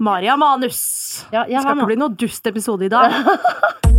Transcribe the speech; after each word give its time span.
Maria 0.00 0.36
Manus. 0.36 1.26
Ja, 1.30 1.44
jeg 1.44 1.48
Det 1.48 1.60
skal 1.60 1.68
har 1.68 1.76
ikke 1.76 1.86
bli 1.92 2.00
noe 2.00 2.16
dust 2.16 2.46
episode 2.46 2.88
i 2.88 2.88
dag. 2.88 3.12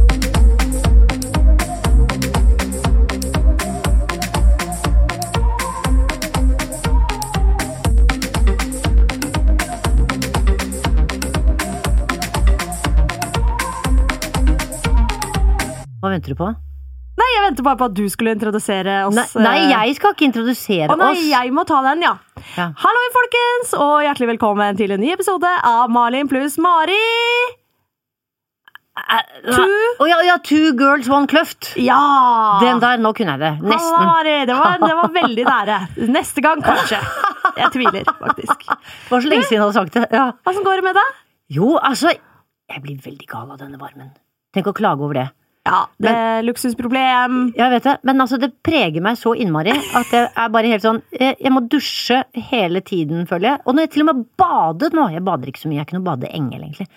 Hva 16.02 16.10
venter 16.10 16.34
du 16.34 16.38
på? 16.40 16.50
Nei, 17.22 17.28
jeg 17.36 17.44
venter 17.46 17.66
bare 17.68 17.78
på 17.78 17.88
at 17.92 17.96
du 17.98 18.06
skulle 18.10 18.34
introdusere 18.34 19.02
oss. 19.06 19.14
Nei, 19.14 19.44
nei, 19.44 19.58
eh, 19.68 19.72
jeg 19.76 19.98
skal 20.00 20.16
ikke 20.16 20.26
introdusere 20.32 20.88
Å 20.90 20.98
nei, 20.98 21.12
oss. 21.14 21.26
jeg 21.30 21.52
må 21.54 21.66
ta 21.70 21.82
den, 21.86 22.02
ja. 22.08 22.16
Ja. 22.58 22.68
Hallo, 22.76 23.02
folkens, 23.16 23.72
og 23.80 24.02
hjertelig 24.04 24.34
velkommen 24.34 24.76
til 24.80 24.92
en 24.92 25.00
ny 25.00 25.12
episode 25.14 25.48
av 25.68 25.92
Malin 25.94 26.28
pluss 26.32 26.58
Mari. 26.62 26.98
Two. 29.46 29.64
oh, 30.04 30.08
ja, 30.09 30.18
ja, 30.28 30.36
Two 30.44 30.73
girls, 30.78 31.08
one 31.09 31.30
kløft. 31.32 31.72
Ja! 31.80 31.98
Den 32.62 32.82
der, 32.84 33.00
nå 33.02 33.14
kunne 33.18 33.38
jeg 33.38 33.42
det. 33.42 33.52
Nesten. 33.64 33.72
Nesten. 33.72 34.09
Mari. 34.09 34.36
Det 34.50 34.58
var, 34.59 34.76
det 34.84 34.98
var 35.00 35.14
veldig 35.16 35.45
nære. 35.48 35.78
Neste 36.12 36.44
gang, 36.44 36.64
kanskje. 36.66 37.00
Jeg 37.58 37.72
tviler, 37.73 38.12
faktisk. 38.20 38.68
Det 38.68 39.14
var 39.14 39.23
så 39.23 39.31
lenge 39.31 39.48
siden 39.48 39.58
jeg 39.58 39.64
hadde 39.64 39.78
sagt 39.80 39.95
det. 39.98 40.06
Ja. 40.12 40.28
Åssen 40.52 40.68
går 40.68 40.81
det 40.81 40.88
med 40.90 41.00
deg? 41.00 41.18
Jo, 41.56 41.73
altså 41.80 42.12
Jeg 42.12 42.84
blir 42.84 43.00
veldig 43.04 43.28
gal 43.31 43.48
av 43.52 43.58
denne 43.64 43.80
varmen. 43.80 44.12
Tenk 44.56 44.68
å 44.72 44.76
klage 44.76 45.04
over 45.04 45.18
det. 45.23 45.30
Ja, 45.62 45.84
det 46.02 46.10
er 46.10 46.46
luksusproblem. 46.48 47.36
Jeg 47.54 47.70
vet 47.76 47.86
det, 47.86 47.94
men 48.10 48.24
altså, 48.24 48.40
det 48.42 48.50
preger 48.66 49.04
meg 49.06 49.20
så 49.20 49.36
innmari 49.38 49.76
at 49.78 50.14
jeg 50.16 50.30
er 50.32 50.48
bare 50.56 50.72
helt 50.72 50.82
sånn 50.82 51.04
Jeg, 51.14 51.36
jeg 51.38 51.54
må 51.54 51.62
dusje 51.70 52.24
hele 52.50 52.82
tiden, 52.82 53.28
føler 53.30 53.52
jeg. 53.52 53.62
Og 53.66 53.78
når 53.78 53.86
jeg 53.86 53.92
til 53.94 54.06
og 54.06 54.10
med 54.10 54.24
badet 54.42 54.90
nå 54.98 55.06
Jeg 55.14 55.22
bader 55.28 55.52
ikke 55.52 55.62
så 55.62 55.70
mye, 55.70 55.78
jeg 55.78 55.84
er 55.86 55.90
ikke 55.92 56.00
noen 56.00 56.08
badeengel, 56.10 56.64
egentlig. 56.66 56.88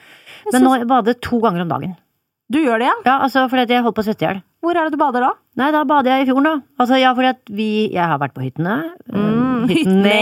Men 0.52 0.64
nå 0.64 0.72
har 0.72 0.80
jeg 0.80 0.90
bader 0.94 1.20
to 1.28 1.42
ganger 1.44 1.66
om 1.66 1.74
dagen. 1.74 1.94
Du 2.52 2.58
gjør 2.60 2.80
det, 2.80 2.88
ja? 2.88 2.96
Ja, 3.06 3.14
altså, 3.24 3.46
fordi 3.52 3.72
jeg 3.72 3.84
holdt 3.84 3.96
på 3.96 4.02
å 4.04 4.06
svette 4.06 4.24
i 4.24 4.28
hjel. 4.28 4.40
Hvor 4.64 4.76
er 4.76 4.88
det 4.88 4.96
du 4.96 5.00
bader 5.00 5.24
da? 5.24 5.30
Nei, 5.60 5.68
da 5.72 5.82
bader 5.88 6.12
jeg 6.14 6.24
i 6.24 6.28
fjorden, 6.30 6.48
da. 6.48 6.54
Altså, 6.80 6.96
ja, 7.00 7.12
fordi 7.16 7.30
at 7.34 7.52
vi 7.52 7.68
Jeg 7.92 8.08
har 8.10 8.20
vært 8.20 8.34
på 8.36 8.44
hyttene. 8.44 8.78
Mm, 9.12 9.68
hyttene! 9.68 10.16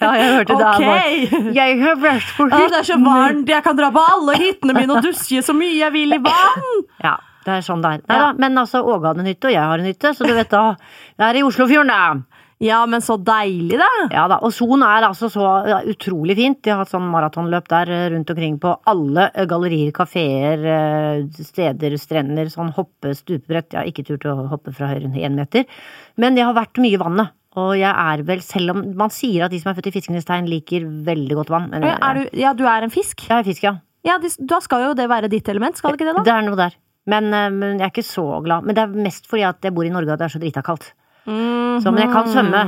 Ja, 0.00 0.12
jeg 0.20 0.36
hørte 0.36 0.56
det. 0.60 0.68
Ok! 0.68 0.84
bare, 0.84 1.40
Jeg 1.56 1.80
har 1.80 1.98
vært 2.04 2.30
på 2.36 2.46
Å, 2.48 2.60
det 2.60 2.80
er 2.80 2.86
så 2.88 3.00
varmt, 3.04 3.48
jeg 3.48 3.64
kan 3.64 3.80
dra 3.80 3.90
på 3.94 4.04
alle 4.14 4.36
hyttene 4.40 4.76
mine 4.76 4.96
og 4.96 5.04
dusje 5.04 5.42
så 5.44 5.56
mye 5.56 5.76
jeg 5.80 5.96
vil 5.96 6.16
i 6.16 6.20
vann! 6.24 6.70
Ja, 7.04 7.16
det 7.44 7.54
er 7.56 7.64
sånn 7.66 7.82
det 7.82 7.90
er. 7.94 8.02
Nei 8.08 8.16
Ja. 8.18 8.26
da, 8.26 8.32
men 8.38 8.58
altså, 8.58 8.82
Åge 8.84 9.06
hadde 9.08 9.20
en 9.24 9.26
hytte, 9.32 9.48
og 9.48 9.52
jeg 9.52 9.62
har 9.72 9.78
en 9.78 9.84
hytte, 9.90 10.14
så 10.16 10.26
du 10.26 10.34
vet 10.34 10.50
da. 10.50 10.76
Det 11.18 11.24
er 11.30 11.38
i 11.40 11.42
Oslofjorden, 11.46 11.88
det. 11.88 12.24
Ja, 12.60 12.84
men 12.84 13.00
så 13.00 13.14
deilig, 13.24 13.78
da. 13.80 13.86
Ja 14.12 14.26
da, 14.28 14.36
og 14.44 14.52
Son 14.52 14.82
er 14.84 15.06
altså 15.08 15.30
så 15.32 15.44
ja, 15.66 15.78
utrolig 15.88 16.34
fint. 16.36 16.58
De 16.62 16.68
har 16.74 16.82
hatt 16.82 16.90
sånn 16.92 17.06
maratonløp 17.08 17.66
der 17.72 17.88
eh, 17.88 18.10
rundt 18.12 18.28
omkring 18.28 18.58
på 18.60 18.74
alle 18.84 19.30
eh, 19.32 19.46
gallerier, 19.48 19.90
kafeer, 19.96 20.60
eh, 20.68 21.22
steder, 21.40 21.96
strender. 21.96 22.50
Sånn 22.52 22.74
hoppe, 22.76 23.14
stupebrett. 23.16 23.72
Jeg 23.72 23.80
har 23.80 23.88
ikke 23.88 24.04
turt 24.10 24.26
å 24.28 24.34
hoppe 24.50 24.74
fra 24.76 24.90
høyre 24.92 25.08
én 25.08 25.38
meter. 25.40 25.64
Men 26.20 26.36
jeg 26.36 26.44
har 26.44 26.52
vært 26.58 26.76
mye 26.84 26.98
i 26.98 27.00
vannet. 27.00 27.32
Og 27.56 27.72
jeg 27.80 27.90
er 27.90 28.22
vel, 28.28 28.42
selv 28.44 28.70
om 28.76 28.84
man 28.94 29.08
sier 29.10 29.46
at 29.46 29.50
de 29.50 29.58
som 29.58 29.72
er 29.72 29.80
født 29.80 29.88
i 29.88 29.94
fiskenes 29.96 30.28
tegn 30.28 30.46
liker 30.46 30.84
veldig 30.84 31.34
godt 31.40 31.48
vann 31.50 31.70
men, 31.72 31.82
Er 31.82 32.14
du, 32.14 32.36
ja, 32.38 32.52
du 32.52 32.62
er 32.68 32.84
en 32.84 32.92
fisk? 32.92 33.24
Jeg 33.26 33.40
er 33.40 33.48
fisk, 33.48 33.64
ja. 33.64 33.72
Ja, 34.04 34.18
de- 34.18 34.36
Da 34.46 34.60
skal 34.60 34.84
jo 34.84 34.92
det 34.94 35.08
være 35.08 35.28
ditt 35.32 35.48
element, 35.48 35.76
skal 35.80 35.96
det 35.96 36.00
ikke 36.00 36.12
det, 36.12 36.16
da? 36.20 36.22
Det 36.28 36.32
er 36.36 36.46
noe 36.46 36.56
der. 36.60 36.76
Men, 37.10 37.32
eh, 37.34 37.50
men 37.50 37.78
jeg 37.78 37.88
er 37.88 37.94
ikke 37.94 38.06
så 38.06 38.26
glad. 38.44 38.66
Men 38.66 38.78
det 38.78 38.84
er 38.84 39.02
mest 39.08 39.28
fordi 39.30 39.46
at 39.48 39.66
jeg 39.66 39.74
bor 39.76 39.88
i 39.88 39.92
Norge 39.92 40.14
og 40.14 40.20
det 40.20 40.28
er 40.28 40.36
så 40.36 40.42
drita 40.42 40.64
kaldt. 40.66 40.92
Så, 41.26 41.90
men 41.92 42.04
jeg 42.04 42.12
kan 42.12 42.30
svømme. 42.30 42.62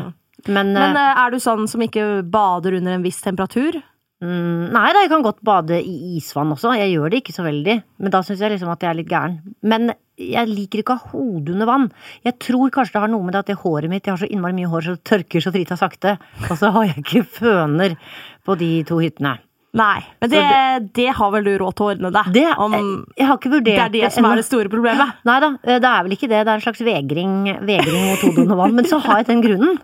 Men, 0.48 0.72
Men 0.74 0.96
eh, 0.96 1.08
eh, 1.08 1.22
er 1.22 1.32
du 1.32 1.40
sånn 1.42 1.68
som 1.70 1.82
ikke 1.84 2.22
bader 2.26 2.78
under 2.80 2.96
en 2.96 3.04
viss 3.04 3.20
temperatur? 3.22 3.78
mm, 4.22 4.72
Nei 4.74 4.88
da, 4.94 5.02
jeg 5.02 5.10
kan 5.12 5.24
godt 5.24 5.42
bade 5.46 5.78
i 5.82 6.16
isvann 6.18 6.54
også. 6.54 6.74
Jeg 6.78 6.94
gjør 6.94 7.12
det 7.12 7.22
ikke 7.22 7.34
så 7.36 7.44
veldig. 7.46 7.76
Men 8.02 8.14
da 8.14 8.22
syns 8.26 8.42
jeg 8.42 8.54
liksom 8.54 8.72
at 8.72 8.82
jeg 8.82 8.90
er 8.90 8.98
litt 8.98 9.10
gæren. 9.10 9.38
Men 9.62 9.94
jeg 10.18 10.50
liker 10.50 10.82
ikke 10.82 10.96
å 10.96 11.02
ha 11.02 11.12
hodet 11.14 11.54
under 11.54 11.70
vann. 11.70 11.88
Jeg 12.26 12.38
tror 12.42 12.74
kanskje 12.74 12.96
det 12.96 13.04
har 13.04 13.12
noe 13.14 13.26
med 13.26 13.34
det 13.34 13.42
at 13.42 13.52
det 13.52 13.60
håret 13.62 13.90
mitt 13.90 14.06
Jeg 14.06 14.14
har 14.14 14.22
så 14.22 14.30
innmari 14.30 14.58
mye 14.58 14.70
hår 14.70 14.86
så 14.86 14.96
det 14.98 15.06
tørker 15.08 15.44
så 15.44 15.54
drita 15.54 15.78
sakte. 15.78 16.18
Og 16.48 16.54
så 16.58 16.70
har 16.74 16.90
jeg 16.90 17.04
ikke 17.04 17.24
føner 17.38 17.96
på 18.46 18.58
de 18.58 18.72
to 18.88 18.98
hyttene. 19.02 19.38
Nei. 19.72 20.02
Men 20.20 20.28
det, 20.28 20.40
det 20.98 21.06
har 21.16 21.30
vel 21.32 21.46
du 21.46 21.52
råd 21.62 21.76
til 21.78 21.86
å 21.86 21.92
ordne 21.94 22.10
deg? 22.12 22.26
Det, 22.34 22.48
Om 22.60 22.74
jeg 23.16 23.28
har 23.28 23.38
ikke 23.38 23.52
vurdert 23.54 23.78
det 23.78 23.84
er 23.86 23.94
det 23.94 24.10
som 24.12 24.26
er 24.28 24.42
det 24.42 24.44
store 24.44 24.72
problemet? 24.72 25.14
Nei 25.28 25.38
da, 25.40 25.54
det 25.64 25.78
er 25.80 26.04
vel 26.04 26.16
ikke 26.18 26.28
det. 26.28 26.42
Det 26.42 26.52
er 26.52 26.58
en 26.58 26.66
slags 26.66 26.84
vegring, 26.84 27.38
vegring 27.64 28.10
mot 28.10 28.58
vann. 28.60 28.76
Men 28.76 28.88
så 28.90 29.00
har 29.00 29.22
jeg 29.22 29.30
den 29.30 29.40
grunnen. 29.44 29.80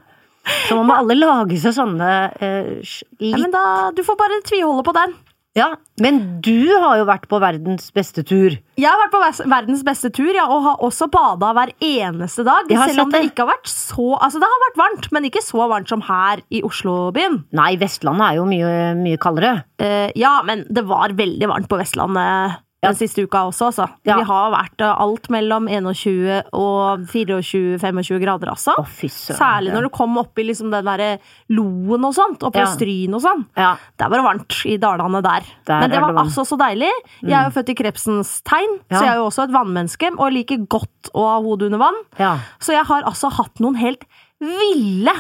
Så 0.69 0.76
må 0.81 0.97
alle 0.97 1.16
lage 1.19 1.59
seg 1.60 1.75
sånne 1.76 2.10
uh, 2.41 2.93
litt 3.21 3.32
Ja, 3.34 3.41
men 3.43 3.53
da, 3.53 3.65
Du 3.97 4.00
får 4.06 4.16
bare 4.21 4.38
tviholde 4.49 4.84
på 4.87 4.94
den. 4.97 5.16
Ja, 5.58 5.72
men 6.02 6.20
du 6.44 6.70
har 6.78 7.00
jo 7.00 7.06
vært 7.08 7.26
på 7.30 7.41
verdens 7.42 7.88
beste 7.94 8.22
tur. 8.26 8.54
Jeg 8.78 8.86
har 8.86 9.00
vært 9.00 9.14
på 9.14 9.48
verdens 9.50 9.82
beste 9.86 10.10
tur 10.14 10.30
ja, 10.30 10.46
og 10.46 10.62
har 10.66 10.84
også 10.86 11.08
bada 11.10 11.50
hver 11.56 11.72
eneste 11.82 12.44
dag. 12.46 12.70
Selv 12.70 13.06
om 13.06 13.14
det 13.14 13.24
ikke 13.30 13.44
har 13.44 13.56
vært 13.56 13.70
så 13.72 14.06
Altså, 14.19 14.41
det 14.41 14.48
har 14.50 14.62
vært 14.62 14.78
varmt, 14.80 15.10
men 15.14 15.26
ikke 15.28 15.42
så 15.44 15.66
varmt 15.70 15.91
som 15.91 16.02
her 16.06 16.42
i 16.54 16.62
Oslobyen. 16.66 17.42
Nei, 17.56 17.72
Vestlandet 17.80 18.28
er 18.28 18.38
jo 18.38 18.46
mye, 18.48 18.70
mye 18.98 19.19
kaldere. 19.20 19.52
Uh, 19.82 20.08
ja, 20.19 20.38
men 20.46 20.64
det 20.70 20.86
var 20.88 21.16
veldig 21.19 21.50
varmt 21.50 21.70
på 21.70 21.78
Vestlandet 21.80 22.58
den 22.84 22.94
siste 22.94 23.24
uka 23.26 23.40
også, 23.48 23.68
altså. 23.72 23.86
Ja. 24.06 24.16
Vi 24.20 24.26
har 24.28 24.52
vært 24.54 24.82
eh, 24.86 25.00
alt 25.02 25.26
mellom 25.34 25.66
21 25.66 26.44
og 26.54 27.00
24-25 27.10 28.20
grader, 28.22 28.52
altså. 28.52 28.74
Å, 28.78 28.84
fy 28.86 29.08
søren. 29.10 29.38
Særlig 29.40 29.72
når 29.74 29.88
du 29.88 29.90
kom 29.96 30.14
opp 30.20 30.38
i 30.38 30.44
liksom 30.46 30.70
den 30.70 30.86
derre 30.86 31.08
Loen 31.50 32.06
og 32.06 32.14
sånt, 32.14 32.44
oppe 32.46 32.60
Ja. 32.60 32.68
ved 32.68 32.76
Stryn 32.76 33.14
og 33.18 33.24
sånn. 33.24 33.42
Ja. 33.58 33.72
Det 33.98 34.10
var 34.12 34.22
varmt 34.28 34.58
i 34.70 34.76
dalene 34.78 35.22
der. 35.26 35.48
Der 35.66 35.80
Men 35.80 35.90
det 35.90 36.00
var 36.04 36.12
det 36.14 36.22
altså 36.22 36.44
så 36.46 36.58
deilig. 36.60 36.92
Jeg 37.22 37.32
er 37.34 37.48
jo 37.50 37.56
født 37.58 37.72
i 37.74 37.78
krepsens 37.82 38.42
tegn, 38.46 38.78
Ja. 38.90 38.98
så 38.98 39.02
jeg 39.04 39.12
er 39.12 39.16
jo 39.22 39.26
også 39.26 39.42
et 39.48 39.56
vannmenneske 39.58 40.12
og 40.18 40.32
liker 40.32 40.62
godt 40.68 41.10
å 41.14 41.26
ha 41.26 41.40
hodet 41.42 41.66
under 41.72 41.78
vann. 41.78 41.98
ja. 42.18 42.38
Så 42.60 42.72
jeg 42.72 42.84
har 42.86 43.02
altså 43.02 43.30
hatt 43.32 43.58
noen 43.60 43.74
helt 43.76 44.04
ville 44.38 45.12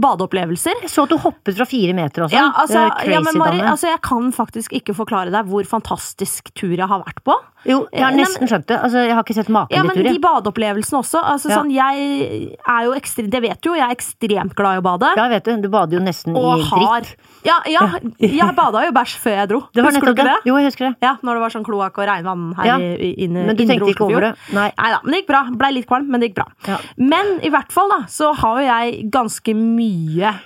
badeopplevelser. 0.00 0.82
Jeg 0.84 0.92
så 0.92 1.04
at 1.06 1.12
du 1.12 1.18
hoppet 1.20 1.56
fra 1.58 1.66
fire 1.68 1.94
meter 1.96 2.26
også. 2.26 2.36
Ja, 2.38 2.48
altså, 2.62 2.86
ja, 3.10 3.20
men 3.24 3.38
Mari, 3.40 3.60
altså, 3.60 3.90
jeg 3.92 4.00
kan 4.06 4.30
faktisk 4.34 4.74
ikke 4.78 4.94
forklare 4.96 5.32
deg 5.34 5.48
hvor 5.50 5.66
fantastisk 5.68 6.52
tur 6.54 6.74
jeg 6.76 6.86
har 6.88 7.02
vært 7.04 7.22
på. 7.26 7.36
Jo, 7.66 7.80
jeg 7.90 8.04
har 8.04 8.14
nesten 8.14 8.46
skjønt 8.46 8.68
det. 8.70 8.76
Altså, 8.86 9.00
jeg 9.02 9.14
har 9.16 9.24
ikke 9.24 9.34
sett 9.34 9.48
maken 9.50 9.74
Ja, 9.74 9.82
men 9.82 9.96
tur. 9.98 10.06
de 10.06 10.20
badeopplevelsene 10.22 11.00
også. 11.00 11.22
Altså, 11.26 11.48
Ja. 11.50 11.56
sånn, 11.58 11.72
jeg 11.74 12.58
er 12.62 12.84
jo 12.86 12.92
ekstremt 12.94 13.30
Det 13.34 13.42
vet 13.42 13.60
du 13.60 13.70
jo, 13.70 13.74
jeg 13.74 13.82
er 13.82 13.94
ekstremt 13.96 14.54
glad 14.54 14.78
i 14.78 14.80
å 14.80 14.84
bade. 14.86 15.10
Ja, 15.16 15.28
vet 15.28 15.44
du. 15.44 15.56
Du 15.60 15.68
bader 15.68 15.98
jo 15.98 16.02
nesten 16.04 16.36
og 16.38 16.60
i 16.60 16.62
har 16.62 17.00
dritt. 17.02 17.16
Ja, 17.44 17.58
ja 17.66 17.80
jeg 18.20 18.54
bada 18.54 18.84
jo 18.86 18.92
bæsj 18.94 19.16
før 19.18 19.34
jeg 19.40 19.48
dro. 19.48 19.60
Det 19.74 19.82
var 19.82 19.90
Husker 19.90 20.06
du 20.06 20.12
ikke 20.14 20.24
det. 20.28 20.36
det? 20.38 20.46
Jo, 20.46 20.56
jeg 20.56 20.66
husker 20.70 20.84
det. 20.88 20.94
Ja, 21.02 21.16
når 21.22 21.34
det 21.34 21.42
var 21.42 21.50
sånn 21.50 21.66
kloakk 21.66 21.98
og 21.98 22.06
regnvann 22.08 22.54
her 22.56 22.64
Ja, 22.64 22.76
i, 22.78 23.10
inne, 23.26 23.46
Men 23.46 23.56
du 23.56 23.64
tenkte 23.66 23.90
ikke 23.90 24.06
over 24.06 24.20
det? 24.20 24.32
Nei. 24.54 24.70
Nei 24.78 24.90
da, 24.94 25.00
men 25.02 25.12
det 25.12 25.20
gikk 25.24 25.30
bra. 25.34 25.42
Blei 25.50 25.72
litt 25.72 25.88
kvalm, 25.88 26.06
men 26.08 26.20
det 26.20 26.30
gikk 26.30 26.38
bra. 26.38 26.46
Ja. 26.68 26.78
Men 26.96 27.40
i 27.42 27.50
hvert 27.50 27.72
fall 27.72 27.88
da, 27.90 28.00
så 28.06 28.32
har 28.36 28.60
jo 28.60 28.66
jeg 28.70 29.10
ganske 29.10 29.54
mye 29.58 29.87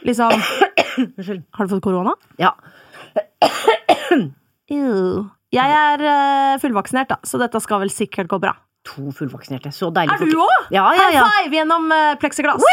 liksom 0.07 0.33
Unnskyld. 1.03 1.45
Har 1.57 1.67
du 1.67 1.75
fått 1.77 1.85
korona? 1.85 2.13
Ja. 2.41 2.53
Jeg 5.53 5.69
er 5.77 6.03
eh, 6.09 6.59
fullvaksinert, 6.63 7.11
da, 7.13 7.19
så 7.29 7.37
dette 7.41 7.61
skal 7.61 7.83
vel 7.83 7.91
sikkert 7.93 8.31
gå 8.31 8.39
bra. 8.41 8.55
To 8.89 9.13
fullvaksinerte. 9.15 9.71
Så 9.75 9.91
deilig. 9.95 10.15
Er 10.17 10.31
du 10.33 10.41
òg? 10.43 10.71
Ja, 10.75 10.87
ja, 10.97 11.09
ja. 11.15 11.25
High 11.27 11.45
five 11.45 11.59
gjennom 11.61 11.85
uh, 11.93 12.15
pleksiglass! 12.19 12.65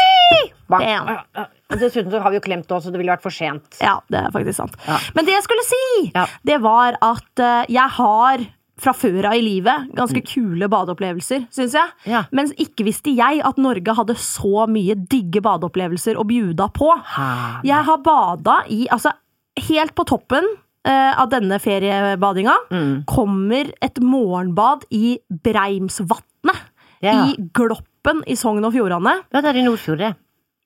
Dessuten 1.70 2.10
så 2.10 2.22
har 2.24 2.32
vi 2.32 2.40
jo 2.40 2.44
klemt 2.44 2.72
også, 2.72 2.88
så 2.88 2.94
det 2.94 3.02
ville 3.02 3.12
vært 3.12 3.22
for 3.22 3.34
sent. 3.34 3.78
Ja, 3.82 3.98
det 4.10 4.18
er 4.24 4.32
faktisk 4.34 4.58
sant. 4.58 4.74
Ja. 4.88 4.96
Men 5.14 5.28
det 5.28 5.36
jeg 5.36 5.44
skulle 5.46 5.66
si, 5.68 5.82
Ja. 6.16 6.24
det 6.46 6.58
var 6.64 6.98
at 7.04 7.42
eh, 7.44 7.70
jeg 7.70 7.94
har 7.98 8.42
fra 8.80 8.94
før 8.96 9.26
av 9.28 9.36
i 9.36 9.42
livet 9.44 9.90
ganske 9.96 10.22
kule 10.24 10.68
badeopplevelser, 10.72 11.44
syns 11.52 11.74
jeg. 11.76 11.92
Mm. 12.06 12.10
Ja. 12.14 12.22
Men 12.32 12.50
ikke 12.56 12.86
visste 12.88 13.12
jeg 13.12 13.42
at 13.44 13.58
Norge 13.60 13.94
hadde 13.98 14.16
så 14.16 14.64
mye 14.70 14.96
digge 15.10 15.42
badeopplevelser 15.44 16.16
å 16.16 16.24
bjuda 16.28 16.70
på. 16.76 16.88
Hæ? 17.14 17.28
Jeg 17.68 17.84
har 17.90 18.02
bada 18.04 18.62
i 18.72 18.86
Altså, 18.90 19.12
helt 19.68 19.94
på 19.94 20.06
toppen 20.08 20.46
eh, 20.88 21.12
av 21.20 21.28
denne 21.30 21.58
feriebadinga 21.60 22.54
Mm. 22.72 23.04
kommer 23.06 23.68
et 23.82 24.00
morgenbad 24.00 24.86
i 24.90 25.18
Breimsvatnet. 25.74 26.66
Ja. 27.02 27.26
I 27.28 27.36
Gloppen 27.56 28.22
i 28.28 28.34
Sogn 28.36 28.64
og 28.64 28.74
Fjordane. 28.74 29.14
Ja, 29.32 29.40
det 29.40 29.54
er 29.54 29.60
i 29.60 29.64
Nordfjord, 29.64 29.98
det. 30.02 30.14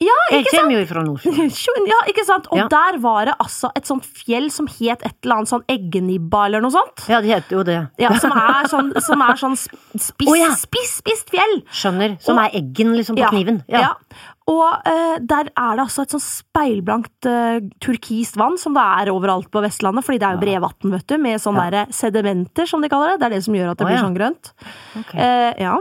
Ja, 0.03 0.15
Jeg 0.35 0.49
kommer 0.51 0.75
jo 0.75 0.87
fra 0.91 1.03
Nordfjord. 1.07 1.85
Ja, 1.93 1.99
ikke 2.11 2.25
sant? 2.27 2.49
Og 2.51 2.59
Ja. 2.59 2.67
der 2.69 2.99
var 3.01 3.29
det 3.29 3.35
altså 3.41 3.71
et 3.79 3.87
sånt 3.87 4.05
fjell 4.05 4.49
som 4.51 4.67
het 4.67 5.05
et 5.07 5.15
eller 5.23 5.37
annet 5.39 5.49
sånn 5.53 5.63
eggenibba 5.71 6.47
eller 6.49 6.61
noe 6.65 6.75
sånt. 6.75 7.05
Ja, 7.09 7.21
det 7.23 7.31
heter 7.31 7.57
jo 7.61 7.63
det. 7.69 7.77
Ja, 8.03 8.11
som 8.19 8.33
er 8.43 8.67
sånn, 8.69 8.91
som 9.07 9.23
er 9.23 9.39
sånn 9.39 9.55
spiss, 9.57 10.29
oh, 10.29 10.35
ja. 10.37 10.51
spiss, 10.59 10.97
spisst 10.99 11.31
fjell. 11.31 11.61
Skjønner. 11.71 12.17
Som 12.21 12.41
Og- 12.41 12.45
er 12.49 12.59
eggen 12.61 12.91
liksom 12.99 13.17
på 13.17 13.23
Ja, 13.23 13.31
kniven. 13.31 13.63
Ja. 13.71 13.93
Og 14.51 14.67
uh, 14.85 15.15
der 15.25 15.49
er 15.57 15.79
det 15.79 15.85
altså 15.87 16.03
et 16.05 16.13
sånn 16.13 16.21
speilblankt 16.27 17.31
uh, 17.31 17.63
turkist 17.81 18.37
vann, 18.37 18.59
som 18.61 18.75
det 18.77 18.83
er 18.83 19.13
overalt 19.15 19.49
på 19.55 19.63
Vestlandet, 19.65 20.05
fordi 20.05 20.19
det 20.21 20.27
er 20.29 20.37
jo 20.37 20.43
brevann, 20.43 20.91
vet 20.99 21.07
du, 21.09 21.17
med 21.23 21.41
sånne 21.41 21.71
Ja. 21.73 21.87
sedimenter, 21.95 22.69
som 22.69 22.83
de 22.85 22.91
kaller 22.93 23.15
det. 23.15 23.23
Det 23.23 23.31
er 23.31 23.37
det 23.39 23.45
som 23.47 23.55
gjør 23.57 23.71
at 23.73 23.79
det 23.81 23.87
oh, 23.87 23.89
blir 23.95 24.03
sånn 24.03 24.19
grønt. 24.19 24.53
Okay. 25.01 25.17
Uh, 25.23 25.53
ja. 25.65 25.79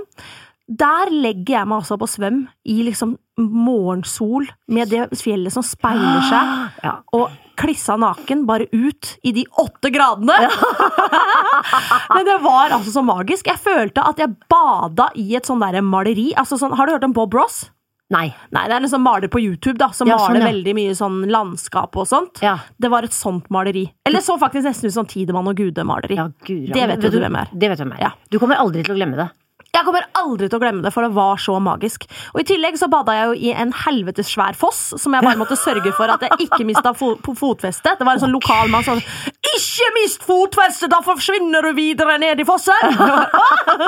Der 0.68 1.10
legger 1.12 1.58
jeg 1.60 1.68
meg 1.68 1.82
altså 1.82 1.98
på 2.00 2.08
svøm 2.08 2.46
i 2.72 2.78
liksom 2.88 3.18
morgensol 3.38 4.46
med 4.72 4.92
det 4.94 5.08
fjellet 5.20 5.52
som 5.52 5.66
speiler 5.66 6.22
seg, 6.30 6.52
Ja. 6.86 6.94
og 7.18 7.34
klissa 7.60 7.98
naken, 8.00 8.46
bare 8.50 8.66
ut 8.72 9.16
i 9.28 9.34
de 9.36 9.44
åtte 9.62 9.92
gradene. 9.94 10.34
Men 12.16 12.26
det 12.26 12.38
var 12.44 12.74
altså 12.74 12.94
så 12.96 13.04
magisk. 13.06 13.48
Jeg 13.52 13.60
følte 13.62 14.04
at 14.08 14.20
jeg 14.24 14.34
bada 14.52 15.10
i 15.20 15.28
et 15.38 15.46
sånn 15.50 15.62
der 15.62 15.82
maleri. 15.86 16.32
Altså 16.40 16.58
sånn, 16.62 16.74
har 16.78 16.88
du 16.90 16.96
hørt 16.96 17.06
om 17.08 17.14
Bob 17.16 17.36
Ross? 17.38 17.66
Nei. 18.14 18.28
Nei, 18.54 18.64
det 18.70 18.76
er 18.76 18.84
liksom 18.84 19.02
maler 19.06 19.30
på 19.32 19.40
YouTube, 19.42 19.78
da, 19.82 19.88
som 19.96 20.10
Ja, 20.10 20.18
sånn, 20.22 20.36
maler 20.36 20.44
ja. 20.44 20.50
veldig 20.52 20.74
mye 20.78 20.96
sånn 20.98 21.22
landskap 21.34 21.96
og 21.98 22.06
sånt. 22.10 22.42
Ja. 22.46 22.58
Det 22.78 22.92
var 22.94 23.08
et 23.08 23.16
sånt 23.16 23.48
maleri. 23.54 23.88
Eller 24.06 24.22
så 24.22 24.36
faktisk 24.42 24.68
nesten 24.70 24.92
ut 24.92 24.98
som 24.98 25.08
Tidemann 25.10 25.50
og 25.50 25.58
Gude-maleri. 25.58 26.18
Ja. 26.20 26.28
Det 26.46 26.90
vet 26.94 27.02
du, 27.02 27.10
du 27.10 27.22
hvem 27.24 27.40
er. 27.42 27.50
Det 27.54 27.72
vet 27.74 27.82
hvem 27.82 27.96
er. 27.98 28.04
Ja. 28.10 28.12
Du 28.30 28.38
kommer 28.44 28.62
aldri 28.62 28.84
til 28.86 28.94
å 28.94 29.00
glemme 29.00 29.18
det. 29.18 29.30
Jeg 29.74 29.88
kommer 29.88 30.06
aldri 30.20 30.46
til 30.46 30.60
å 30.60 30.62
glemme 30.62 30.84
det, 30.86 30.92
for 30.94 31.02
det 31.02 31.16
var 31.16 31.40
så 31.42 31.56
magisk. 31.64 32.06
Og 32.36 32.44
I 32.44 32.46
tillegg 32.46 32.76
så 32.78 32.86
bada 32.94 33.16
jeg 33.18 33.30
jo 33.32 33.48
i 33.48 33.54
en 33.58 33.72
helvetes 33.74 34.30
svær 34.30 34.54
foss, 34.58 34.82
som 35.02 35.16
jeg 35.18 35.26
bare 35.26 35.40
måtte 35.40 35.58
sørge 35.58 35.90
for 35.98 36.14
at 36.14 36.22
jeg 36.22 36.46
ikke 36.46 36.62
mista 36.70 36.94
fo 36.94 37.16
fotfestet. 37.26 37.98
Det 37.98 38.06
var 38.06 38.20
en 38.20 38.22
sånn 38.22 38.36
lokal 38.36 38.70
mann 38.70 38.86
som 38.86 39.02
sa 39.02 39.32
'Ikke 39.54 39.88
mist 39.98 40.22
fotfestet, 40.26 40.90
da 40.90 41.02
forsvinner 41.02 41.62
du 41.66 41.74
videre 41.74 42.20
ned 42.20 42.40
i 42.40 42.46
fossen!' 42.46 42.94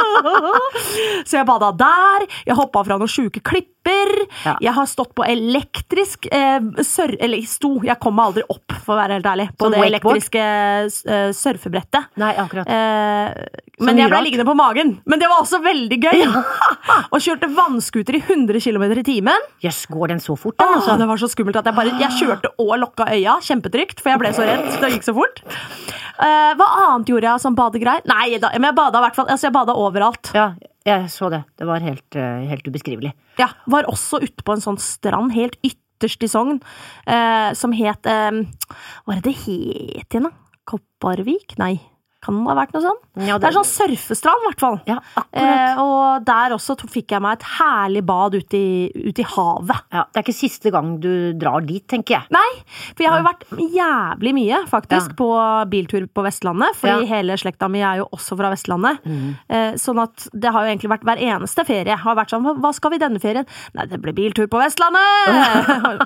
så 1.30 1.38
jeg 1.38 1.46
bada 1.46 1.72
der. 1.72 2.28
Jeg 2.46 2.58
hoppa 2.58 2.84
fra 2.84 2.98
noen 2.98 3.10
sjuke 3.10 3.42
klipper. 3.86 4.26
Ja. 4.46 4.58
Jeg 4.62 4.74
har 4.74 4.86
stått 4.86 5.14
på 5.16 5.26
elektrisk 5.26 6.28
eh, 6.32 6.62
sør... 6.84 7.16
Eller 7.20 7.42
sto, 7.48 7.80
jeg 7.84 7.98
kom 8.02 8.16
meg 8.16 8.32
aldri 8.32 8.44
opp, 8.50 8.74
for 8.86 8.96
å 8.96 9.00
være 9.00 9.18
helt 9.20 9.30
ærlig, 9.30 9.48
på 9.58 9.66
Sånn 9.66 9.76
det 9.76 9.82
wakeboard? 9.84 10.18
elektriske 10.18 11.14
eh, 11.16 11.32
surfebrettet. 11.36 12.10
Nei, 12.22 12.34
akkurat. 12.42 12.68
Eh, 12.70 13.62
men 13.86 14.00
jeg 14.00 14.12
ble 14.12 14.22
liggende 14.24 14.48
på 14.48 14.56
magen. 14.58 14.96
Men 15.06 15.22
det 15.22 15.30
var 15.32 15.44
også 15.44 15.62
veldig 15.64 16.00
gøy! 16.00 16.26
og 17.14 17.18
kjørte 17.22 17.50
vannskuter 17.56 18.20
i 18.20 18.24
100 18.24 18.62
km 18.64 18.88
i 18.96 19.06
timen. 19.06 19.50
Jøss, 19.64 19.86
går 19.92 20.16
den 20.16 20.24
så 20.24 20.38
fort, 20.40 20.58
den, 20.60 20.70
Åh, 20.70 20.80
altså? 20.80 20.98
det 21.02 21.10
var 21.10 21.22
så 21.22 21.32
skummelt 21.32 21.60
at 21.60 21.68
jeg 21.70 21.78
bare 21.78 21.96
Jeg 22.02 22.20
kjørte 22.20 22.54
og 22.62 22.76
lukka 22.82 23.10
øya. 23.14 23.40
Kjempetrygt, 23.46 24.02
for 24.02 24.14
jeg 24.14 24.24
ble 24.24 24.34
så 24.36 24.48
redd. 24.48 24.70
Det 24.82 24.94
gikk 24.96 25.08
så 25.08 25.16
fort. 25.18 25.42
Eh, 26.16 26.52
hva 26.56 26.68
annet 26.86 27.10
gjorde 27.12 27.28
jeg 27.28 27.44
som 27.44 27.58
badegreier? 27.58 28.06
Nei, 28.08 28.38
da, 28.40 28.54
men 28.56 28.70
jeg 28.70 28.78
bada 28.78 29.02
i 29.02 29.04
hvert 29.04 29.18
fall 29.18 29.28
Altså, 29.28 29.50
jeg 29.50 29.56
bada 29.56 29.76
overalt. 29.76 30.32
Ja, 30.36 30.54
jeg 30.86 31.10
så 31.10 31.30
det. 31.34 31.42
Det 31.58 31.66
var 31.68 31.84
helt, 31.84 32.16
eh, 32.16 32.46
helt 32.50 32.68
ubeskrivelig. 32.68 33.14
Ja, 33.40 33.50
Var 33.68 33.88
også 33.90 34.22
ute 34.24 34.44
på 34.46 34.54
en 34.54 34.62
sånn 34.64 34.78
strand 34.82 35.34
helt 35.34 35.58
ytterst 35.66 36.24
i 36.24 36.30
Sogn, 36.30 36.62
eh, 37.08 37.54
som 37.54 37.72
het 37.74 38.06
eh, 38.06 38.32
Hva 39.06 39.16
er 39.16 39.22
det 39.22 39.32
det 39.32 39.36
het 39.46 40.10
igjen, 40.14 40.30
da? 40.30 40.32
Kopparvik? 40.66 41.58
Nei, 41.62 41.80
kan 42.26 42.42
det 42.42 42.50
ha 42.52 42.56
vært 42.58 42.74
noe 42.76 42.84
sånt? 42.84 43.04
Ja, 43.26 43.38
Det 43.40 43.48
er 43.52 43.56
sånn 43.56 43.68
surfestrand, 43.70 44.42
i 44.44 44.48
hvert 44.50 44.64
fall. 44.66 44.78
Ja. 44.90 44.98
Eh, 45.32 45.78
og 45.82 46.26
der 46.28 46.56
også 46.58 46.76
fikk 46.90 47.14
jeg 47.16 47.22
meg 47.24 47.38
et 47.38 47.46
herlig 47.60 48.02
bad 48.06 48.36
ute 48.36 48.58
i, 48.60 48.90
ut 49.10 49.22
i 49.22 49.26
havet. 49.36 49.86
Ja, 49.94 50.04
det 50.12 50.20
er 50.20 50.26
ikke 50.26 50.36
siste 50.36 50.72
gang 50.74 50.96
du 51.04 51.34
drar 51.40 51.62
dit, 51.66 51.86
tenker 51.88 52.18
jeg. 52.18 52.28
Nei, 52.36 52.50
for 52.96 53.06
jeg 53.06 53.12
har 53.14 53.22
jo 53.22 53.28
vært 53.30 53.46
jævlig 53.78 54.34
mye, 54.42 54.62
faktisk, 54.72 55.16
på 55.20 55.30
biltur 55.72 56.08
på 56.12 56.26
Vestlandet. 56.26 56.76
Fordi. 56.82 57.06
Mm. 57.06 57.08
hele 57.14 57.38
slekta 57.38 57.70
mi 57.70 57.82
er 57.86 58.02
jo 58.02 58.10
også 58.16 58.38
fra 58.40 58.50
Vestlandet. 58.54 59.00
Eh, 59.50 59.74
sånn 59.80 60.00
at 60.02 60.28
det 60.34 60.52
har 60.52 60.66
jo 60.66 60.72
egentlig 60.74 60.92
vært 60.96 61.06
hver 61.08 61.22
eneste 61.22 61.66
ferie. 61.68 61.96
Har 62.02 62.16
vært 62.18 62.34
sånn, 62.34 62.44
hva- 62.60 62.74
skal 62.76 62.92
vi 62.92 62.98
denne 63.02 63.20
ferien? 63.22 63.46
Nei, 63.76 63.86
det 63.92 64.02
blir 64.02 64.16
biltur 64.18 64.48
på 64.52 64.60
Vestlandet! 64.60 65.04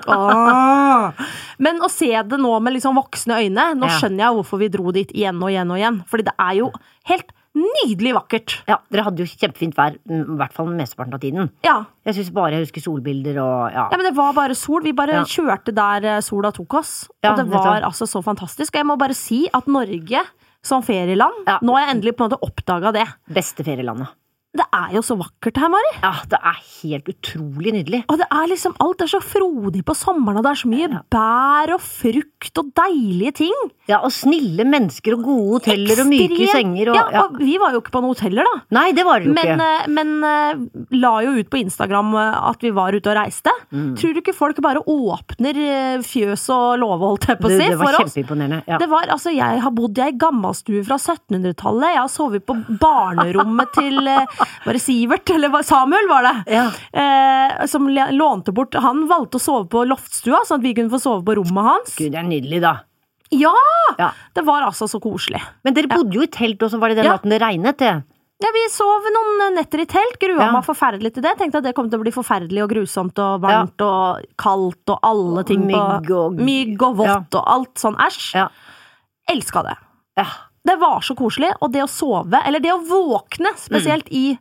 Men 1.64 1.80
å 1.84 1.88
se 1.92 2.10
det 2.10 2.38
nå 2.40 2.52
med 2.62 2.74
liksom 2.76 2.96
voksne 2.98 3.38
øyne, 3.44 3.66
nå 3.78 3.88
skjønner 4.00 4.24
jeg 4.26 4.36
hvorfor 4.38 4.60
vi 4.62 4.68
dro 4.72 4.92
dit 4.96 5.10
igjen 5.16 5.40
og 5.42 5.50
igjen 5.52 5.70
og 5.72 5.80
igjen. 5.80 5.98
Fordi 6.10 6.26
det 6.26 6.34
er 6.38 6.56
jo 6.60 6.72
helt 7.10 7.30
nydelig 7.56 8.12
vakkert. 8.14 8.54
Ja, 8.70 8.76
Dere 8.94 9.02
hadde 9.08 9.24
jo 9.24 9.26
kjempefint 9.30 9.74
vær, 9.74 9.96
mm, 10.06 10.20
i 10.22 10.36
hvert 10.38 10.52
fall 10.54 10.68
mesteparten 10.70 11.16
av 11.16 11.22
tiden. 11.22 11.48
Ja. 11.66 11.76
Jeg 12.06 12.14
syns 12.20 12.30
bare 12.36 12.52
jeg 12.54 12.66
husker 12.68 12.84
solbilder 12.84 13.40
og 13.42 13.72
ja. 13.74 13.88
Ja, 13.90 13.96
men 13.98 14.06
Det 14.06 14.14
var 14.18 14.32
bare 14.36 14.54
sol. 14.54 14.82
Vi 14.86 14.92
bare 14.92 15.18
Ja. 15.18 15.24
kjørte 15.24 15.74
der 15.74 16.04
eh, 16.16 16.20
sola 16.20 16.52
tok 16.54 16.74
oss. 16.78 17.08
Ja, 17.24 17.32
og 17.32 17.38
det 17.42 17.48
var 17.50 17.82
altså 17.82 18.06
så 18.06 18.22
fantastisk. 18.22 18.74
Og 18.74 18.78
jeg 18.84 18.86
må 18.86 18.96
bare 18.98 19.14
si 19.18 19.48
at 19.52 19.66
Norge 19.66 20.22
som 20.62 20.82
ferieland. 20.82 21.46
Nå 21.62 21.74
har 21.74 21.86
jeg 21.86 21.96
endelig 21.96 22.16
på 22.16 22.24
en 22.24 22.30
måte 22.30 22.42
oppdaga 22.46 22.92
det. 22.92 23.06
Beste 23.32 23.64
ferielandet. 23.64 24.08
Det 24.50 24.64
er 24.74 24.94
jo 24.96 25.00
så 25.06 25.14
vakkert 25.14 25.58
her, 25.62 25.68
Mari. 25.70 25.90
Ja, 26.02 26.10
det 26.26 26.38
er 26.42 26.56
helt 26.82 27.06
utrolig 27.12 27.70
nydelig. 27.76 28.00
Og 28.10 28.16
det 28.18 28.26
er 28.34 28.48
liksom 28.50 28.72
alt 28.82 29.04
er 29.04 29.10
så 29.12 29.20
frodig 29.22 29.84
på 29.86 29.94
sommeren, 29.94 30.40
og 30.40 30.42
det 30.42 30.50
er 30.50 30.58
så 30.58 30.70
mye 30.72 30.88
bær 31.14 31.70
og 31.76 31.84
frukt 31.84 32.58
og 32.58 32.72
deilige 32.74 33.32
ting. 33.44 33.60
Ja, 33.86 34.00
Og 34.06 34.10
snille 34.14 34.66
mennesker 34.66 35.14
og 35.16 35.22
gode 35.26 35.52
hoteller 35.60 36.02
og 36.02 36.08
myke 36.10 36.48
senger 36.50 36.90
og 36.92 36.98
ja, 36.98 37.04
og 37.24 37.38
vi 37.38 37.56
var 37.62 37.74
jo 37.74 37.80
ikke 37.82 37.94
på 37.94 38.02
noen 38.02 38.14
hoteller, 38.16 38.46
da. 38.46 38.60
Nei, 38.74 38.88
det 38.94 39.04
var 39.06 39.22
det 39.22 39.30
jo 39.30 39.34
Men, 39.38 39.52
ikke. 39.54 39.68
eh, 39.70 39.88
men 39.94 40.10
eh, 40.26 40.64
la 40.98 41.12
jo 41.26 41.36
ut 41.38 41.50
på 41.50 41.60
Instagram 41.62 42.10
eh, 42.18 42.36
at 42.50 42.66
vi 42.66 42.70
var 42.74 42.94
ute 42.98 43.10
og 43.10 43.16
reiste. 43.20 43.54
Mm. 43.70 43.94
Tror 44.02 44.14
du 44.14 44.20
ikke 44.22 44.34
folk 44.34 44.60
bare 44.66 44.82
åpner 44.82 45.62
fjøs 46.06 46.48
og 46.54 46.78
låve, 46.82 47.06
holdt 47.06 47.28
jeg 47.30 47.38
på 47.42 47.46
å 47.46 47.54
Det, 47.54 47.58
oss? 47.60 47.70
det 47.70 47.80
var 47.84 47.98
kjempeimponerende. 48.02 48.60
Ja. 48.66 48.78
Det 48.82 48.90
var, 48.90 49.06
altså, 49.14 49.30
jeg 49.34 49.62
har 49.62 49.74
bodd 49.78 49.98
i 50.02 50.06
ei 50.08 50.12
gammelstue 50.26 50.82
fra 50.90 50.98
1700-tallet. 50.98 51.94
Jeg 51.94 52.02
har 52.02 52.12
sovet 52.18 52.46
på 52.50 52.58
barnerommet 52.82 53.74
til 53.78 54.10
Var 54.64 54.72
det 54.76 54.82
Sivert? 54.82 55.30
Eller 55.34 55.62
Samuel, 55.66 56.08
var 56.08 56.22
det. 56.22 56.34
Ja. 56.54 56.66
Eh, 56.92 57.66
som 57.66 57.88
lånte 57.88 58.52
bort 58.54 58.74
Han 58.74 59.06
valgte 59.10 59.38
å 59.38 59.42
sove 59.42 59.68
på 59.72 59.84
loftstua, 59.88 60.42
sånn 60.46 60.60
at 60.60 60.66
vi 60.68 60.74
kunne 60.74 60.90
få 60.92 61.00
sove 61.02 61.24
på 61.26 61.36
rommet 61.40 61.64
hans. 61.66 61.94
Gud, 61.96 62.12
det 62.12 62.18
er 62.20 62.28
nydelig, 62.28 62.60
da. 62.64 62.74
Ja! 63.30 63.54
Ja. 63.98 64.10
Det 64.34 64.42
var 64.46 64.62
altså 64.66 64.88
så 64.90 64.98
koselig. 65.02 65.40
Men 65.64 65.74
dere 65.76 65.90
bodde 65.90 66.16
jo 66.18 66.22
i 66.26 66.30
telt, 66.30 66.62
og 66.66 66.70
så 66.72 66.80
var 66.82 66.88
det 66.90 66.96
den 67.02 67.06
Ja. 67.06 67.16
natten 67.18 67.30
det 67.30 67.40
regnet, 67.42 67.78
det. 67.78 67.92
Ja, 68.40 68.48
Vi 68.56 68.62
sov 68.72 69.04
noen 69.12 69.54
netter 69.54 69.82
i 69.82 69.84
telt. 69.86 70.16
Grua 70.18 70.40
Ja. 70.46 70.50
meg 70.50 70.64
forferdelig 70.64 71.12
til 71.14 71.22
det. 71.22 71.36
Tenkte 71.38 71.58
at 71.58 71.64
det 71.64 71.74
kom 71.76 71.90
til 71.90 71.98
å 72.00 72.02
bli 72.02 72.10
forferdelig 72.10 72.62
og 72.64 72.70
grusomt 72.70 73.18
og 73.20 73.42
varmt 73.42 73.80
og 73.84 74.24
kaldt 74.38 74.88
og 74.88 74.98
alle 75.02 75.44
ting 75.44 75.66
Mygg 75.66 76.10
og- 76.10 76.40
Mygg 76.40 76.82
og 76.82 76.96
vått 76.96 77.34
og 77.36 77.44
alt 77.46 77.74
sånn 77.74 77.96
æsj. 77.96 78.34
Ja. 78.34 78.48
Elska 79.28 79.62
det. 79.62 79.76
Ja. 80.16 80.24
Det 80.66 80.76
var 80.80 81.00
så 81.00 81.14
koselig. 81.16 81.52
Og 81.60 81.72
det 81.72 81.82
å 81.84 81.88
sove, 81.90 82.40
eller 82.46 82.60
det 82.60 82.72
å 82.74 82.80
våkne, 82.84 83.54
spesielt 83.56 84.08
i, 84.12 84.34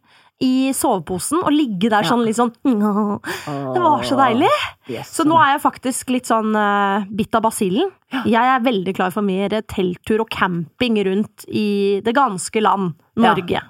i 0.44 0.72
soveposen, 0.76 1.42
og 1.46 1.52
ligge 1.56 1.90
der 1.92 2.04
Ja. 2.04 2.10
sånn 2.12 2.26
litt 2.28 2.36
sånn 2.40 2.52
Det 3.76 3.82
var 3.84 4.04
så 4.08 4.18
deilig! 4.20 4.52
Yes. 4.92 5.14
Så 5.16 5.24
nå 5.28 5.38
er 5.40 5.54
jeg 5.56 5.64
faktisk 5.64 6.10
litt 6.16 6.28
sånn 6.30 6.52
uh, 6.56 7.06
bitt 7.08 7.36
av 7.36 7.44
basillen. 7.48 7.92
Jeg 8.26 8.42
er 8.42 8.64
veldig 8.66 8.96
klar 8.98 9.12
for 9.16 9.22
mer 9.24 9.50
telttur 9.70 10.24
og 10.26 10.30
camping 10.34 10.98
rundt 11.06 11.46
i 11.48 12.02
det 12.04 12.16
ganske 12.18 12.62
land, 12.64 12.96
Norge. 13.20 13.60
Ja, 13.62 13.68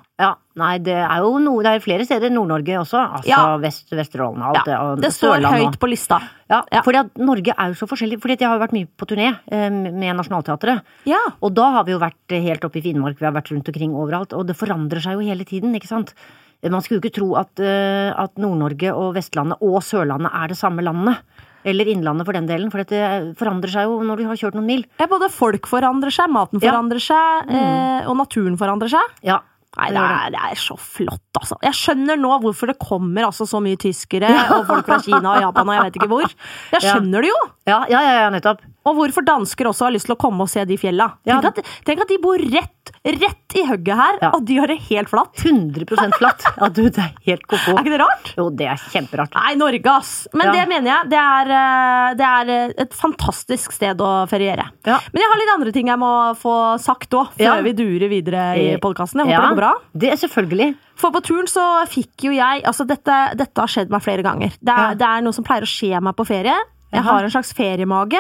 nei, 0.59 0.73
det 0.83 0.95
er 0.99 1.23
jo 1.23 1.37
noe, 1.41 1.63
det 1.65 1.71
er 1.77 1.83
flere 1.83 2.05
steder 2.07 2.27
i 2.29 2.33
Nord-Norge 2.35 2.75
også. 2.81 2.99
Altså 3.17 3.29
Ja. 3.31 3.57
Vest, 3.63 3.89
Vesterålen 3.95 4.43
alt. 4.43 4.67
Ja, 4.67 4.77
Og 4.91 5.01
det 5.01 5.11
står 5.15 5.41
høyt 5.47 5.79
på 5.81 5.89
lista. 5.89 6.19
Ja, 6.49 6.61
Ja. 6.71 6.81
fordi 6.85 6.99
at 6.99 7.17
Norge 7.17 7.53
er 7.57 7.71
jo 7.73 7.77
så 7.79 7.87
forskjellig. 7.87 8.19
Fordi 8.21 8.37
jeg 8.39 8.47
har 8.49 8.59
jo 8.59 8.65
vært 8.65 8.73
mye 8.77 8.87
på 8.97 9.07
turné 9.09 9.29
eh, 9.51 9.69
med 9.69 10.15
Nationaltheatret. 10.19 10.81
Ja. 11.05 11.19
Og 11.41 11.53
da 11.55 11.71
har 11.71 11.83
vi 11.85 11.91
jo 11.93 11.99
vært 11.99 12.29
eh, 12.35 12.41
helt 12.43 12.63
oppe 12.65 12.77
i 12.79 12.81
Finnmark, 12.85 13.17
vi 13.19 13.25
har 13.25 13.33
vært 13.33 13.51
rundt 13.51 13.67
omkring 13.69 13.93
overalt. 13.95 14.33
Og 14.33 14.45
det 14.47 14.55
forandrer 14.57 15.01
seg 15.01 15.13
jo 15.13 15.25
hele 15.25 15.45
tiden, 15.45 15.73
ikke 15.75 15.87
sant. 15.87 16.13
Eh, 16.61 16.69
Man 16.69 16.81
skulle 16.81 16.99
jo 17.01 17.07
ikke 17.09 17.15
tro 17.19 17.35
at, 17.39 17.59
eh, 17.59 18.11
at 18.15 18.35
Nord-Norge 18.37 18.91
og 18.93 19.13
Vestlandet 19.15 19.57
og 19.61 19.79
Sørlandet 19.81 20.31
er 20.33 20.47
det 20.49 20.57
samme 20.57 20.81
landet. 20.83 21.17
Eller 21.65 21.85
Innlandet 21.91 22.23
for 22.25 22.31
den 22.31 22.47
delen, 22.47 22.71
for 22.71 22.79
det 22.87 23.35
forandrer 23.35 23.67
seg 23.69 23.83
jo 23.83 23.97
når 24.01 24.17
vi 24.17 24.23
har 24.23 24.35
kjørt 24.39 24.55
noen 24.55 24.65
mil. 24.65 24.85
Ja, 24.97 25.07
både 25.11 25.27
folk 25.29 25.67
forandrer 25.67 26.09
seg, 26.09 26.29
maten 26.31 26.57
Ja. 26.61 26.71
forandrer 26.71 27.01
seg, 27.03 27.49
eh, 27.51 28.07
og 28.07 28.15
naturen 28.15 28.55
forandrer 28.57 28.87
seg. 28.89 29.03
Ja. 29.21 29.39
Nei, 29.77 29.89
det 29.93 30.01
er, 30.01 30.29
det 30.33 30.39
er 30.49 30.55
så 30.57 30.75
flott, 30.81 31.28
altså. 31.37 31.57
Jeg 31.63 31.77
skjønner 31.77 32.17
nå 32.19 32.31
hvorfor 32.41 32.71
det 32.71 32.77
kommer 32.81 33.27
altså 33.29 33.45
så 33.49 33.61
mye 33.61 33.77
tyskere 33.79 34.31
og 34.55 34.65
folk 34.69 34.87
fra 34.89 34.97
Kina 35.05 35.35
og 35.35 35.41
Japan 35.45 35.69
og 35.69 35.75
jeg 35.77 35.85
vet 35.89 35.99
ikke 36.01 36.09
hvor. 36.11 36.33
Jeg 36.73 36.81
skjønner 36.87 37.21
det 37.25 37.29
jo! 37.29 37.39
Ja, 37.69 37.83
ja, 37.91 38.01
ja, 38.01 38.13
ja, 38.23 38.29
nettopp. 38.33 38.63
Og 38.89 38.95
hvorfor 38.97 39.21
dansker 39.27 39.67
også 39.69 39.85
har 39.85 39.93
lyst 39.93 40.07
til 40.07 40.15
å 40.15 40.17
komme 40.17 40.41
og 40.41 40.49
se 40.49 40.63
de 40.65 40.77
fjella. 40.79 41.11
Tenk, 41.27 41.45
at, 41.45 41.59
tenk 41.85 41.99
at 42.01 42.09
de 42.09 42.17
bor 42.23 42.39
rett, 42.41 42.89
rett 43.05 43.55
i 43.59 43.65
hugget 43.67 43.99
her, 43.99 44.15
og 44.31 44.41
de 44.47 44.55
har 44.57 44.71
det 44.71 44.79
helt 44.87 45.11
flatt. 45.11 45.35
100% 45.43 46.15
flatt. 46.17 46.47
Ja, 46.55 46.69
du, 46.73 46.81
det 46.87 47.03
er 47.03 47.11
helt 47.27 47.45
ko-ko. 47.45 47.75
Er 47.75 47.83
ikke 47.83 47.93
det 47.93 47.99
rart? 48.01 48.31
Jo, 48.39 48.47
det 48.49 48.69
er 48.71 48.81
kjemperart. 48.89 49.35
Nei, 49.37 49.53
Norge, 49.59 49.93
ass. 49.93 50.13
Men 50.33 50.49
det 50.55 50.63
mener 50.71 50.89
jeg. 50.95 51.11
Det 51.13 51.19
er, 51.21 51.53
eh, 51.59 52.07
det 52.17 52.29
er 52.31 52.53
eh, 52.55 52.73
et 52.87 52.97
fantastisk 52.97 53.75
sted 53.75 54.01
å 54.01 54.13
feriere. 54.31 54.65
Men 54.87 55.21
jeg 55.21 55.29
har 55.35 55.41
litt 55.43 55.53
andre 55.59 55.75
ting 55.75 55.91
jeg 55.93 56.01
må 56.01 56.13
få 56.39 56.55
sagt 56.81 57.13
òg, 57.19 57.35
før 57.37 57.61
vi 57.67 57.75
durer 57.77 58.09
videre 58.09 58.47
i 58.57 58.67
Eh, 58.69 58.77
podkasten. 58.81 59.21
Jeg 59.21 59.29
håper 59.35 59.43
det 59.43 59.53
går 59.53 59.59
bra. 59.61 59.73
Det 59.93 60.09
er 60.15 60.17
selvfølgelig. 60.23 60.73
For 60.99 61.13
på 61.15 61.21
turen 61.23 61.47
så 61.47 61.63
fikk 61.87 62.25
jo 62.27 62.33
jeg 62.35 62.63
Altså, 62.67 62.85
dette, 62.87 63.15
dette 63.39 63.63
har 63.63 63.71
skjedd 63.71 63.89
meg 63.93 64.03
flere 64.03 64.23
ganger. 64.25 64.51
Det 64.59 64.73
er, 64.73 64.89
Ja. 64.89 64.93
det 64.99 65.07
er 65.07 65.21
noe 65.25 65.33
som 65.37 65.45
pleier 65.47 65.63
å 65.63 65.69
skje 65.69 66.01
meg 66.03 66.15
på 66.19 66.25
ferie. 66.27 66.57
Jeg 66.91 67.03
har 67.05 67.23
en 67.23 67.31
slags 67.31 67.53
feriemage. 67.55 68.19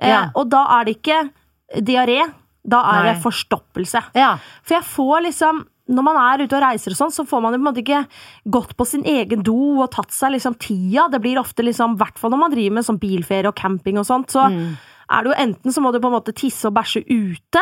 Eh, 0.00 0.08
Ja. 0.08 0.30
og 0.34 0.48
da 0.50 0.64
er 0.80 0.84
det 0.84 1.02
ikke 1.02 1.30
diaré. 1.82 2.20
Da 2.66 2.80
er 2.94 3.12
det 3.12 3.22
forstoppelse. 3.22 4.02
Ja. 4.14 4.36
For 4.62 4.74
jeg 4.78 4.84
får 4.84 5.22
liksom 5.28 5.64
når 5.86 6.02
man 6.02 6.16
er 6.16 6.44
ute 6.46 6.56
og 6.56 6.62
reiser 6.62 6.92
og 6.92 6.96
sånn, 6.96 7.12
så 7.12 7.26
får 7.28 7.42
man 7.42 7.52
jo 7.52 7.58
på 7.58 7.66
en 7.66 7.74
måte 7.74 7.82
ikke 7.84 8.06
gått 8.50 8.74
på 8.74 8.86
sin 8.86 9.02
egen 9.04 9.42
do 9.44 9.82
og 9.82 9.90
tatt 9.92 10.08
seg 10.16 10.32
liksom 10.32 10.54
tida. 10.58 11.10
Det 11.10 11.20
blir 11.20 11.36
ofte 11.36 11.60
liksom, 11.62 11.98
hvert 11.98 12.16
fall 12.16 12.30
når 12.32 12.38
man 12.40 12.50
driver 12.54 12.72
med 12.78 12.84
sånn 12.86 12.98
bilferie 12.98 13.46
og 13.46 13.54
camping 13.54 13.98
og 13.98 14.06
sånt, 14.06 14.28
så 14.32 14.48
Mm. 14.48 14.78
er 15.10 15.22
det 15.22 15.28
jo 15.36 15.42
enten 15.44 15.70
så 15.74 15.82
må 15.82 15.92
du 15.92 16.00
på 16.00 16.06
en 16.08 16.16
måte 16.22 16.32
tisse 16.34 16.64
og 16.64 16.72
bæsje 16.72 17.04
ute, 17.04 17.60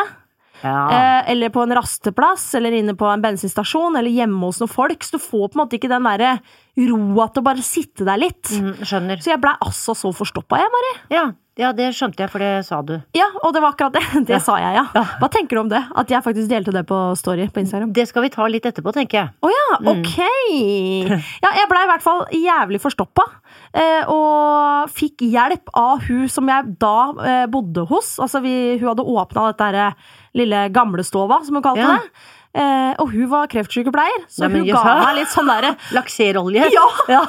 Ja. 0.63 0.87
eh, 0.89 1.31
eller 1.33 1.51
på 1.53 1.61
en 1.65 1.75
rasteplass, 1.75 2.47
eller 2.55 2.71
inne 2.71 2.95
på 2.95 3.05
en 3.11 3.21
bensinstasjon, 3.23 3.97
eller 3.99 4.09
hjemme 4.09 4.39
hos 4.47 4.61
noen 4.63 4.71
folk. 4.71 5.03
Så 5.03 5.19
du 5.19 5.23
får 5.23 5.49
på 5.51 5.57
en 5.59 5.63
måte 5.65 5.77
ikke 5.77 5.91
den 5.91 6.07
derre 6.07 6.37
roa 6.79 7.27
til 7.29 7.43
å 7.43 7.47
bare 7.51 7.65
sitte 7.65 8.07
der 8.07 8.21
litt. 8.21 8.49
Mm, 8.49 8.73
skjønner. 8.81 9.21
Så 9.21 9.35
jeg 9.35 9.43
blei 9.43 9.53
altså 9.61 9.95
så 9.97 10.13
forstoppa, 10.15 10.63
jeg, 10.63 10.71
Mari. 10.73 10.93
Ja, 11.13 11.25
ja, 11.59 11.71
det 11.71 11.91
skjønte 11.93 12.23
jeg, 12.23 12.29
for 12.33 12.39
det 12.41 12.65
sa 12.65 12.79
du. 12.81 12.95
Ja, 13.13 13.27
og 13.43 13.53
det 13.53 13.61
var 13.61 13.73
akkurat 13.75 13.93
det. 13.93 14.01
Det 14.27 14.33
Ja. 14.35 14.39
sa 14.41 14.55
jeg, 14.57 14.73
ja. 14.79 14.85
Ja. 14.95 15.03
Hva 15.21 15.29
tenker 15.29 15.55
du 15.57 15.61
om 15.61 15.69
det? 15.69 15.81
At 15.95 16.09
jeg 16.09 16.23
faktisk 16.25 16.49
delte 16.49 16.73
det 16.73 16.85
på 16.89 16.97
Story 17.19 17.45
på 17.53 17.61
Instagram? 17.61 17.91
Det 17.93 18.07
skal 18.09 18.23
vi 18.25 18.29
ta 18.33 18.47
litt 18.49 18.65
etterpå, 18.65 18.93
tenker 18.95 19.19
jeg. 19.21 19.29
Å 19.43 19.51
ja, 19.53 19.59
Mm. 19.83 19.87
ok! 19.89 20.17
Ja, 21.43 21.49
jeg 21.57 21.69
blei 21.71 21.83
i 21.85 21.89
hvert 21.89 22.03
fall 22.05 22.25
jævlig 22.35 22.79
forstoppa. 22.83 23.23
Eh, 23.73 24.03
og 24.11 24.89
fikk 24.93 25.23
hjelp 25.25 25.71
av 25.77 26.03
hun 26.07 26.27
som 26.29 26.47
jeg 26.51 26.75
da 26.81 26.95
eh, 27.25 27.45
bodde 27.49 27.85
hos. 27.89 28.15
Altså, 28.21 28.41
vi, 28.43 28.77
hun 28.81 28.91
hadde 28.91 29.05
åpna 29.05 29.47
dette 29.51 29.69
her, 29.69 29.79
eh, 29.87 30.19
lille 30.37 30.67
gamlestova, 30.73 31.41
som 31.45 31.57
hun 31.57 31.65
kalte 31.65 31.81
Ja. 31.85 31.97
det. 31.97 32.29
Eh, 32.53 32.93
og 33.01 33.09
hun 33.09 33.25
var 33.31 33.47
kreftsykepleier, 33.49 34.27
så 34.29 34.45
Nei, 34.45 34.59
hun 34.59 34.67
ga 34.69 34.83
meg 34.99 35.15
litt 35.17 35.31
sånn 35.33 35.49
derre 35.49 35.71
Lakserolje. 35.95 36.67
Ja! 37.09 37.23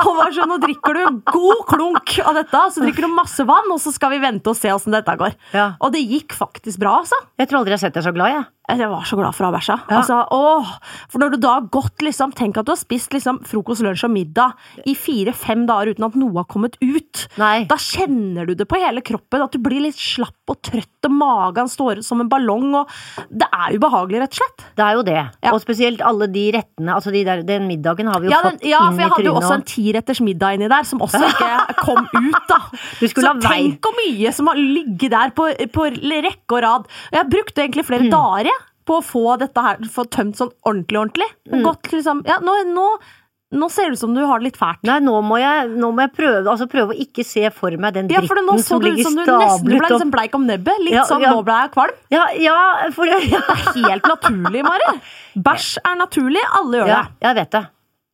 Og 0.00 0.12
var 0.16 0.32
sånn, 0.32 0.48
nå 0.48 0.56
drikker 0.62 0.96
du 0.96 1.02
en 1.04 1.20
god 1.28 1.62
klunk 1.68 2.16
av 2.24 2.38
dette, 2.38 2.62
så 2.72 2.82
drikker 2.84 3.04
du 3.06 3.12
masse 3.12 3.44
vann, 3.48 3.68
og 3.72 3.80
så 3.82 3.92
skal 3.94 4.14
vi 4.14 4.22
vente 4.24 4.48
og 4.52 4.56
se 4.58 4.72
åssen 4.72 4.96
dette 4.96 5.12
går. 5.20 5.36
Ja. 5.52 5.74
Og 5.84 5.92
det 5.92 6.02
gikk 6.08 6.32
faktisk 6.36 6.80
bra, 6.82 6.98
altså. 7.02 7.18
Jeg 7.36 7.50
tror 7.50 7.60
aldri 7.60 7.74
jeg 7.76 7.80
har 7.82 7.84
sett 7.88 7.98
deg 7.98 8.06
så 8.08 8.14
glad, 8.16 8.32
jeg. 8.32 8.46
Jeg 8.66 8.88
var 8.90 9.04
så 9.06 9.14
glad 9.14 9.34
for 9.36 9.46
å 9.46 9.48
ha 9.52 9.54
bæsja. 9.54 9.76
Ja. 9.86 10.00
Altså, 10.00 10.16
åh, 10.34 10.70
for 11.12 11.22
når 11.22 11.36
du 11.36 11.38
da 11.44 11.52
har 11.60 11.68
gått 11.70 12.02
liksom, 12.02 12.32
Tenk 12.34 12.56
at 12.58 12.66
du 12.66 12.72
har 12.72 12.80
spist 12.80 13.12
liksom, 13.14 13.38
frokost, 13.46 13.84
lunsj 13.86 14.02
og 14.08 14.10
middag 14.10 14.56
i 14.90 14.96
fire-fem 14.98 15.62
dager 15.68 15.92
uten 15.94 16.08
at 16.08 16.16
noe 16.18 16.34
har 16.40 16.48
kommet 16.50 16.74
ut. 16.82 17.26
Nei. 17.38 17.68
Da 17.70 17.78
kjenner 17.80 18.48
du 18.48 18.56
det 18.58 18.66
på 18.66 18.80
hele 18.82 19.04
kroppen, 19.06 19.44
at 19.44 19.54
du 19.54 19.60
blir 19.62 19.84
litt 19.86 20.00
slapp 20.00 20.50
og 20.50 20.58
trøtt, 20.66 21.06
og 21.06 21.14
magen 21.14 21.70
står 21.70 22.02
som 22.06 22.24
en 22.24 22.30
ballong. 22.32 22.72
Og 22.80 22.90
det 23.30 23.46
er 23.46 23.78
ubehagelig, 23.78 24.24
rett 24.24 24.34
og 24.34 24.40
slett. 24.42 24.45
Det 24.76 24.84
er 24.84 24.92
jo 24.98 25.02
det. 25.06 25.16
Ja. 25.42 25.52
Og 25.54 25.60
spesielt 25.62 26.00
alle 26.04 26.26
de 26.28 26.42
rettene. 26.52 26.92
Altså 26.94 27.10
de 27.14 27.22
der, 27.24 27.40
den 27.48 27.64
middagen 27.68 28.06
har 28.12 28.20
vi 28.20 28.28
jo 28.28 28.32
Ja, 28.34 28.42
den, 28.44 28.58
fått 28.58 28.66
ja, 28.68 28.80
inn 28.84 28.94
for 28.96 29.02
jeg 29.04 29.12
hadde 29.14 29.28
jo 29.30 29.34
også 29.40 29.54
en 29.56 29.66
tiretters 29.72 30.20
middag 30.20 30.54
inni 30.58 30.68
der, 30.68 30.84
som 30.88 31.00
også 31.04 31.22
ikke 31.30 31.50
kom 31.86 32.02
ut, 32.12 32.40
da. 32.50 32.58
Så 33.00 33.34
tenk 33.46 33.80
hvor 33.88 33.96
mye 34.02 34.32
som 34.36 34.50
har 34.52 34.60
ligget 34.60 35.10
der 35.16 35.32
på, 35.36 35.48
på 35.72 35.86
rekke 35.96 36.58
og 36.58 36.62
rad. 36.66 36.88
Jeg 37.12 37.30
brukte 37.32 37.62
egentlig 37.64 37.84
Mm. 37.86 37.90
flere 37.90 38.10
dager 38.12 38.50
jeg, 38.50 38.58
på 38.86 39.00
å 39.00 39.02
få 39.04 39.22
dette 39.40 39.62
her 39.64 39.80
få 39.90 40.04
tømt 40.14 40.36
sånn 40.38 40.52
ordentlig, 40.64 40.98
ordentlig. 41.00 41.26
Mm. 41.50 41.62
Gått 41.64 41.88
liksom 41.92 42.20
Ja, 42.28 42.36
nå, 42.44 42.52
nå, 42.70 42.84
nå 43.54 43.68
ser 43.70 43.90
det 43.92 43.94
ut 43.94 44.00
som 44.00 44.14
du 44.14 44.24
har 44.26 44.40
det 44.40 44.48
litt 44.48 44.56
fælt. 44.58 44.80
Nei, 44.88 44.96
nå 45.06 45.20
må 45.22 45.38
jeg, 45.38 45.68
nå 45.78 45.92
må 45.94 46.02
jeg 46.02 46.12
prøve, 46.16 46.40
altså 46.50 46.66
prøve 46.70 46.96
å 46.96 46.98
ikke 46.98 47.22
se 47.26 47.44
for 47.54 47.70
meg 47.78 47.94
den 47.94 48.08
dritten 48.10 48.26
Ja, 48.26 48.30
for 48.30 48.42
nå 48.42 48.56
så 48.58 48.66
som 48.72 48.82
det 48.82 48.90
ut 48.90 48.98
ligger 48.98 49.06
som 49.06 49.14
du 49.20 49.22
nesten 49.22 49.68
du 49.68 49.70
ble 49.70 49.80
liksom 49.86 50.10
bleik 50.14 50.34
om 50.34 50.48
nebbet. 50.48 50.82
Litt 50.82 50.96
Ja, 50.98 51.04
sånn 51.06 51.22
ja. 51.22 51.30
nå 51.30 51.44
ble 51.46 51.60
jeg 51.62 51.72
kvalm. 51.76 52.00
Ja, 52.10 52.24
ja, 52.42 52.56
for 52.96 53.06
det 53.10 53.20
er 53.22 53.86
Helt 53.86 54.10
naturlig, 54.10 54.64
Mari. 54.66 54.90
Bæsj 55.46 55.70
er 55.84 55.98
naturlig. 56.02 56.42
Alle 56.58 56.82
gjør 56.82 56.90
ja, 56.90 57.00
det. 57.06 57.26
jeg 57.28 57.38
vet 57.42 57.54
det. 57.54 57.64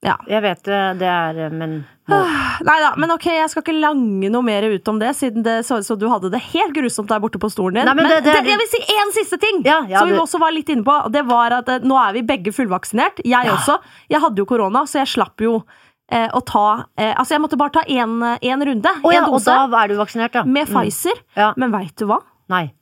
Ja. 0.02 0.16
Jeg 0.26 0.42
vet 0.42 0.62
det, 0.66 0.78
det 0.98 1.06
er 1.06 1.50
Men 1.54 1.84
nå. 2.10 2.16
Nei 2.66 2.74
da, 2.82 2.88
men 2.98 3.10
ok, 3.14 3.26
jeg 3.36 3.50
skal 3.52 3.62
ikke 3.62 3.74
lange 3.80 4.30
noe 4.34 4.42
mer 4.42 4.64
ut 4.66 4.88
om 4.90 4.98
det, 4.98 5.12
siden 5.14 5.44
det 5.46 5.60
så 5.66 5.78
ut 5.78 5.86
som 5.86 5.98
du 6.00 6.08
hadde 6.10 6.30
det 6.32 6.40
helt 6.50 6.74
grusomt 6.74 7.08
der 7.08 7.20
borte 7.22 7.38
på 7.38 7.50
stolen 7.52 7.78
din. 7.78 7.86
Nei, 7.86 7.94
men 7.94 8.08
det- 8.10 8.24
det- 8.26 8.34
jeg 8.50 8.58
vil 8.58 8.70
si 8.72 8.80
én 8.96 9.12
siste 9.14 9.38
ting, 9.38 9.62
Ja, 9.64 9.84
ja, 9.86 10.00
som 10.02 10.08
vi 10.10 10.18
også 10.18 10.40
var 10.42 10.50
litt 10.50 10.68
inne 10.74 10.82
på. 10.82 10.90
og 11.06 11.12
Det 11.12 11.22
var 11.26 11.52
at 11.60 11.68
eh, 11.68 11.78
nå 11.86 11.94
er 12.08 12.12
vi 12.18 12.22
begge 12.22 12.50
fullvaksinert. 12.52 13.22
Jeg 13.24 13.46
også. 13.46 13.78
Jeg 14.10 14.20
hadde 14.20 14.36
jo 14.42 14.44
korona, 14.44 14.82
så 14.90 14.98
jeg 15.04 15.06
slapp 15.14 15.40
jo 15.40 15.62
eh, 16.10 16.28
å 16.34 16.42
ta 16.44 16.84
eh, 16.98 17.14
Altså, 17.14 17.30
jeg 17.36 17.40
måtte 17.40 17.56
bare 17.56 17.70
ta 17.70 17.82
én 17.86 18.66
runde. 18.66 18.90
Oh, 19.04 19.14
en 19.14 19.24
og 19.24 19.44
da 19.44 19.82
er 19.84 19.88
du 19.88 19.96
vaksinert, 19.96 20.34
ja. 20.34 20.42
Med 20.44 20.66
Mm. 20.68 20.74
Pfizer. 20.82 21.14
Ja. 21.36 21.52
Men 21.56 21.70
veit 21.70 21.94
du 21.96 22.06
hva? 22.06 22.18
Nei. 22.50 22.72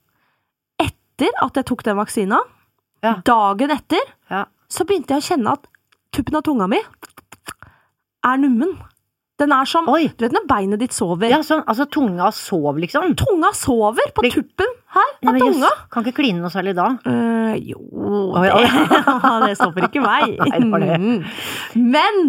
Etter 0.81 1.29
at 1.41 1.53
jeg 1.53 1.65
tok 1.69 1.83
den 1.83 1.97
vaksina, 1.97 2.39
Ja. 3.03 3.15
dagen 3.23 3.69
etter, 3.71 4.01
Ja. 4.29 4.45
så 4.69 4.85
begynte 4.85 5.09
jeg 5.13 5.21
å 5.21 5.29
kjenne 5.37 5.51
at 5.53 5.67
tuppen 6.11 6.35
av 6.35 6.43
tunga 6.43 6.67
mi 6.67 6.79
er 8.27 8.41
nummen. 8.41 8.77
Den 9.41 9.53
er 9.55 9.65
som 9.65 9.87
Oi. 9.89 10.05
Du 10.13 10.25
vet 10.25 10.35
når 10.35 10.45
beinet 10.49 10.81
ditt 10.83 10.93
sover? 10.93 11.31
ja, 11.31 11.39
sånn, 11.45 11.63
altså 11.69 11.87
tunga 11.89 12.29
sov, 12.35 12.77
liksom. 12.81 13.15
Tunga 13.17 13.49
sover 13.57 14.13
på 14.13 14.27
tuppen 14.29 14.75
her 14.93 15.09
av 15.17 15.39
tunga. 15.41 15.65
Just, 15.65 15.87
Kan 15.93 16.05
ikke 16.05 16.19
kline 16.21 16.43
noe 16.43 16.53
særlig 16.53 16.75
da. 16.77 16.91
Uh, 17.07 17.55
jo 17.57 17.81
Oi, 18.37 18.47
oi. 18.53 18.63
det, 19.47 19.55
stopper 19.59 19.89
ikke 19.89 20.03
meg. 20.03 20.35
Nei, 20.41 20.61
det 20.61 20.81
det. 20.85 20.99
Mm. 21.01 21.85
Men 21.89 22.21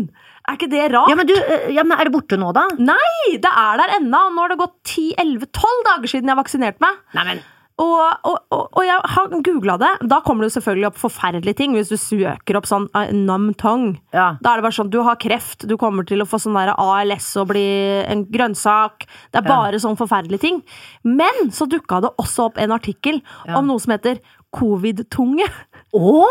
er 0.42 0.56
ikke 0.56 0.70
det 0.72 0.87
rart? 0.90 1.12
Ja, 1.12 1.16
men 1.18 1.28
du, 1.28 1.34
eh, 1.37 1.68
ja, 1.76 1.84
men 1.87 2.00
er 2.00 2.08
det 2.08 2.14
borte 2.16 2.38
nå, 2.40 2.49
da? 2.56 2.64
Nei, 2.80 3.37
det 3.42 3.50
er 3.50 3.82
der 3.82 3.96
ennå. 4.00 4.25
Nå 4.32 4.42
har 4.46 4.54
det 4.54 4.58
gått 4.62 4.78
10-11-12 4.96 5.84
dager 5.90 6.12
siden 6.16 6.32
jeg 6.32 6.40
vaksinerte 6.40 6.82
meg. 6.82 6.99
Nei, 7.18 7.26
men 7.28 7.44
Og, 7.80 8.26
og, 8.28 8.38
og, 8.52 8.82
jeg 8.84 8.98
har 9.14 9.30
googla 9.46 9.78
det. 9.80 9.90
Da 10.10 10.20
kommer 10.24 10.44
det 10.44 10.50
jo 10.52 10.60
selvfølgelig 10.60 10.86
opp 10.90 10.98
forferdelige 11.00 11.56
ting. 11.56 11.72
Hvis 11.76 11.88
du 11.88 11.96
søker 11.96 12.58
opp 12.58 12.68
sånn 12.68 12.88
uh, 12.94 13.08
numb 13.16 13.54
tongue. 13.60 13.96
Ja. 14.12 14.36
Da 14.44 14.52
er 14.52 14.60
det 14.60 14.66
bare 14.66 14.76
sånn, 14.76 14.90
du 14.92 15.00
har 15.06 15.16
kreft, 15.22 15.66
du 15.68 15.76
kommer 15.80 16.06
til 16.08 16.22
å 16.22 16.28
få 16.28 16.40
sånn 16.42 16.58
der 16.58 16.74
ALS 16.76 17.30
og 17.40 17.48
bli 17.54 17.64
en 18.04 18.26
grønnsak. 18.32 19.06
Det 19.32 19.40
er 19.40 19.48
Ja. 19.48 19.56
bare 19.56 19.80
sånn 19.82 19.96
forferdelige 19.98 20.44
ting. 20.44 20.62
Men 21.02 21.50
så 21.50 21.66
dukka 21.66 22.02
det 22.04 22.12
også 22.20 22.50
opp 22.50 22.58
en 22.58 22.76
artikkel 22.76 23.22
Ja. 23.46 23.56
om 23.56 23.66
noe 23.66 23.80
som 23.80 23.92
heter 23.96 24.20
covid-tunge. 24.52 25.48
Å! 25.92 26.25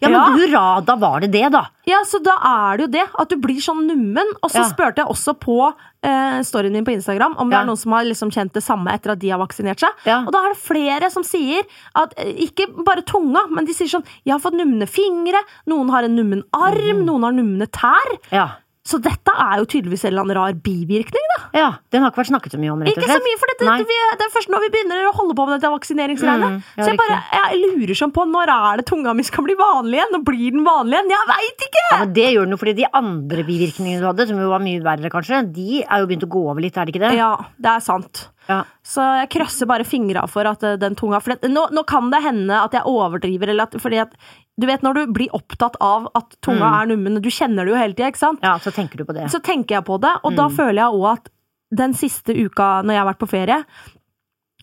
Ja, 0.00 0.08
men 0.08 0.12
Ja. 0.12 0.26
hurra, 0.36 0.84
da 0.86 0.94
var 0.96 1.20
det 1.20 1.32
det, 1.32 1.50
da. 1.50 1.64
Ja, 1.86 1.98
så 2.06 2.22
da 2.22 2.36
er 2.46 2.76
det 2.78 2.84
jo 2.86 2.90
det, 2.92 3.06
at 3.18 3.28
du 3.28 3.36
blir 3.36 3.58
sånn 3.60 3.86
nummen. 3.88 4.24
Og 4.42 4.50
så 4.50 4.60
Ja. 4.62 4.68
spurte 4.70 4.96
jeg 5.02 5.06
også 5.06 5.34
på 5.38 5.72
eh, 6.02 6.40
storyen 6.40 6.72
din 6.72 6.84
på 6.84 6.92
Instagram 6.94 7.34
om 7.36 7.50
det 7.50 7.56
Ja. 7.56 7.62
er 7.62 7.66
noen 7.66 7.76
som 7.76 7.92
har 7.92 8.04
liksom 8.04 8.30
kjent 8.30 8.52
det 8.54 8.62
samme 8.62 8.86
etter 8.94 9.10
at 9.12 9.18
de 9.18 9.28
har 9.30 9.38
vaksinert 9.38 9.80
seg. 9.80 9.90
Ja. 10.06 10.20
Og 10.24 10.32
da 10.32 10.38
er 10.46 10.54
det 10.54 10.62
flere 10.62 11.10
som 11.10 11.22
sier 11.22 11.62
at 11.94 12.14
eh, 12.16 12.32
ikke 12.46 12.84
bare 12.84 13.02
tunga, 13.02 13.46
men 13.50 13.66
de 13.66 13.72
sier 13.74 13.88
sånn 13.88 14.04
Jeg 14.24 14.32
har 14.32 14.38
fått 14.40 14.54
numne 14.56 14.86
fingre, 14.88 15.42
noen 15.66 15.90
har 15.90 16.04
en 16.04 16.14
nummen 16.16 16.42
arm, 16.54 17.04
noen 17.04 17.22
har 17.24 17.32
numne 17.32 17.66
tær. 17.66 18.16
Ja. 18.32 18.48
Så 18.80 18.96
dette 19.04 19.32
er 19.36 19.58
jo 19.60 19.66
tydeligvis 19.68 20.06
en 20.06 20.14
eller 20.14 20.24
annen 20.24 20.36
rar 20.38 20.54
bivirkning, 20.64 21.24
da. 21.34 21.40
ja. 21.52 21.66
Den 21.92 22.00
har 22.00 22.12
ikke 22.12 22.22
vært 22.22 22.30
snakket 22.30 22.54
så 22.54 22.60
mye 22.62 22.72
om, 22.72 22.80
rett 22.80 22.96
og 22.96 22.96
slett. 22.96 23.10
Ikke 23.10 23.18
så 23.20 23.26
mye, 23.26 23.40
for 23.42 23.52
dette, 23.52 23.74
vi, 23.90 23.98
det 24.16 24.24
er 24.24 24.32
først 24.32 24.52
når 24.54 24.64
vi 24.64 24.70
begynner 24.72 25.08
å 25.10 25.12
holde 25.18 25.36
på 25.36 25.46
med 25.46 25.58
dette 25.58 25.72
vaksineringsgreiene. 25.74 26.48
Mm, 26.54 26.62
ja, 26.64 26.80
så 26.80 26.88
jeg 26.88 27.00
bare 27.02 27.18
jeg 27.36 27.60
lurer 27.60 28.00
sånn 28.00 28.14
på 28.16 28.24
når 28.30 28.54
er 28.54 28.80
det 28.80 28.86
tunga 28.88 29.14
mi 29.18 29.26
skal 29.28 29.44
bli 29.44 29.58
vanlig 29.60 30.00
igjen? 30.00 30.14
Når 30.16 30.24
blir 30.30 30.56
den 30.56 30.64
vanlig 30.64 30.96
igjen? 30.96 31.12
Jeg 31.12 31.30
veit 31.34 31.66
ikke! 31.68 31.84
Ja, 31.90 32.00
men 32.00 32.16
Det 32.16 32.26
gjør 32.32 32.48
den 32.48 32.56
jo 32.56 32.60
fordi 32.64 32.76
de 32.80 32.90
andre 33.04 33.46
bivirkningene 33.52 34.00
du 34.00 34.08
hadde, 34.08 34.28
som 34.32 34.40
jo 34.40 34.50
var 34.54 34.64
mye 34.64 34.82
verre, 34.88 35.12
kanskje, 35.12 35.44
de 35.60 35.82
er 35.84 36.00
jo 36.00 36.10
begynt 36.10 36.28
å 36.30 36.32
gå 36.38 36.44
over 36.48 36.64
litt, 36.64 36.80
er 36.80 36.88
det 36.88 36.96
ikke 36.96 37.04
det? 37.04 37.14
Ja, 37.20 37.34
det 37.60 37.74
er 37.76 37.84
sant. 37.84 38.26
Ja. 38.48 38.62
Så 38.82 39.04
jeg 39.20 39.28
krøsser 39.36 39.68
bare 39.70 39.84
fingra 39.86 40.24
for 40.30 40.48
at 40.48 40.64
eh, 40.66 40.78
den 40.80 40.96
tunga 40.98 41.20
For 41.22 41.36
det, 41.36 41.50
nå, 41.52 41.68
nå 41.76 41.84
kan 41.86 42.08
det 42.10 42.22
hende 42.24 42.56
at 42.64 42.74
jeg 42.74 42.88
overdriver, 42.88 43.52
eller 43.52 43.68
at, 43.68 43.76
fordi 43.82 44.00
at 44.02 44.16
Du 44.60 44.66
vet 44.68 44.82
når 44.84 44.94
du 44.98 45.12
blir 45.16 45.30
opptatt 45.36 45.76
av 45.80 46.08
at 46.14 46.36
tunga 46.44 46.68
Mm. 46.68 46.74
er 46.82 46.86
nummen, 46.90 47.20
du 47.22 47.28
kjenner 47.32 47.64
det 47.64 47.72
jo 47.72 47.78
hele 47.80 47.94
tida, 47.94 48.10
ikke 48.12 48.20
sant? 48.20 48.40
Ja, 48.44 48.58
så 48.58 48.70
tenker 48.76 48.98
du 49.00 49.04
på 49.08 49.14
det. 49.16 49.30
Så 49.32 49.40
tenker 49.40 49.76
jeg 49.78 49.84
på 49.86 49.98
det, 50.00 50.12
og 50.22 50.36
da 50.36 50.48
Mm. 50.48 50.56
føler 50.56 50.78
jeg 50.84 50.92
òg 51.00 51.12
at 51.12 51.28
den 51.72 51.92
siste 51.94 52.34
uka 52.36 52.82
når 52.82 52.92
jeg 52.92 53.00
har 53.02 53.08
vært 53.14 53.18
på 53.24 53.28
ferie, 53.30 53.64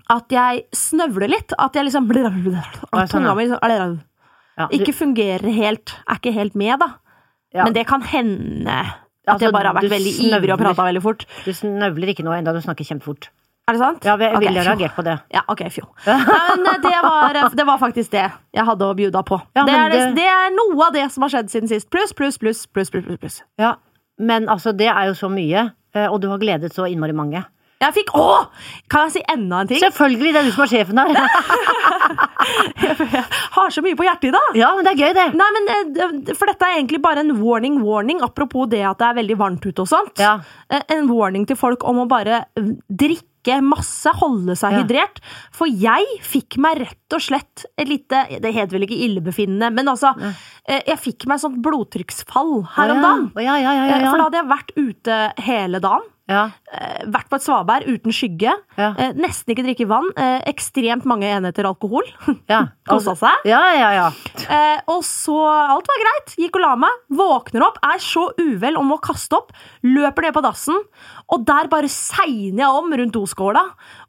at 0.09 0.29
jeg 0.29 0.63
snøvler 0.71 1.29
litt. 1.29 1.53
At 1.57 1.73
jeg 1.73 1.85
liksom 1.85 2.07
At 2.07 3.09
sånn, 3.09 3.09
tunga 3.09 3.35
mi 3.35 3.47
liksom, 3.47 3.99
ikke 4.71 4.93
fungerer 4.95 5.51
helt. 5.53 5.93
Er 6.07 6.15
ikke 6.15 6.33
helt 6.33 6.55
med, 6.55 6.79
da. 6.79 6.87
ja, 7.53 7.63
Men 7.63 7.73
det 7.73 7.85
kan 7.87 8.01
hende 8.01 8.67
at 9.27 9.35
Altså, 9.35 9.41
jeg 9.47 9.53
bare 9.53 9.67
har 9.67 9.75
vært 9.75 9.91
veldig 9.91 10.13
ivrig 10.31 10.53
og 10.53 10.59
prata 10.59 10.83
veldig 10.87 11.01
fort. 11.03 11.25
Du 11.43 11.51
snøvler 11.51 12.13
ikke 12.13 12.23
nå 12.23 12.31
enda 12.37 12.53
du 12.53 12.61
snakker 12.63 12.85
kjempefort. 12.87 13.27
Er 13.67 13.75
det 13.75 13.79
sant? 13.81 14.05
Ja, 14.07 14.13
vi 14.15 14.23
okay, 14.29 14.39
ville 14.45 14.61
reagert 14.63 14.93
på 14.95 15.03
det. 15.03 15.17
Ja, 15.35 15.41
ok, 15.51 15.65
fjo. 15.75 15.89
Men 16.07 16.67
eh, 16.71 16.77
det 16.85 16.93
var, 17.03 17.39
det 17.59 17.65
var 17.67 17.81
faktisk 17.81 18.13
det 18.13 18.23
jeg 18.55 18.63
hadde 18.69 18.87
å 18.87 18.93
bjuda 18.95 19.23
på. 19.27 19.41
Ja, 19.59 19.65
det, 19.67 19.73
er 19.75 19.91
det, 19.91 19.99
det- 20.15 20.29
er 20.31 20.53
noe 20.55 20.87
av 20.87 20.95
det 20.95 21.03
som 21.11 21.25
har 21.27 21.33
skjedd 21.35 21.51
siden 21.51 21.67
sist. 21.67 21.89
Pluss, 21.91 22.13
pluss, 22.15 22.39
pluss, 22.39 22.63
pluss, 22.71 22.89
pluss, 22.93 23.03
pluss, 23.09 23.19
Plus. 23.19 23.41
Ja, 23.59 23.73
Men 24.17 24.47
altså, 24.49 24.71
det 24.71 24.87
er 24.87 25.09
jo 25.11 25.17
så 25.19 25.27
mye, 25.29 25.65
eh, 25.93 26.07
og 26.07 26.21
du 26.23 26.29
har 26.31 26.39
gledet 26.39 26.71
så 26.73 26.87
innmari 26.87 27.13
mange. 27.13 27.43
Jeg 27.77 27.93
fikk 27.93 28.07
Å! 28.17 28.23
Kan 28.89 29.03
jeg 29.05 29.19
si 29.19 29.21
enda 29.29 29.59
en 29.61 29.67
ting? 29.69 29.77
Selvfølgelig, 29.83 30.31
det 30.33 30.39
er 30.39 30.47
du 30.47 30.53
som 30.55 30.63
er 30.63 30.71
sjefen 30.71 30.97
her. 30.97 31.11
Jeg 32.81 33.23
har 33.53 33.69
så 33.73 33.83
mye 33.85 33.97
på 33.99 34.05
hjertet 34.07 34.29
i 34.29 34.33
dag! 34.33 34.55
Ja, 34.57 34.71
men 34.77 34.87
det 34.87 34.93
er 34.95 35.01
gøy, 35.03 35.13
det. 35.17 35.25
Nei, 35.37 35.47
men 35.57 35.69
eh, 35.75 36.33
For 36.37 36.49
dette 36.49 36.65
er 36.71 36.79
egentlig 36.79 37.01
bare 37.03 37.21
en 37.25 37.35
warning, 37.41 37.81
warning, 37.85 38.21
apropos 38.25 38.69
det 38.71 38.81
at 38.87 38.97
det 39.01 39.09
er 39.11 39.17
veldig 39.19 39.37
varmt 39.43 39.65
ute 39.67 39.83
og 39.83 39.89
sånt. 39.91 40.21
Ja. 40.23 40.37
Eh, 40.71 40.81
En 40.95 41.09
warning 41.11 41.45
til 41.49 41.59
folk 41.59 41.83
om 41.87 42.01
å 42.01 42.07
bare 42.09 42.45
eh, 42.57 42.71
drikke 43.47 43.63
masse, 43.63 44.11
holde 44.19 44.55
seg 44.55 44.71
Ja. 44.73 44.83
hydrert. 44.83 45.19
For 45.51 45.67
jeg 45.67 46.05
fikk 46.21 46.57
meg 46.57 46.79
rett 46.79 47.13
og 47.13 47.21
slett 47.21 47.65
et 47.77 47.87
lite 47.87 48.39
Det 48.41 48.53
heter 48.53 48.71
vel 48.77 48.85
ikke 48.87 48.99
illebefinnende, 49.07 49.71
men 49.73 49.85
altså 49.87 50.13
ja. 50.19 50.33
Jeg 50.67 50.99
fikk 50.99 51.27
meg 51.27 51.39
sånt 51.39 51.61
blodtrykksfall 51.63 52.65
her 52.75 52.91
om 52.91 53.01
dagen. 53.01 53.31
Ja, 53.43 53.55
ja, 53.57 53.71
ja, 53.73 53.85
ja, 53.87 53.95
Eh. 53.97 54.09
For 54.09 54.17
da 54.17 54.23
hadde 54.27 54.41
jeg 54.41 54.49
vært 54.51 54.71
ute 54.77 55.43
hele 55.43 55.79
dagen. 55.79 56.01
Ja. 56.27 56.41
eh, 56.75 57.05
vært 57.07 57.29
på 57.31 57.37
et 57.37 57.43
svaberg 57.45 57.87
uten 57.87 58.11
skygge. 58.11 58.51
Ja. 58.77 58.89
eh, 58.99 59.13
nesten 59.15 59.53
ikke 59.53 59.63
drikke 59.63 59.87
vann. 59.87 60.09
eh, 60.19 60.41
ekstremt 60.51 61.05
mange 61.07 61.23
enheter 61.29 61.63
alkohol. 61.69 62.03
ja. 62.51 62.65
Kosa 62.89 63.13
seg. 63.15 63.45
Ja, 63.47 63.61
ja, 63.77 63.91
ja. 63.95 64.07
Eh, 64.47 64.81
og 64.91 65.03
så 65.07 65.37
Alt 65.47 65.87
var 65.87 66.01
greit. 66.03 66.35
Gikk 66.37 66.55
og 66.59 66.65
la 66.65 66.73
meg. 66.75 66.89
Våkner 67.15 67.63
opp, 67.69 67.79
er 67.83 68.01
så 68.03 68.27
uvel 68.39 68.75
og 68.79 68.85
må 68.89 68.97
kaste 69.03 69.39
opp. 69.39 69.53
Løper 69.87 70.27
ned 70.27 70.35
på 70.35 70.43
dassen, 70.43 70.77
og 71.31 71.45
der 71.47 71.67
bare 71.71 71.87
segner 71.91 72.65
jeg 72.65 72.81
om 72.81 72.91
rundt 72.99 73.15
doskåla. 73.15 73.63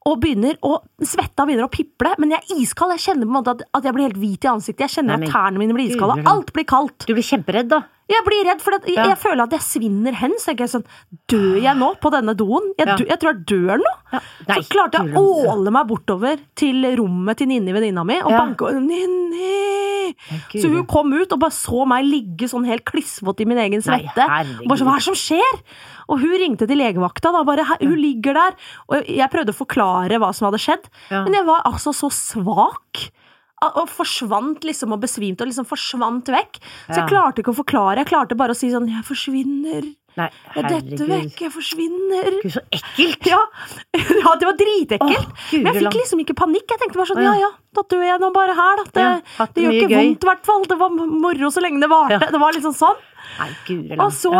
Og 0.08 0.18
begynner 0.22 0.56
å 0.64 0.78
svette 1.04 1.42
og 1.42 1.50
begynner 1.50 1.66
å 1.68 1.72
piple, 1.72 2.14
men 2.18 2.30
jeg 2.34 2.40
er 2.46 2.62
iskald. 2.64 2.94
Jeg 2.96 3.04
kjenner 3.10 3.26
på 3.28 3.32
en 3.32 3.38
måte 3.38 3.54
at, 3.56 3.62
at 3.76 3.86
jeg 3.86 3.94
blir 3.96 4.08
helt 4.08 4.18
hvit 4.22 4.46
i 4.46 4.50
ansiktet. 4.50 4.86
Jeg 4.86 4.94
kjenner 4.98 5.14
Nei, 5.18 5.20
men 5.26 5.28
at 5.28 5.34
tærne 5.34 5.60
mine 5.62 5.76
blir 5.76 5.90
iskalde. 5.92 6.22
Alt 6.30 6.52
blir 6.56 6.66
kaldt. 6.70 7.06
Du 7.06 7.12
blir 7.14 7.26
kjemperedd, 7.26 7.68
da. 7.74 7.82
Jeg 8.08 8.24
blir 8.24 8.44
redd, 8.48 8.62
for 8.64 8.72
jeg, 8.72 8.94
Ja. 8.96 9.04
jeg 9.10 9.18
føler 9.18 9.42
at 9.44 9.50
jeg 9.50 9.60
svinner 9.60 10.14
hen. 10.14 10.32
Så 10.38 10.46
tenker 10.50 10.64
jeg 10.64 10.70
sånn 10.70 10.86
Dør 11.28 11.60
jeg 11.60 11.76
nå 11.76 11.90
på 12.00 12.10
denne 12.10 12.34
doen? 12.34 12.72
Jeg, 12.78 12.86
Ja. 12.88 12.96
dø- 12.96 13.04
jeg 13.06 13.18
tror 13.20 13.34
jeg 13.34 13.44
dør 13.46 13.76
nå. 13.78 13.92
Ja. 14.12 14.20
Nei, 14.48 14.56
så 14.60 14.68
klarte 14.72 14.92
jeg 15.04 15.14
å 15.14 15.24
åle 15.52 15.70
meg 15.70 15.86
bortover 15.88 16.38
til 16.56 16.82
rommet 16.96 17.36
til 17.36 17.48
Ninni, 17.48 17.72
venninna 17.72 18.04
mi, 18.06 18.18
og 18.20 18.30
Ja. 18.30 18.38
banke 18.40 18.72
Ninni! 18.80 20.14
Så 20.56 20.68
hun 20.72 20.86
kom 20.86 21.12
ut 21.12 21.30
og 21.32 21.38
bare 21.38 21.50
så 21.52 21.86
meg 21.86 22.04
ligge 22.06 22.48
sånn 22.48 22.64
helt 22.64 22.84
klissvåt 22.84 23.40
i 23.40 23.44
min 23.44 23.58
egen 23.58 23.82
svette. 23.82 24.16
Nei, 24.16 24.44
bare 24.66 24.78
sånn, 24.78 24.86
Hva 24.88 24.94
er 24.96 25.02
det 25.02 25.02
som 25.04 25.14
skjer? 25.14 25.60
Og 26.08 26.20
hun 26.20 26.30
ringte 26.40 26.66
til 26.66 26.78
legevakta. 26.78 27.30
Da, 27.32 27.44
bare, 27.44 27.64
«Her- 27.68 27.76
hun 27.82 27.98
ligger 28.00 28.32
der. 28.32 28.52
Og 28.88 29.04
jeg 29.06 29.30
prøvde 29.30 29.52
å 29.52 29.58
forklare 29.66 30.16
hva 30.18 30.34
som 30.34 30.50
hadde 30.50 30.58
skjedd, 30.64 30.84
men 31.10 31.34
jeg 31.34 31.44
var 31.44 31.60
altså 31.66 31.92
så 31.92 32.08
svak. 32.10 33.10
Og 33.58 33.88
forsvant 33.90 34.66
liksom 34.66 34.92
og 34.94 35.00
besvimte 35.02 35.42
og 35.42 35.50
liksom 35.50 35.66
forsvant 35.68 36.28
vekk. 36.30 36.60
Så 36.88 37.00
jeg 37.00 37.08
klarte 37.10 37.42
ikke 37.42 37.54
å 37.54 37.58
forklare. 37.58 38.04
Jeg 38.04 38.10
klarte 38.12 38.38
bare 38.38 38.54
å 38.54 38.58
si 38.58 38.70
sånn 38.70 38.86
Jeg 38.90 39.02
forsvinner. 39.06 39.88
Nei, 40.18 40.26
Jeg 40.56 40.64
detter 40.66 41.10
vekk. 41.10 41.40
Jeg 41.44 41.52
forsvinner. 41.54 42.38
Gud, 42.42 42.54
så 42.56 42.62
ekkelt. 42.74 43.28
Ja, 43.30 43.38
ja 44.24 44.32
det 44.40 44.48
var 44.48 44.56
dritekkelt. 44.58 45.34
Åh, 45.34 45.58
Men 45.58 45.68
jeg 45.70 45.84
fikk 45.84 45.98
liksom 46.00 46.22
ikke 46.24 46.38
panikk. 46.38 46.66
Jeg 46.70 46.82
tenkte 46.82 46.98
bare 46.98 47.10
sånn, 47.12 47.22
ja 47.22 47.34
ja. 47.38 47.50
da 47.78 47.84
dør 47.94 48.06
jeg 48.06 48.22
nå 48.22 48.30
bare 48.34 48.56
her, 48.58 48.80
da. 48.80 48.86
Det, 48.88 49.04
Ja, 49.38 49.46
det 49.54 49.66
gjør 49.66 49.76
ikke 49.76 49.92
gøy. 49.92 49.98
vondt, 50.00 50.26
i 50.26 50.30
hvert 50.32 50.48
fall. 50.50 50.66
Det 50.72 50.78
var 50.80 50.96
moro 50.96 51.52
så 51.54 51.62
lenge 51.62 51.82
det 51.84 51.90
varte. 51.92 52.18
Ja. 52.18 52.32
Det 52.34 52.42
var 52.42 52.56
liksom 52.56 52.74
sånn. 52.78 53.06
Nei. 53.38 53.98
Og 53.98 54.10
så 54.16 54.32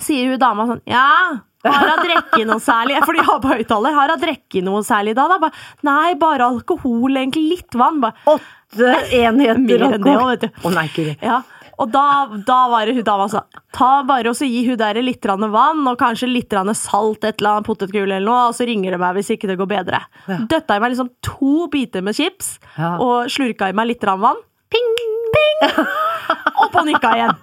sier 0.00 0.32
hun 0.32 0.40
dama 0.40 0.66
sånn, 0.70 0.82
ja, 0.88 1.42
har 1.64 1.88
hun 1.92 2.02
drukket 2.08 2.46
noe 2.48 2.60
særlig? 2.62 2.98
For 3.06 3.12
de 3.18 3.24
har 3.28 3.40
på 3.44 3.52
høyttaler. 3.54 3.94
Har 3.94 4.12
hun 4.14 4.22
drukket 4.24 4.64
noe 4.66 4.82
særlig 4.86 5.14
da? 5.18 5.28
da? 5.30 5.38
Bare, 5.42 5.52
Nei, 5.86 6.14
bare 6.20 6.48
alkohol, 6.50 7.16
egentlig. 7.20 7.44
Litt 7.56 7.78
vann. 7.78 8.00
Bare, 8.02 8.14
Åtte 8.26 8.92
enheter 9.22 9.52
enn 9.54 9.66
det 9.68 9.80
alkohol. 9.82 10.36
du. 10.42 10.48
Å 10.64 10.72
nei, 10.74 10.86
kuri 10.94 11.16
Ja, 11.22 11.42
og 11.82 11.88
da, 11.92 12.04
da 12.46 12.58
var 12.70 12.86
det 12.86 12.92
hun 12.98 13.04
dama 13.06 13.24
sa 13.32 13.40
Ta 13.74 14.02
bare 14.06 14.28
og 14.30 14.36
så 14.38 14.44
gi 14.46 14.60
hun 14.68 14.76
der 14.78 14.98
litt 15.02 15.24
vann 15.24 15.80
og 15.88 15.96
kanskje 15.98 16.28
litt 16.28 16.52
salt, 16.76 17.24
et 17.24 17.40
eller 17.40 17.56
annet 17.56 17.66
potetgull 17.66 18.04
eller 18.10 18.20
noe, 18.26 18.48
og 18.50 18.54
så 18.54 18.66
ringer 18.68 18.92
det 18.92 19.00
meg 19.00 19.14
hvis 19.16 19.30
ikke 19.34 19.48
det 19.48 19.56
går 19.58 19.66
bedre. 19.70 20.02
Ja. 20.28 20.38
Døtta 20.46 20.76
i 20.76 20.80
meg 20.84 20.92
liksom 20.92 21.10
to 21.22 21.66
biter 21.72 22.02
med 22.02 22.14
chips 22.14 22.58
Ja. 22.78 22.96
og 23.00 23.30
slurka 23.32 23.68
i 23.70 23.72
meg 23.76 23.88
litt 23.88 24.02
vann. 24.04 24.36
Ping, 24.70 24.92
ping! 25.34 25.86
og 26.56 26.68
panikka 26.74 27.14
igjen. 27.18 27.34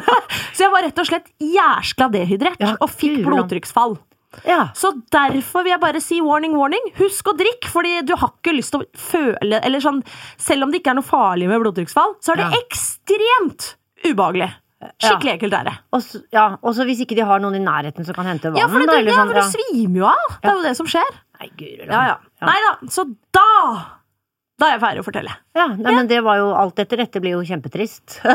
så 0.56 0.66
jeg 0.66 0.72
var 0.74 0.86
rett 0.86 0.98
og 1.02 1.08
slett 1.08 1.30
jæskla 1.42 2.10
dehydrert 2.14 2.60
Ja, 2.62 2.74
og 2.80 2.90
fikk 2.92 3.22
blodtrykksfall. 3.26 3.96
Ja. 4.44 4.66
Så 4.76 4.90
derfor 5.14 5.64
vil 5.64 5.72
jeg 5.72 5.80
bare 5.80 6.00
si 6.04 6.18
warning, 6.20 6.52
warning. 6.58 6.90
Husk 6.98 7.30
å 7.30 7.36
drikke, 7.38 7.70
fordi 7.72 8.02
du 8.04 8.12
har 8.20 8.34
ikke 8.34 8.52
lyst 8.56 8.74
til 8.74 8.82
å 8.82 8.88
føle 9.00 9.62
Eller 9.64 9.80
sånn, 9.80 10.02
selv 10.36 10.66
om 10.66 10.74
det 10.74 10.82
ikke 10.82 10.92
er 10.92 10.98
noe 10.98 11.06
farlig 11.08 11.48
med 11.48 11.62
blodtrykksfall, 11.62 12.18
så 12.20 12.34
er 12.34 12.42
det 12.42 12.48
Ja. 12.50 12.60
ekstremt 12.66 13.74
ubehagelig. 14.04 14.50
Skikkelig 15.00 15.32
ekkelt 15.38 15.54
er 15.56 15.64
det. 15.70 15.72
Og 15.96 16.02
så, 16.04 16.20
ja, 16.36 16.44
og 16.60 16.74
så 16.76 16.84
hvis 16.86 17.00
ikke 17.02 17.16
de 17.16 17.24
har 17.26 17.40
noen 17.40 17.56
i 17.56 17.62
nærheten 17.64 18.04
som 18.04 18.14
kan 18.14 18.28
hente 18.28 18.50
vann, 18.52 18.60
Ja, 18.60 18.68
for 18.68 18.78
det, 18.78 18.86
da, 18.90 18.92
det, 18.92 18.98
eller 19.00 19.14
ja, 19.14 19.22
sånn, 19.24 19.32
du 19.32 19.56
svimer 19.56 20.02
jo 20.02 20.06
av. 20.10 20.34
Det 20.42 20.50
er 20.50 20.58
jo 20.58 20.66
det 20.66 20.74
som 20.76 20.90
skjer. 20.92 21.16
Nei, 21.40 21.48
guri 21.56 21.86
land. 21.88 21.92
Ja. 21.96 22.18
Ja. 22.42 22.46
Nei 22.50 22.58
da, 22.66 22.72
så 22.92 23.06
da 23.34 23.48
Da 24.56 24.70
er 24.70 24.78
jeg 24.78 24.80
ferdig 24.80 25.00
å 25.02 25.04
fortelle. 25.04 25.32
Ja, 25.52 25.66
nei, 25.76 25.90
men 25.92 26.06
det 26.08 26.16
var 26.24 26.38
jo 26.40 26.46
alt 26.56 26.78
etter 26.80 26.96
dette 27.02 27.20
blir 27.20 27.34
jo 27.34 27.42
kjempetrist. 27.44 28.14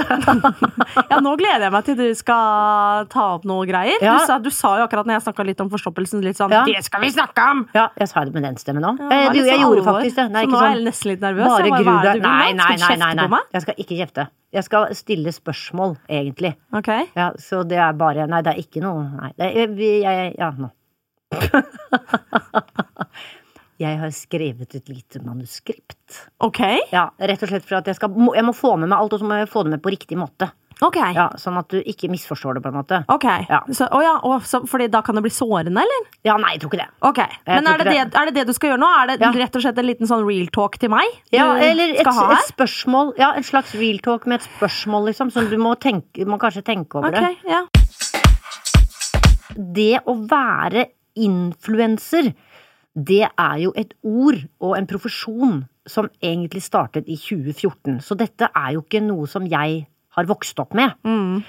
Ja, 1.12 1.18
Nå 1.24 1.32
gleder 1.40 1.64
jeg 1.66 1.72
meg 1.74 1.84
til 1.88 1.96
du 1.98 2.04
skal 2.18 3.06
ta 3.12 3.24
opp 3.38 3.44
noe 3.48 3.64
greier. 3.68 3.98
Ja. 4.04 4.14
Du, 4.20 4.24
sa, 4.28 4.36
du 4.44 4.50
sa 4.54 4.70
jo 4.78 4.84
akkurat 4.86 5.06
når 5.08 5.16
jeg 5.18 5.24
snakka 5.26 5.44
litt 5.48 5.62
om 5.64 5.70
forstoppelsen, 5.72 6.22
litt 6.26 6.38
sånn 6.38 6.52
Ja. 6.54 6.62
Det 6.68 6.84
skal 6.86 7.02
vi 7.02 7.10
snakke 7.16 7.42
om! 7.54 7.60
ja, 7.74 7.86
jeg 7.98 8.08
sa 8.12 8.24
det 8.28 8.34
med 8.36 8.44
den 8.46 8.58
stemmen 8.62 8.86
òg. 8.86 8.96
Ja, 9.02 9.08
det 9.10 9.18
jeg, 9.18 9.24
jeg 9.48 9.56
sånn 9.56 9.64
gjorde 9.66 9.84
faktisk 9.88 10.16
det. 10.20 10.26
Nei, 10.36 10.44
så 10.46 10.50
nå 10.52 10.56
er 10.60 10.64
sånn 10.68 10.76
jeg 10.78 10.86
nesten 10.90 11.08
litt 11.12 11.24
nervøs. 11.26 11.46
bare 11.48 11.66
Jeg 11.66 11.72
gru 11.72 11.78
deg. 12.06 12.18
Nei, 12.28 12.50
nei, 12.60 12.76
nei, 12.84 12.96
nei, 13.02 13.14
nei. 13.34 13.42
Jeg 13.58 13.62
skal 13.66 13.76
ikke 13.86 13.96
kjefte. 14.04 14.24
Jeg 14.60 14.64
skal 14.68 14.82
stille 15.02 15.32
spørsmål, 15.36 15.92
egentlig. 16.12 16.52
Ok. 16.78 16.90
Ja, 17.18 17.28
så 17.42 17.56
det 17.68 17.80
er 17.82 17.94
bare 17.98 18.28
Nei, 18.30 18.42
det 18.46 18.52
er 18.54 18.60
ikke 18.62 18.82
noe 18.84 19.00
Nei, 19.16 19.32
det 19.40 19.48
jeg, 19.58 19.68
vi- 19.80 20.04
jeg, 20.06 20.36
ja, 20.38 20.50
nå. 20.60 20.70
Jeg 23.82 23.98
har 23.98 24.12
skrevet 24.14 24.76
et 24.78 24.90
lite 24.92 25.22
manuskript. 25.26 26.22
Ok. 26.46 26.60
Ja, 26.94 27.08
Rett 27.18 27.42
og 27.42 27.50
slett 27.50 27.66
for 27.66 27.80
at 27.82 27.88
jeg, 27.90 27.98
skal, 27.98 28.14
jeg 28.36 28.46
må 28.46 28.54
få 28.54 28.76
med 28.78 28.92
meg 28.92 29.00
alt, 29.02 29.14
og 29.18 29.22
så 29.24 29.26
må 29.28 29.40
jeg 29.42 29.50
få 29.50 29.64
det 29.66 29.72
med 29.78 29.82
på 29.82 29.94
riktig 29.96 30.20
måte. 30.22 30.52
Ok. 30.82 30.98
Ja, 31.14 31.28
Sånn 31.38 31.60
at 31.60 31.68
du 31.70 31.78
ikke 31.78 32.08
misforstår 32.10 32.56
det, 32.58 32.62
på 32.66 32.70
en 32.72 32.78
måte. 32.80 33.00
Ok. 33.14 33.26
Ja. 33.50 33.60
Så, 33.70 33.86
å 33.94 34.00
ja, 34.02 34.16
å, 34.26 34.40
så, 34.46 34.64
fordi 34.70 34.88
da 34.94 35.02
kan 35.06 35.18
det 35.18 35.22
bli 35.28 35.34
sårende, 35.34 35.78
eller? 35.84 36.08
Ja, 36.26 36.38
nei, 36.42 36.56
jeg 36.56 36.64
tror 36.64 36.72
ikke 36.74 36.80
det. 36.82 36.88
Ok, 37.10 37.20
Men 37.50 37.70
er 37.70 37.82
det 37.84 37.86
det, 37.92 37.98
er 38.18 38.30
det 38.32 38.34
det 38.40 38.46
du 38.50 38.54
skal 38.58 38.72
gjøre 38.74 38.82
nå? 38.82 38.90
Er 39.04 39.12
det 39.12 39.18
Ja. 39.22 39.30
rett 39.44 39.58
og 39.60 39.66
slett 39.66 39.78
en 39.82 39.86
liten 39.92 40.10
sånn 40.10 40.26
real 40.26 40.50
talk 40.54 40.80
til 40.82 40.90
meg? 40.94 41.06
Ja, 41.34 41.52
eller 41.62 41.94
et, 41.94 42.02
et 42.02 42.48
spørsmål. 42.50 43.14
Ja, 43.22 43.30
en 43.38 43.46
slags 43.46 43.76
real 43.78 44.02
talk 44.02 44.26
med 44.26 44.42
et 44.42 44.48
spørsmål, 44.50 45.12
liksom, 45.12 45.30
som 45.38 45.50
du 45.54 45.58
må, 45.62 45.76
tenke, 45.78 46.26
må 46.26 46.42
kanskje 46.42 46.66
tenke 46.74 46.98
over 47.02 47.14
Ok, 47.14 47.30
det. 47.30 47.36
ja. 47.50 47.62
Det 49.54 49.94
å 50.10 50.16
være 50.32 50.88
influenser, 51.20 52.32
det 52.96 53.24
er 53.30 53.58
jo 53.64 53.72
et 53.80 53.94
ord 54.04 54.40
og 54.60 54.76
en 54.78 54.88
profesjon 54.90 55.62
som 55.88 56.10
egentlig 56.22 56.62
startet 56.66 57.08
i 57.10 57.16
2014. 57.18 58.02
Så 58.04 58.18
dette 58.20 58.50
er 58.52 58.74
jo 58.76 58.84
ikke 58.84 59.02
noe 59.06 59.28
som 59.32 59.46
jeg 59.48 59.86
har 60.18 60.28
vokst 60.30 60.60
opp 60.60 60.76
med. 60.76 60.92
Mm. 61.08 61.40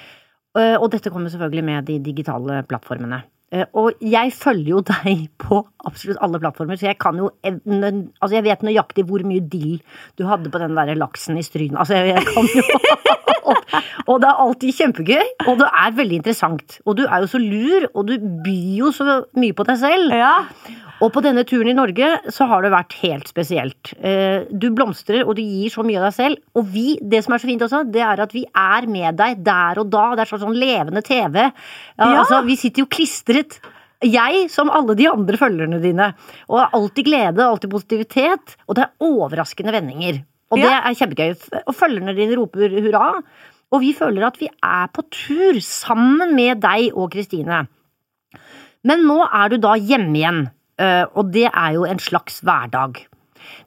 Eh, 0.56 0.76
Og 0.78 0.90
dette 0.92 1.10
kommer 1.10 1.28
selvfølgelig 1.32 1.64
med 1.64 1.84
de 1.90 1.98
digitale 1.98 2.62
plattformene. 2.68 3.22
Eh, 3.52 3.64
Og 3.74 3.98
jeg 4.00 4.32
følger 4.32 4.70
jo 4.70 4.80
deg 4.92 5.26
på 5.42 5.58
absolutt 5.84 6.22
alle 6.22 6.38
plattformer, 6.40 6.78
så 6.78 6.86
jeg 6.92 6.98
kan 7.02 7.18
jo 7.18 7.30
Altså, 7.42 8.34
jeg 8.38 8.44
vet 8.46 8.62
nøyaktig 8.62 9.04
hvor 9.08 9.24
mye 9.26 9.42
dill 9.42 9.82
du 10.16 10.24
hadde 10.30 10.48
på 10.52 10.62
den 10.62 10.78
der 10.78 10.94
laksen 10.94 11.36
i 11.36 11.42
Stryn. 11.42 11.74
Altså, 11.76 11.94
jeg, 11.98 12.22
kan 12.22 12.48
jo 12.54 12.62
Og 14.10 14.20
det 14.22 14.28
er 14.28 14.40
alltid 14.42 14.72
kjempegøy, 14.78 15.26
og 15.48 15.58
det 15.60 15.66
er 15.68 15.92
veldig 15.98 16.16
interessant. 16.20 16.78
Og 16.86 16.96
du 16.98 17.04
er 17.06 17.22
jo 17.22 17.28
så 17.30 17.38
lur, 17.42 17.86
og 17.94 18.08
du 18.08 18.16
byr 18.44 18.78
jo 18.78 18.90
så 18.94 19.20
mye 19.38 19.54
på 19.58 19.66
deg 19.68 19.78
selv. 19.82 20.14
ja. 20.14 20.34
Og 21.02 21.10
på 21.10 21.22
denne 21.24 21.42
turen 21.48 21.72
i 21.72 21.74
Norge 21.74 22.08
så 22.30 22.46
har 22.46 22.62
det 22.62 22.70
vært 22.70 22.94
helt 23.02 23.26
spesielt. 23.30 23.90
Eh, 23.98 24.44
Du 24.54 24.68
blomstrer, 24.70 25.24
og 25.26 25.34
du 25.36 25.42
gir 25.42 25.72
så 25.74 25.82
mye 25.82 25.98
av 25.98 26.06
deg 26.10 26.14
selv. 26.14 26.42
Og 26.54 26.68
vi, 26.70 26.96
det 27.02 27.24
som 27.24 27.34
er 27.34 27.42
så 27.42 27.48
fint 27.50 27.64
også, 27.66 27.80
det 27.90 28.04
er 28.06 28.22
at 28.22 28.32
vi 28.36 28.44
er 28.46 28.86
med 28.86 29.16
deg 29.18 29.42
der 29.42 29.80
og 29.82 29.90
da. 29.90 30.04
Det 30.14 30.22
er 30.26 30.30
sånn, 30.30 30.44
sånn 30.46 30.58
levende 30.60 31.02
TV. 31.02 31.38
Ja, 31.42 31.52
Ja. 31.98 32.20
Altså, 32.22 32.44
vi 32.46 32.56
sitter 32.56 32.84
jo 32.84 32.86
klistret. 32.86 33.58
Jeg, 34.02 34.48
som 34.50 34.70
alle 34.70 34.94
de 34.98 35.06
andre 35.10 35.36
følgerne 35.38 35.80
dine. 35.82 36.12
Og 36.48 36.58
det 36.58 36.62
er 36.68 36.78
alltid 36.78 37.04
glede, 37.06 37.44
alltid 37.46 37.70
positivitet. 37.70 38.56
Og 38.68 38.74
det 38.78 38.84
er 38.84 39.06
overraskende 39.06 39.72
vendinger. 39.74 40.22
Og 40.50 40.58
det 40.58 40.70
Ja. 40.70 40.80
er 40.86 40.94
kjempegøy. 40.94 41.62
Og 41.66 41.74
følgerne 41.74 42.14
dine 42.14 42.36
roper 42.36 42.68
hurra. 42.78 43.22
Og 43.72 43.80
vi 43.80 43.92
føler 43.94 44.26
at 44.26 44.36
vi 44.38 44.48
er 44.62 44.86
på 44.92 45.02
tur 45.10 45.54
sammen 45.60 46.34
med 46.34 46.60
deg 46.60 46.92
og 46.94 47.10
Kristine. 47.10 47.66
Men 48.84 49.04
nå 49.06 49.22
er 49.32 49.48
du 49.48 49.56
da 49.58 49.74
hjemme 49.78 50.14
igjen, 50.18 50.50
og 51.14 51.30
det 51.34 51.46
er 51.50 51.74
jo 51.76 51.84
en 51.88 52.00
slags 52.02 52.40
hverdag. 52.46 53.02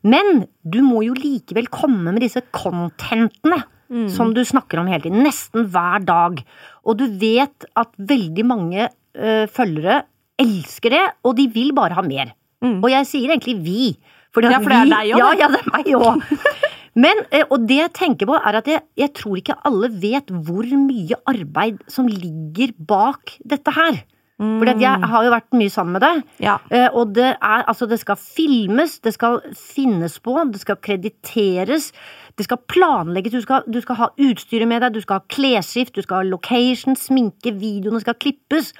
Men 0.05 0.45
du 0.63 0.79
må 0.85 1.03
jo 1.05 1.15
likevel 1.17 1.67
komme 1.73 2.13
med 2.15 2.21
disse 2.23 2.41
contentene 2.55 3.61
som 4.09 4.31
du 4.33 4.41
snakker 4.47 4.79
om 4.81 4.87
hele 4.89 5.03
tiden. 5.05 5.21
Nesten 5.25 5.67
hver 5.71 6.01
dag. 6.07 6.39
Og 6.85 6.97
du 6.97 7.05
vet 7.21 7.67
at 7.77 7.91
veldig 7.99 8.45
mange 8.49 8.87
uh, 8.89 9.45
følgere 9.51 9.99
elsker 10.41 10.95
det, 10.95 11.03
og 11.23 11.35
de 11.37 11.45
vil 11.53 11.69
bare 11.77 11.95
ha 11.95 12.03
mer. 12.05 12.33
Mm. 12.65 12.79
Og 12.81 12.89
jeg 12.91 13.07
sier 13.11 13.35
egentlig 13.35 13.55
vi. 13.63 13.91
Fordi 14.35 14.49
Ja, 14.51 14.57
for 14.59 14.73
det 14.73 14.79
er 14.79 14.87
vi- 14.89 14.95
deg 14.95 15.13
også, 15.13 15.19
Ja, 15.21 15.29
ja, 15.39 15.47
det 15.53 15.61
er 15.61 15.71
meg 15.77 15.85
òg. 15.99 16.25
Men, 17.05 17.21
eh, 17.31 17.43
og 17.51 17.67
det 17.67 17.75
jeg 17.77 17.93
tenker 17.93 18.25
på, 18.29 18.35
er 18.39 18.55
at 18.55 18.67
jeg, 18.71 18.81
jeg 18.95 19.13
tror 19.13 19.37
ikke 19.37 19.57
alle 19.67 19.89
vet 19.99 20.29
hvor 20.31 20.63
mye 20.63 21.17
arbeid 21.27 21.81
som 21.91 22.07
ligger 22.07 22.71
bak 22.79 23.33
dette 23.45 23.73
her. 23.75 24.01
Fordi 24.35 24.71
For 24.73 24.81
jeg 24.83 25.07
har 25.07 25.23
jo 25.23 25.31
vært 25.31 25.55
mye 25.55 25.71
sammen 25.71 25.95
med 25.95 26.03
deg. 26.03 26.23
Ja. 26.43 26.57
Eh, 26.69 26.89
Og 26.91 27.13
det 27.15 27.37
er 27.41 27.63
altså 27.67 27.87
Det 27.87 27.99
skal 28.01 28.17
filmes, 28.19 28.99
det 28.99 29.13
skal 29.13 29.39
finnes 29.55 30.19
på, 30.19 30.35
det 30.51 30.59
skal 30.59 30.75
krediteres, 30.75 31.91
det 32.37 32.43
skal 32.43 32.57
planlegges, 32.67 33.31
du 33.31 33.41
skal, 33.41 33.63
du 33.67 33.79
skal 33.81 33.95
ha 33.95 34.09
utstyret 34.19 34.67
med 34.67 34.81
deg, 34.81 34.93
du 34.93 35.01
skal 35.01 35.21
ha 35.21 35.25
klesskift, 35.29 35.95
du 35.95 36.01
skal 36.01 36.17
ha 36.17 36.23
location, 36.27 36.95
sminke, 36.99 37.53
videoene 37.55 38.01
skal 38.03 38.17
klippes. 38.19 38.73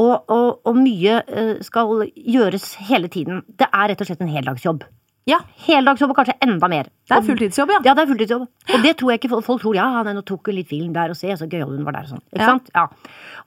Og, 0.00 0.24
og, 0.30 0.60
og 0.64 0.76
mye 0.78 1.18
eh, 1.28 1.56
skal 1.60 2.06
gjøres 2.16 2.74
hele 2.88 3.08
tiden. 3.12 3.42
Det 3.58 3.68
er 3.68 3.90
rett 3.90 4.00
og 4.00 4.08
slett 4.08 4.22
en 4.24 4.32
heldagsjobb. 4.32 4.86
Ja, 5.28 5.36
Heldagsjobb 5.66 6.10
og 6.10 6.16
kanskje 6.16 6.34
enda 6.42 6.66
mer. 6.68 6.84
det 7.06 7.16
er 7.16 7.22
fulltidsjobb, 7.22 7.68
ja. 7.70 7.78
Ja, 7.84 7.92
det 7.94 8.02
er 8.02 8.08
fulltidsjobb. 8.08 8.46
Og 8.74 8.82
det 8.82 8.96
tror 8.96 9.10
jeg 9.12 9.20
ikke 9.20 9.42
folk- 9.44 9.60
tror. 9.60 9.74
Ja, 9.76 10.02
nå 10.02 10.22
tok 10.24 10.46
hun 10.46 10.54
litt 10.56 10.68
film 10.68 10.92
der 10.94 11.10
og 11.10 11.16
se, 11.16 11.28
så 11.36 11.46
gøyal 11.48 11.68
hun 11.76 11.84
var 11.84 11.92
der 11.92 12.00
og 12.00 12.08
sånn. 12.08 12.22
Ikke 12.32 12.40
Ja. 12.40 12.46
sant? 12.46 12.70
Ja. 12.74 12.86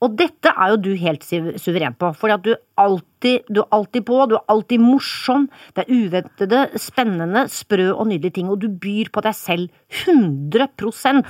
Og 0.01 0.15
dette 0.15 0.53
er 0.55 0.69
jo 0.69 0.77
du 0.77 0.95
helt 0.95 1.21
suveren 1.23 1.95
på. 1.97 2.13
Fordi 2.15 2.33
at 2.33 2.43
du 2.43 2.55
alltid, 2.77 3.41
du 3.51 3.62
er 3.62 3.67
alltid 3.71 4.05
på, 4.05 4.29
du 4.29 4.36
er 4.36 4.45
alltid 4.47 4.79
morsom. 4.79 5.49
Det 5.73 5.88
er 5.89 5.93
uventede, 5.93 6.69
spennende, 6.77 7.47
sprø 7.49 7.91
og 7.97 8.07
nydelige 8.07 8.33
ting. 8.33 8.49
Og 8.49 8.59
du 8.59 8.67
byr 8.69 9.09
på 9.09 9.21
deg 9.23 9.33
selv 9.33 9.69
100% 9.89 11.25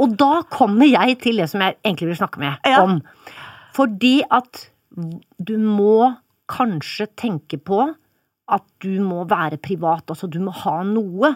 Og 0.00 0.16
da 0.16 0.42
kommer 0.50 0.86
jeg 0.88 1.18
til 1.20 1.36
det 1.36 1.48
som 1.50 1.60
jeg 1.60 1.76
egentlig 1.84 2.08
vil 2.08 2.16
snakke 2.16 2.38
med 2.38 2.56
Ja. 2.64 2.82
om. 2.82 3.02
Fordi 3.74 4.22
at 4.30 4.70
du 5.44 5.58
må 5.58 6.16
kanskje 6.48 7.06
tenke 7.16 7.58
på 7.62 7.94
at 8.50 8.64
du 8.82 8.92
må 9.04 9.24
være 9.30 9.58
privat. 9.62 10.06
Altså, 10.10 10.28
du 10.30 10.40
må 10.42 10.52
ha 10.64 10.80
noe 10.86 11.34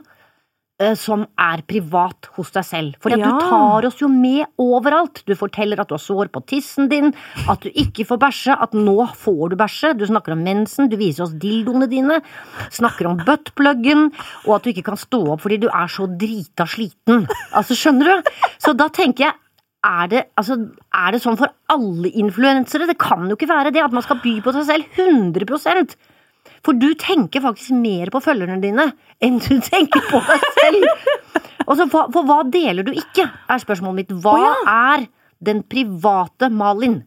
eh, 0.82 0.96
som 0.98 1.20
er 1.38 1.60
privat 1.70 2.26
hos 2.34 2.48
deg 2.50 2.64
selv. 2.66 2.94
For 3.00 3.14
Ja. 3.14 3.28
du 3.30 3.44
tar 3.46 3.86
oss 3.86 4.00
jo 4.02 4.08
med 4.10 4.46
overalt. 4.58 5.20
Du 5.26 5.34
forteller 5.38 5.78
at 5.78 5.86
du 5.88 5.94
har 5.94 6.02
sår 6.02 6.32
på 6.34 6.42
tissen 6.50 6.88
din, 6.90 7.12
at 7.48 7.60
du 7.62 7.70
ikke 7.70 8.02
får 8.08 8.18
bæsje, 8.24 8.56
at 8.60 8.72
nå 8.74 8.96
får 9.14 9.50
du 9.52 9.56
bæsje. 9.60 9.92
Du 9.96 10.02
snakker 10.10 10.32
om 10.34 10.42
mensen, 10.42 10.88
du 10.90 10.96
viser 10.98 11.22
oss 11.28 11.36
dildoene 11.38 11.86
dine, 11.88 12.18
snakker 12.74 13.06
om 13.06 13.22
buttpluggen, 13.22 14.10
og 14.48 14.56
at 14.56 14.62
du 14.66 14.70
ikke 14.74 14.88
kan 14.90 14.98
stå 14.98 15.22
opp 15.36 15.40
fordi 15.46 15.60
du 15.62 15.68
er 15.70 15.86
så 15.86 16.08
drita 16.10 16.66
sliten. 16.66 17.28
Altså, 17.54 17.78
skjønner 17.78 18.10
du? 18.24 18.30
Så 18.58 18.74
da 18.76 18.88
tenker 18.88 19.28
jeg 19.28 19.34
er 19.84 20.06
det, 20.08 20.20
altså, 20.40 20.56
er 20.96 21.12
det 21.12 21.20
sånn 21.22 21.36
for 21.36 21.50
alle 21.68 22.08
influensere? 22.16 22.86
Det 22.88 22.96
kan 22.98 23.28
jo 23.28 23.36
ikke 23.36 23.50
være 23.50 23.70
det, 23.70 23.82
at 23.84 23.92
man 23.92 24.02
skal 24.02 24.16
by 24.24 24.38
på 24.40 24.54
seg 24.56 24.64
selv 24.64 24.84
100 24.96 25.94
For 26.64 26.76
du 26.76 26.90
tenker 27.00 27.44
faktisk 27.44 27.76
mer 27.76 28.12
på 28.12 28.22
følgerne 28.24 28.60
dine 28.62 28.90
enn 29.24 29.40
du 29.42 29.56
tenker 29.64 30.04
på 30.10 30.20
deg 30.28 30.48
selv. 30.58 30.88
Og 31.64 31.78
så, 31.78 31.86
for, 31.88 32.10
for 32.12 32.28
hva 32.28 32.42
deler 32.52 32.84
du 32.86 32.92
ikke, 32.92 33.24
er 33.24 33.62
spørsmålet 33.62 34.02
mitt. 34.02 34.16
Hva 34.24 34.34
Å, 34.36 34.50
er 34.68 35.06
den 35.44 35.62
private 35.68 36.50
Malin? 36.52 37.00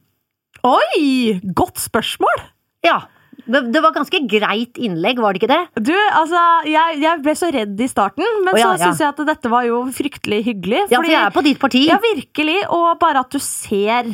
Oi! 0.66 1.38
Godt 1.58 1.82
spørsmål! 1.84 2.42
Ja, 2.86 3.04
det, 3.48 3.80
var 3.84 3.94
ganske 3.96 4.20
greit 4.28 4.80
innlegg, 4.82 5.22
var 5.24 5.34
det 5.34 5.42
ikke 5.42 5.52
det? 5.52 5.84
Du, 5.88 5.94
altså, 5.96 6.42
jeg, 6.68 6.98
jeg 7.04 7.24
ble 7.24 7.36
så 7.38 7.50
redd 7.54 7.80
i 7.80 7.88
starten, 7.90 8.26
men 8.44 8.56
oh, 8.56 8.60
ja, 8.60 8.72
så 8.74 8.82
ja. 8.82 8.90
syns 8.90 9.04
jeg 9.04 9.14
at 9.14 9.22
dette 9.30 9.52
var 9.52 9.68
jo 9.68 9.84
fryktelig 9.96 10.42
hyggelig. 10.50 10.82
Ja, 10.92 11.00
for 11.00 11.12
jeg 11.12 11.20
er 11.22 11.36
på 11.36 11.44
ditt 11.46 11.62
parti. 11.62 11.84
Ja, 11.88 12.00
virkelig. 12.04 12.58
Og 12.76 12.90
bare 13.02 13.24
at 13.24 13.32
du 13.32 13.40
ser 13.44 14.10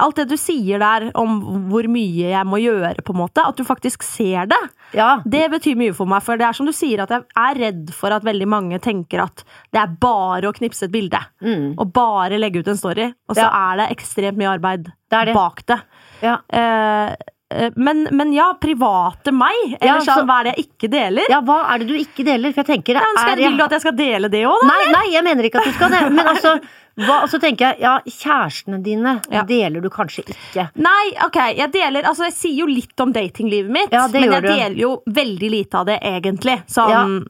Alt 0.00 0.16
det 0.20 0.28
du 0.30 0.36
sier 0.36 0.78
der 0.78 1.08
om 1.18 1.38
hvor 1.70 1.86
mye 1.90 2.30
jeg 2.30 2.46
må 2.46 2.60
gjøre, 2.62 2.94
på 3.04 3.14
en 3.14 3.20
måte. 3.22 3.42
At 3.46 3.56
du 3.56 3.64
faktisk 3.66 4.02
ser 4.06 4.46
det. 4.46 4.60
Ja, 4.94 5.20
Det 5.26 5.50
betyr 5.50 5.76
mye 5.76 5.94
for 5.94 6.06
meg, 6.06 6.22
for 6.22 6.36
det 6.40 6.46
er 6.48 6.52
som 6.56 6.66
du 6.66 6.72
sier 6.72 7.02
at 7.02 7.10
jeg 7.10 7.24
er 7.36 7.54
redd 7.64 7.90
for 7.94 8.14
at 8.14 8.22
veldig 8.24 8.46
mange 8.48 8.78
tenker 8.80 9.24
at 9.24 9.42
det 9.72 9.80
er 9.82 9.96
bare 10.00 10.48
å 10.50 10.54
knipse 10.56 10.84
et 10.86 10.92
bilde. 10.94 11.18
Mm. 11.42 11.74
Og 11.78 11.92
bare 11.92 12.38
legge 12.38 12.60
ut 12.62 12.68
en 12.68 12.76
story. 12.78 13.12
Og 13.28 13.34
så 13.36 13.42
Ja. 13.42 13.72
er 13.72 13.76
det 13.82 13.98
ekstremt 13.98 14.36
mye 14.38 14.54
arbeid 14.58 14.84
Det 15.10 15.26
det. 15.26 15.34
bak 15.34 15.66
det. 15.66 15.80
ja. 16.22 16.38
Eh, 16.52 17.14
eh, 17.50 17.70
men, 17.76 18.06
men 18.12 18.32
ja, 18.32 18.52
private 18.60 19.32
meg. 19.32 19.76
Eller 19.80 20.00
sånn, 20.00 20.20
så- 20.22 20.26
hva 20.26 20.40
er 20.40 20.44
det 20.44 20.56
jeg 20.56 20.66
ikke 20.68 20.90
deler? 20.92 21.24
ja, 21.30 21.40
hva 21.40 21.58
er 21.74 21.78
det 21.78 21.88
du 21.88 21.94
ikke 21.94 22.24
deler? 22.24 22.52
For 22.52 22.62
jeg 22.62 22.84
tenker 22.84 22.94
Ja, 22.94 23.04
skal, 23.16 23.32
er 23.32 23.36
Vil 23.36 23.56
du 23.56 23.64
at 23.64 23.70
jeg 23.70 23.80
skal 23.80 23.96
dele 23.96 24.28
det 24.30 24.44
òg, 24.46 24.60
da? 24.60 24.66
Nei, 24.68 24.92
nei, 24.92 25.06
jeg 25.12 25.24
mener 25.24 25.42
ikke 25.44 25.58
at 25.60 25.64
du 25.64 25.72
skal 25.72 25.90
det. 25.90 26.12
Men 26.12 26.26
altså, 26.34 26.60
hva, 26.98 27.22
og 27.22 27.28
så 27.30 27.38
tenker 27.40 27.70
jeg, 27.72 27.80
ja, 27.80 27.98
kjærestene 28.06 28.82
dine 28.82 29.20
Ja. 29.30 29.42
deler 29.44 29.80
du 29.80 29.88
kanskje 29.88 30.24
ikke. 30.28 30.68
Nei, 30.76 31.12
ok, 31.24 31.38
jeg 31.56 31.70
deler 31.72 32.02
Altså, 32.08 32.24
jeg 32.28 32.32
sier 32.34 32.56
jo 32.58 32.66
litt 32.66 32.98
om 33.00 33.12
datinglivet 33.12 33.70
mitt, 33.70 33.92
Ja, 33.92 34.06
men 34.08 34.22
jeg 34.30 34.42
du. 34.42 34.48
deler 34.48 34.76
jo 34.76 35.02
veldig 35.08 35.50
lite 35.50 35.74
av 35.78 35.86
det, 35.86 35.98
egentlig. 36.02 36.56
Sånn, 36.66 37.24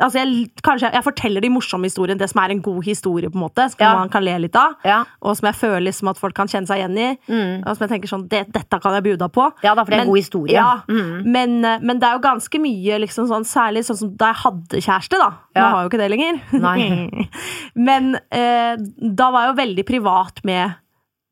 altså, 0.00 0.18
jeg, 0.24 0.50
kanskje 0.62 0.92
jeg 0.92 1.04
forteller 1.04 1.40
de 1.40 1.48
morsomme 1.50 1.84
historiene, 1.88 2.18
det 2.18 2.28
som 2.30 2.42
er 2.42 2.50
en 2.50 2.60
god 2.62 2.82
historie, 2.84 3.28
på 3.30 3.36
en 3.38 3.44
måte, 3.48 3.68
som 3.70 3.78
Ja. 3.80 3.94
man 3.98 4.08
kan 4.08 4.24
le 4.24 4.38
litt 4.38 4.56
av, 4.56 4.74
Ja. 4.84 5.04
og 5.22 5.36
som 5.36 5.46
jeg 5.46 5.54
føler 5.56 5.86
liksom 5.86 6.08
at 6.10 6.18
folk 6.18 6.34
kan 6.34 6.48
kjenne 6.48 6.66
seg 6.66 6.78
igjen 6.80 6.98
i, 6.98 7.18
Mm. 7.28 7.62
og 7.66 7.76
som 7.76 7.88
jeg 7.88 8.00
tenker 8.00 8.08
sånn, 8.08 8.28
det, 8.28 8.52
dette 8.52 8.80
kan 8.80 8.92
jeg 8.94 9.04
bjuda 9.04 9.28
på. 9.32 9.52
Ja 9.62 9.74
da, 9.74 9.84
for 9.84 9.90
det 9.90 9.98
er 10.00 10.02
en 10.02 10.08
god 10.08 10.18
historie. 10.18 10.52
Ja, 10.52 10.80
Mm. 10.88 11.24
men, 11.26 11.60
men 11.60 11.98
det 11.98 12.04
er 12.08 12.18
jo 12.18 12.20
ganske 12.20 12.58
mye, 12.60 12.98
liksom 13.00 13.28
sånn, 13.28 13.44
særlig 13.44 13.84
sånn 13.84 13.96
som 13.98 14.16
da 14.16 14.32
jeg 14.32 14.36
hadde 14.42 14.80
kjæreste, 14.82 15.18
da. 15.18 15.30
Nå 15.54 15.60
har 15.62 15.82
jeg 15.82 15.90
jo 15.90 15.98
ikke 15.98 16.02
det 16.02 16.10
lenger. 16.10 16.40
Men 17.74 18.14
eh, 18.30 18.76
da 19.14 19.30
var 19.34 19.46
jeg 19.46 19.52
jo 19.52 19.58
veldig 19.62 19.84
privat 19.88 20.40
med, 20.44 20.74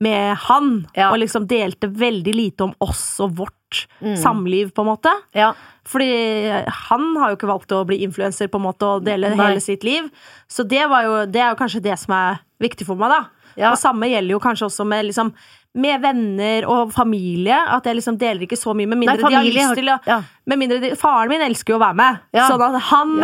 med 0.00 0.36
han, 0.48 0.86
Ja. 0.96 1.10
og 1.12 1.18
liksom 1.20 1.46
delte 1.46 1.88
veldig 1.92 2.34
lite 2.34 2.64
om 2.64 2.74
oss 2.80 3.20
og 3.20 3.34
vårt 3.36 3.86
Mm. 4.02 4.16
samliv, 4.18 4.72
på 4.74 4.82
en 4.82 4.88
måte. 4.96 5.10
Ja. 5.32 5.52
Fordi 5.86 6.64
han 6.88 7.04
har 7.20 7.30
jo 7.30 7.36
ikke 7.36 7.46
valgt 7.52 7.70
å 7.70 7.84
bli 7.86 8.00
influenser 8.02 8.48
på 8.50 8.58
en 8.58 8.64
måte 8.66 8.82
og 8.96 9.04
dele 9.04 9.30
Nei. 9.30 9.36
hele 9.46 9.60
sitt 9.60 9.84
liv. 9.84 10.08
Så 10.48 10.66
det, 10.66 10.88
var 10.90 11.04
jo, 11.04 11.26
det 11.30 11.40
er 11.40 11.50
jo 11.54 11.58
kanskje 11.60 11.82
det 11.84 11.96
som 11.98 12.14
er 12.16 12.40
viktig 12.60 12.84
for 12.88 12.96
meg, 12.96 13.10
da. 13.10 13.20
Ja. 13.56 13.70
Og 13.70 13.78
samme 13.78 14.08
gjelder 14.10 14.30
jo 14.34 14.40
kanskje 14.40 14.66
også 14.66 14.84
med, 14.86 15.04
liksom, 15.06 15.32
med 15.74 16.00
venner 16.02 16.66
og 16.66 16.90
familie. 16.92 17.54
At 17.68 17.84
jeg 17.86 17.96
liksom 18.00 18.18
deler 18.18 18.42
ikke 18.42 18.58
så 18.58 18.74
mye, 18.74 18.88
med 18.90 18.98
mindre 18.98 19.14
Nei, 19.14 19.28
de 19.30 19.34
har 19.36 19.44
har- 19.44 19.44
lyst 19.44 19.74
til 19.78 19.86
å 19.94 19.98
ja. 20.06 20.22
Med 20.50 20.58
mindre 20.60 20.78
de, 20.82 20.90
Faren 20.98 21.30
min 21.32 21.42
elsker 21.46 21.74
jo 21.74 21.78
å 21.78 21.82
være 21.84 21.96
med, 22.00 22.18
Ja. 22.36 22.48
sånn 22.50 22.78
han, 22.90 23.14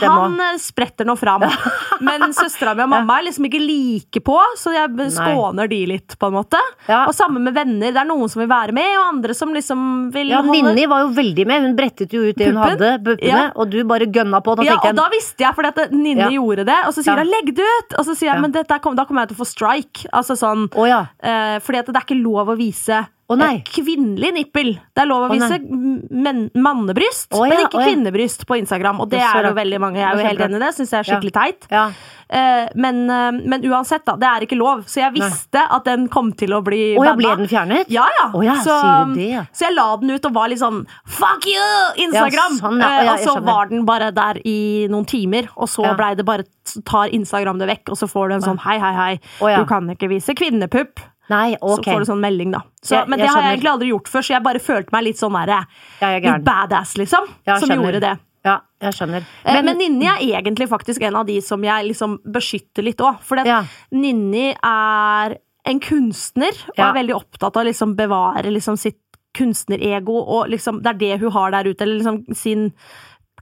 han 0.00 0.40
eh, 0.40 0.56
spretter 0.62 1.06
nå 1.08 1.16
fram. 1.20 1.44
Men 2.06 2.32
søstera 2.36 2.72
mi 2.76 2.84
og 2.86 2.90
mamma 2.94 3.18
er 3.20 3.26
liksom 3.28 3.46
ikke 3.50 3.60
like 3.60 4.22
på, 4.24 4.36
så 4.58 4.72
jeg 4.74 4.88
skåner 4.96 5.10
skåner 5.14 5.68
de 5.70 5.80
litt, 5.90 6.16
på 6.20 6.30
en 6.30 6.36
måte. 6.38 6.60
Ja. 6.88 7.02
Og 7.06 7.14
samme 7.16 7.40
med 7.44 7.54
venner. 7.56 7.92
Det 7.92 8.00
er 8.00 8.08
noen 8.08 8.30
som 8.32 8.40
vil 8.42 8.48
være 8.50 8.72
med, 8.76 8.88
og 8.98 9.06
andre 9.10 9.36
som 9.36 9.52
liksom 9.54 9.84
vil 10.14 10.32
Ja, 10.32 10.40
holde 10.42 10.56
Ninni 10.72 10.86
var 10.90 11.04
jo 11.04 11.10
veldig 11.16 11.46
med. 11.50 11.66
Hun 11.68 11.76
brettet 11.78 12.12
jo 12.16 12.24
ut 12.30 12.36
det 12.40 12.48
hun 12.50 12.56
Puppen? 12.56 12.78
hadde, 12.80 13.04
puppene, 13.04 13.28
Ja. 13.28 13.50
og 13.54 13.70
du 13.70 13.78
bare 13.84 14.06
gønna 14.08 14.40
på. 14.42 14.56
Da 14.56 14.62
Ja, 14.66 14.78
og 14.80 14.96
da 14.96 15.08
visste 15.12 15.44
jeg, 15.44 15.54
fordi 15.54 15.68
at 15.74 15.92
Ninni 15.92 16.30
gjorde 16.38 16.64
det. 16.66 16.78
Og 16.86 16.94
så 16.96 17.04
sier 17.04 17.16
hun 17.20 17.26
'legg 17.30 17.54
det 17.54 17.64
ut'! 17.76 17.98
Og 17.98 18.04
så 18.06 18.16
sier 18.16 18.32
jeg 18.32 18.40
men 18.40 18.52
kom, 18.80 18.94
da 18.96 19.04
kommer 19.04 19.22
jeg 19.22 19.30
til 19.30 19.36
å 19.36 19.44
få 19.44 19.48
strike. 19.48 20.06
Altså 20.12 20.36
sånn 20.36 20.68
Oh, 20.76 20.86
ja. 20.88 21.06
eh, 21.22 21.58
Fordi 21.60 21.78
at 21.78 21.86
det 21.86 21.96
er 21.96 22.06
ikke 22.06 22.22
lov 22.22 22.48
å 22.48 22.56
vise 22.56 23.06
Å, 23.30 23.36
nei. 23.38 23.50
eh, 23.60 23.66
kvinnelig 23.70 24.32
nippel. 24.34 24.72
Det 24.90 25.04
er 25.04 25.06
lov 25.06 25.28
å 25.28 25.30
vise 25.30 25.60
men, 25.62 26.48
mannebryst, 26.58 27.28
Å, 27.30 27.44
men 27.46 27.66
ikke 27.66 27.78
å, 27.78 27.84
ja. 27.84 27.90
kvinnebryst 27.92 28.46
på 28.48 28.58
Instagram. 28.58 29.02
Og 29.04 29.12
det 29.12 29.20
er 29.22 29.50
jo 29.50 29.52
veldig 29.54 29.78
mange. 29.82 30.00
Jeg 30.00 30.08
er 30.08 30.18
jo 30.18 30.30
helt 30.30 30.46
enig 30.48 30.58
i 30.58 30.62
det. 30.64 30.72
Syns 30.78 30.94
jeg 30.96 31.04
er 31.04 31.10
skikkelig 31.12 31.34
teit. 31.36 31.68
Ja. 31.70 31.84
Eh, 32.30 32.68
men, 32.74 33.10
uh, 33.10 33.30
men 33.34 33.64
uansett, 33.70 34.04
da. 34.06 34.16
Det 34.18 34.28
er 34.28 34.46
ikke 34.46 34.58
lov. 34.58 34.82
Så 34.90 35.02
jeg 35.02 35.14
visste 35.16 35.62
at 35.62 35.86
den 35.86 36.08
kom 36.12 36.30
til 36.38 36.54
å 36.54 36.60
bli 36.66 36.80
ja, 36.92 37.02
banna. 37.02 37.16
ble 37.18 37.32
den 37.42 37.50
fjernet? 37.50 37.90
Ja, 37.90 38.06
ja. 38.18 38.26
Å 38.34 38.42
ja, 38.46 38.56
så, 38.66 38.76
det, 39.14 39.28
ja. 39.32 39.44
så 39.54 39.66
jeg 39.68 39.76
la 39.76 39.88
den 40.02 40.14
ut 40.14 40.28
og 40.30 40.36
var 40.36 40.50
litt 40.52 40.62
sånn 40.62 40.82
Fuck 41.10 41.46
you! 41.50 41.70
Instagram! 42.06 42.58
Ja, 42.58 42.62
sånn, 42.62 42.82
ja. 42.82 42.90
Eh, 43.00 43.12
og 43.14 43.24
så 43.26 43.36
var 43.46 43.70
den 43.70 43.86
bare 43.88 44.10
der 44.14 44.42
i 44.46 44.88
noen 44.90 45.06
timer, 45.10 45.50
og 45.56 45.70
så 45.70 45.86
Ja. 45.90 45.94
blei 45.98 46.12
det 46.18 46.26
bare 46.26 46.46
tar 46.86 47.10
Instagram 47.14 47.58
det 47.58 47.70
vekk, 47.70 47.94
og 47.94 47.98
så 47.98 48.06
får 48.10 48.28
du 48.28 48.34
en 48.36 48.44
sånn 48.44 48.60
hei, 48.62 48.78
hei, 48.78 48.92
hei, 48.94 49.14
ja. 49.50 49.58
du 49.58 49.66
kan 49.70 49.90
ikke 49.90 50.10
vise 50.12 50.34
kvinnepupp. 50.38 51.02
Nei, 51.30 51.54
okay. 51.60 51.76
Så 51.84 51.92
får 51.94 52.00
du 52.04 52.08
sånn 52.10 52.20
melding, 52.24 52.50
da. 52.52 52.60
Så, 52.82 52.96
Jeg- 52.98 53.08
men 53.08 53.18
jeg 53.20 53.28
det 53.28 53.34
har 53.34 53.42
jeg 53.42 53.52
egentlig 53.58 53.70
aldri 53.72 53.88
gjort 53.92 54.08
før, 54.10 54.22
så 54.26 54.34
jeg 54.34 54.42
bare 54.42 54.58
følte 54.58 54.92
meg 54.92 55.04
litt 55.04 55.16
sånn 55.20 55.32
derre 55.38 55.60
jeg 56.00 56.24
er 56.24 56.32
Litt 56.38 56.44
badass, 56.44 56.96
liksom. 56.98 57.26
Som 57.46 57.68
skjønner. 57.68 57.76
gjorde 57.84 58.00
det. 58.00 58.18
Ja, 58.44 58.54
jeg 58.80 58.92
skjønner. 58.96 59.24
Men, 59.44 59.64
men 59.66 59.76
Ninni 59.78 60.06
er 60.08 60.18
egentlig 60.42 60.66
faktisk 60.68 61.02
en 61.02 61.14
av 61.16 61.26
de 61.26 61.40
som 61.44 61.62
jeg 61.62 61.86
liksom 61.90 62.18
beskytter 62.24 62.82
litt 62.82 62.96
òg. 63.04 63.20
For 63.20 63.36
Ja. 63.44 63.64
Ninni 63.92 64.54
er 64.64 65.36
en 65.66 65.78
kunstner, 65.80 66.52
og 66.70 66.78
er 66.78 66.94
veldig 66.94 67.14
opptatt 67.14 67.54
av 67.56 67.62
å 67.62 67.66
liksom 67.68 67.94
bevare 67.94 68.50
liksom 68.50 68.78
sitt 68.78 68.96
kunstnerego, 69.34 70.16
og 70.26 70.48
liksom, 70.48 70.82
det 70.82 70.86
er 70.94 70.98
det 70.98 71.20
hun 71.20 71.30
har 71.32 71.50
der 71.52 71.64
ute. 71.70 71.82
Eller 71.82 72.00
liksom 72.00 72.34
sin 72.34 72.72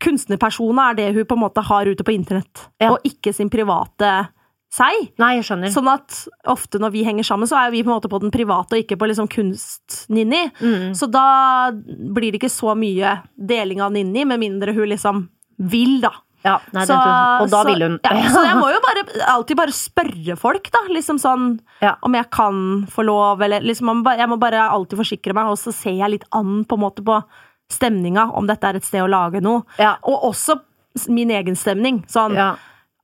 kunstnerpersona 0.00 0.90
er 0.90 0.94
det 0.98 1.14
hun 1.14 1.24
på 1.24 1.34
en 1.36 1.42
måte 1.42 1.62
har 1.64 1.86
ute 1.86 2.04
på 2.04 2.14
internett, 2.14 2.68
Ja. 2.80 2.90
og 2.92 2.98
ikke 3.04 3.32
sin 3.34 3.50
private 3.50 4.28
seg. 4.70 5.12
Nei, 5.18 5.34
jeg 5.38 5.44
skjønner. 5.48 5.72
Sånn 5.72 5.88
at 5.88 6.26
ofte 6.46 6.78
når 6.82 6.92
vi 6.92 7.04
henger 7.06 7.24
sammen, 7.24 7.48
så 7.48 7.56
er 7.56 7.70
vi 7.72 7.82
på 7.82 7.88
en 7.88 7.96
måte 7.96 8.10
på 8.12 8.20
den 8.20 8.30
private 8.34 8.76
og 8.76 8.82
ikke 8.84 8.98
på 9.00 9.08
liksom 9.08 9.28
kunst-Ninni. 9.32 10.50
Mm. 10.60 10.94
Så 10.98 11.08
da 11.10 11.70
blir 11.72 12.32
det 12.32 12.40
ikke 12.42 12.52
så 12.52 12.74
mye 12.76 13.22
deling 13.36 13.80
av 13.80 13.92
Ninni, 13.92 14.26
med 14.28 14.40
mindre 14.40 14.74
hun 14.76 14.88
liksom 14.92 15.28
vil, 15.58 16.00
da. 16.04 16.12
Ja, 16.44 16.60
nei, 16.72 16.84
Så- 16.86 16.94
og 16.94 17.48
da 17.50 17.64
så- 17.64 17.66
vil 17.66 17.82
hun 17.82 17.98
ja, 18.04 18.10
Så 18.34 18.44
jeg 18.44 18.56
må 18.56 18.68
jo 18.70 18.78
bare, 18.80 19.02
alltid 19.26 19.56
bare 19.56 19.72
spørre 19.74 20.36
folk, 20.38 20.70
da. 20.70 20.78
Liksom 20.88 21.18
sånn 21.18 21.60
Ja. 21.82 21.96
om 22.02 22.14
jeg 22.14 22.30
kan 22.30 22.86
få 22.86 23.04
lov, 23.04 23.42
eller 23.42 23.60
liksom 23.60 24.04
Jeg 24.16 24.28
må 24.28 24.38
bare 24.38 24.68
alltid 24.70 24.98
forsikre 24.98 25.34
meg, 25.34 25.46
og 25.46 25.56
så 25.58 25.72
ser 25.74 25.92
jeg 25.98 26.10
litt 26.10 26.24
an 26.32 26.64
på 26.64 26.74
en 26.74 26.80
måte 26.80 27.02
på 27.02 27.24
stemninga, 27.70 28.32
om 28.34 28.46
dette 28.46 28.64
er 28.64 28.76
et 28.76 28.84
sted 28.84 29.00
å 29.02 29.08
lage 29.10 29.42
noe. 29.42 29.64
Ja. 29.78 29.96
Og 30.04 30.22
også 30.32 30.60
min 31.08 31.28
egen 31.30 31.54
stemning. 31.56 32.04
Sånn 32.06 32.34
Ja. 32.34 32.54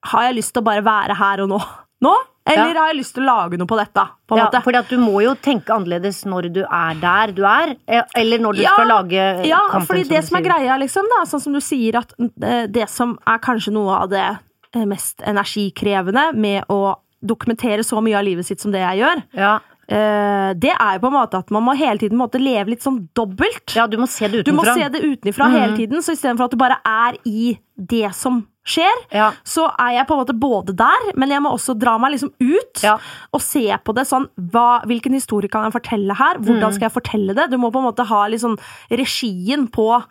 Har 0.04 0.28
jeg 0.28 0.36
lyst 0.40 0.52
til 0.54 0.62
å 0.62 0.66
bare 0.66 0.84
være 0.84 1.16
her 1.16 1.42
og 1.44 1.48
nå? 1.54 1.58
Nå? 2.04 2.14
Eller 2.46 2.74
Ja. 2.74 2.80
har 2.82 2.88
jeg 2.92 2.98
lyst 2.98 3.14
til 3.16 3.24
å 3.24 3.26
lage 3.26 3.56
noe 3.56 3.66
på 3.66 3.76
dette? 3.78 4.02
På 4.28 4.36
Ja, 4.36 4.50
fordi 4.60 4.76
at 4.78 4.88
du 4.92 4.98
må 5.00 5.22
jo 5.24 5.34
tenke 5.34 5.72
annerledes 5.72 6.24
når 6.28 6.52
du 6.52 6.60
er 6.66 6.94
der 7.00 7.32
du 7.32 7.42
er, 7.48 7.76
eh, 7.88 8.02
eller 8.14 8.38
når 8.38 8.56
du 8.58 8.62
Ja, 8.62 8.74
skal 8.76 8.86
lage 8.88 9.46
Ja, 9.48 9.60
kampen, 9.70 9.86
fordi 9.88 10.08
det 10.08 10.24
som 10.24 10.36
er 10.36 10.42
greia, 10.42 10.76
liksom, 10.78 11.08
da, 11.08 11.24
sånn 11.24 11.40
som 11.40 11.52
du 11.54 11.60
sier, 11.60 11.96
at 11.96 12.12
eh, 12.42 12.66
det 12.66 12.90
som 12.90 13.18
er 13.26 13.38
kanskje 13.38 13.72
noe 13.72 13.96
av 14.02 14.10
det 14.10 14.38
eh, 14.74 14.84
mest 14.84 15.22
energikrevende 15.24 16.34
med 16.36 16.64
å 16.68 16.96
dokumentere 17.24 17.80
så 17.80 18.02
mye 18.04 18.18
av 18.18 18.24
livet 18.26 18.44
sitt 18.44 18.60
som 18.60 18.70
det 18.72 18.80
jeg 18.84 19.00
gjør, 19.00 19.22
Ja, 19.34 19.54
Eh, 19.56 19.73
det 19.88 20.72
er 20.72 20.94
jo 20.96 21.00
på 21.04 21.10
en 21.10 21.16
måte 21.18 21.38
at 21.42 21.50
man 21.54 21.62
må 21.66 21.74
hele 21.76 21.98
tiden 22.00 22.18
måtte 22.18 22.40
leve 22.40 22.72
litt 22.72 22.82
sånn 22.84 23.08
dobbelt. 23.14 23.74
Ja, 23.76 23.86
du 23.86 23.98
må 24.00 24.08
se 24.08 24.28
det 24.28 24.44
Du 24.46 24.52
må 24.52 24.62
utenfra. 24.64 24.74
se 24.74 24.88
det 24.94 25.02
utenfra 25.04 25.50
hele 25.52 25.76
tiden, 25.76 26.02
så 26.02 26.12
istedenfor 26.16 26.44
at 26.48 26.50
du 26.50 26.56
bare 26.60 26.78
er 26.84 27.18
i 27.28 27.58
det 27.76 28.14
som 28.14 28.46
skjer, 28.64 28.94
Ja. 29.12 29.32
så 29.44 29.66
er 29.78 29.92
jeg 29.98 30.06
på 30.08 30.14
en 30.14 30.24
måte 30.24 30.38
både 30.40 30.74
der, 30.74 31.12
men 31.16 31.28
jeg 31.28 31.42
må 31.42 31.52
også 31.52 31.78
dra 31.78 31.98
meg 31.98 32.12
liksom 32.12 32.32
ut 32.40 32.82
Ja. 32.82 32.96
og 33.32 33.40
se 33.42 33.76
på 33.84 33.94
det 33.94 34.06
sånn 34.06 34.28
hva, 34.40 34.80
Hvilken 34.86 35.12
historie 35.12 35.48
kan 35.50 35.64
jeg 35.70 35.82
fortelle 35.82 36.14
her? 36.16 36.38
Hvordan 36.38 36.72
skal 36.72 36.88
jeg 36.88 36.92
fortelle 37.02 37.34
det? 37.34 37.50
Du 37.50 37.58
må 37.58 37.70
på 37.70 37.78
en 37.78 37.92
måte 37.92 38.06
ha 38.06 38.26
sånn 38.30 38.58
regien 38.90 39.68
på 39.70 40.02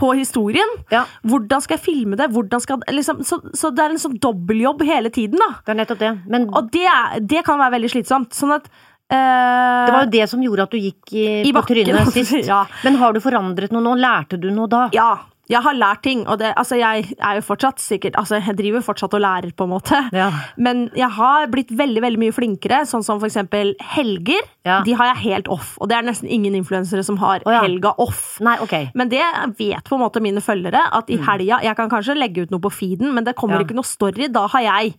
på 0.00 0.14
historien. 0.16 0.68
Ja. 0.90 1.04
Hvordan 1.26 1.60
skal 1.60 1.76
jeg 1.76 1.84
filme 1.84 2.16
det? 2.16 2.30
Skal, 2.62 2.78
liksom, 2.88 3.18
så, 3.22 3.40
så 3.52 3.74
det 3.74 3.80
er 3.84 3.90
en 3.90 3.98
sånn 3.98 4.18
dobbeltjobb 4.18 4.80
hele 4.82 5.10
tiden. 5.10 5.36
da 5.38 5.60
Det 5.66 5.68
er 5.74 5.84
nettopp 5.84 5.98
det. 5.98 6.12
Men 6.30 6.48
Og 6.54 6.70
det, 6.70 6.86
det 7.28 7.44
kan 7.44 7.58
være 7.58 7.72
veldig 7.72 7.90
slitsomt. 7.90 8.30
Sånn 8.32 8.54
at 8.54 8.64
eh, 8.68 8.70
det 9.10 9.94
var 9.94 10.04
jo 10.04 10.12
det 10.12 10.28
som 10.30 10.42
gjorde 10.44 10.68
at 10.68 10.74
du 10.74 10.78
gikk 10.78 11.14
i, 11.16 11.26
I 11.48 11.54
på 11.54 11.64
trynet 11.66 12.12
sist. 12.16 12.36
Ja. 12.46 12.62
Men 12.86 13.00
har 13.00 13.16
du 13.16 13.20
forandret 13.24 13.74
noe 13.74 13.84
nå? 13.84 13.96
Lærte 14.00 14.38
du 14.40 14.50
noe 14.54 14.70
da? 14.70 14.86
Ja, 14.94 15.12
jeg 15.50 15.64
har 15.64 15.74
lært 15.74 16.02
ting, 16.04 16.22
og 16.30 16.38
det, 16.38 16.52
altså 16.58 16.78
jeg 16.78 17.08
er 17.16 17.38
jo 17.38 17.42
fortsatt 17.42 17.82
sikkert 17.82 18.14
Altså, 18.20 18.38
jeg 18.38 18.54
driver 18.58 18.84
fortsatt 18.84 19.14
og 19.16 19.22
lærer, 19.24 19.50
på 19.56 19.66
en 19.66 19.72
måte. 19.72 19.98
Ja. 20.14 20.28
Men 20.60 20.88
jeg 20.96 21.10
har 21.16 21.48
blitt 21.50 21.72
veldig 21.74 22.02
veldig 22.04 22.20
mye 22.22 22.34
flinkere, 22.34 22.84
sånn 22.86 23.02
som 23.06 23.18
for 23.18 23.26
eksempel 23.30 23.72
helger. 23.94 24.46
Ja. 24.66 24.80
De 24.86 24.94
har 24.94 25.10
jeg 25.12 25.22
helt 25.24 25.50
off, 25.50 25.72
og 25.80 25.90
det 25.90 25.98
er 25.98 26.06
nesten 26.06 26.30
ingen 26.30 26.54
influensere 26.58 27.02
som 27.06 27.18
har 27.22 27.42
oh, 27.48 27.54
helga 27.64 27.94
off. 28.02 28.36
Nei, 28.44 28.58
okay. 28.62 28.90
Men 28.94 29.10
det 29.10 29.24
vet 29.58 29.88
på 29.88 29.98
en 29.98 30.04
måte 30.04 30.22
mine 30.22 30.42
følgere, 30.44 30.84
at 31.00 31.10
i 31.10 31.18
helga 31.18 31.60
Jeg 31.64 31.76
kan 31.78 31.90
kanskje 31.90 32.18
legge 32.18 32.44
ut 32.44 32.52
noe 32.54 32.62
på 32.62 32.72
feeden, 32.82 33.14
men 33.14 33.26
det 33.26 33.36
kommer 33.36 33.58
Mm. 33.60 33.64
Ikke 33.66 33.74
noe 33.76 33.84
story. 33.88 34.28
Da 34.32 34.46
har 34.48 34.62
jeg 34.62 34.92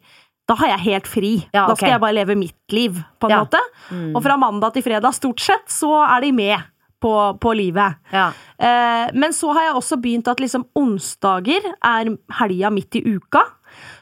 da 0.49 0.57
har 0.59 0.73
jeg 0.73 0.85
helt 0.89 1.07
fri. 1.07 1.31
Ja, 1.53 1.67
Da 1.69 1.75
skal 1.75 1.93
jeg 1.93 2.01
bare 2.01 2.17
leve 2.17 2.35
mitt 2.35 2.73
liv, 2.73 2.97
på 3.19 3.29
en 3.29 3.31
Ja. 3.31 3.61
Mm. 3.91 4.15
Og 4.15 4.23
fra 4.23 4.37
mandag 4.37 4.73
til 4.73 4.83
fredag, 4.83 5.13
stort 5.13 5.39
sett, 5.39 5.67
så 5.67 6.03
er 6.03 6.21
de 6.21 6.31
med 6.31 6.59
på, 7.01 7.39
på 7.39 7.53
livet. 7.57 7.97
Ja. 8.11 8.31
Eh, 8.57 9.09
men 9.13 9.33
så 9.33 9.51
har 9.53 9.63
jeg 9.69 9.75
også 9.79 9.97
begynt 10.01 10.27
at 10.27 10.39
liksom 10.39 10.67
onsdager 10.77 11.73
er 11.81 12.17
helga 12.39 12.69
midt 12.69 12.95
i 12.95 13.03
uka. 13.15 13.41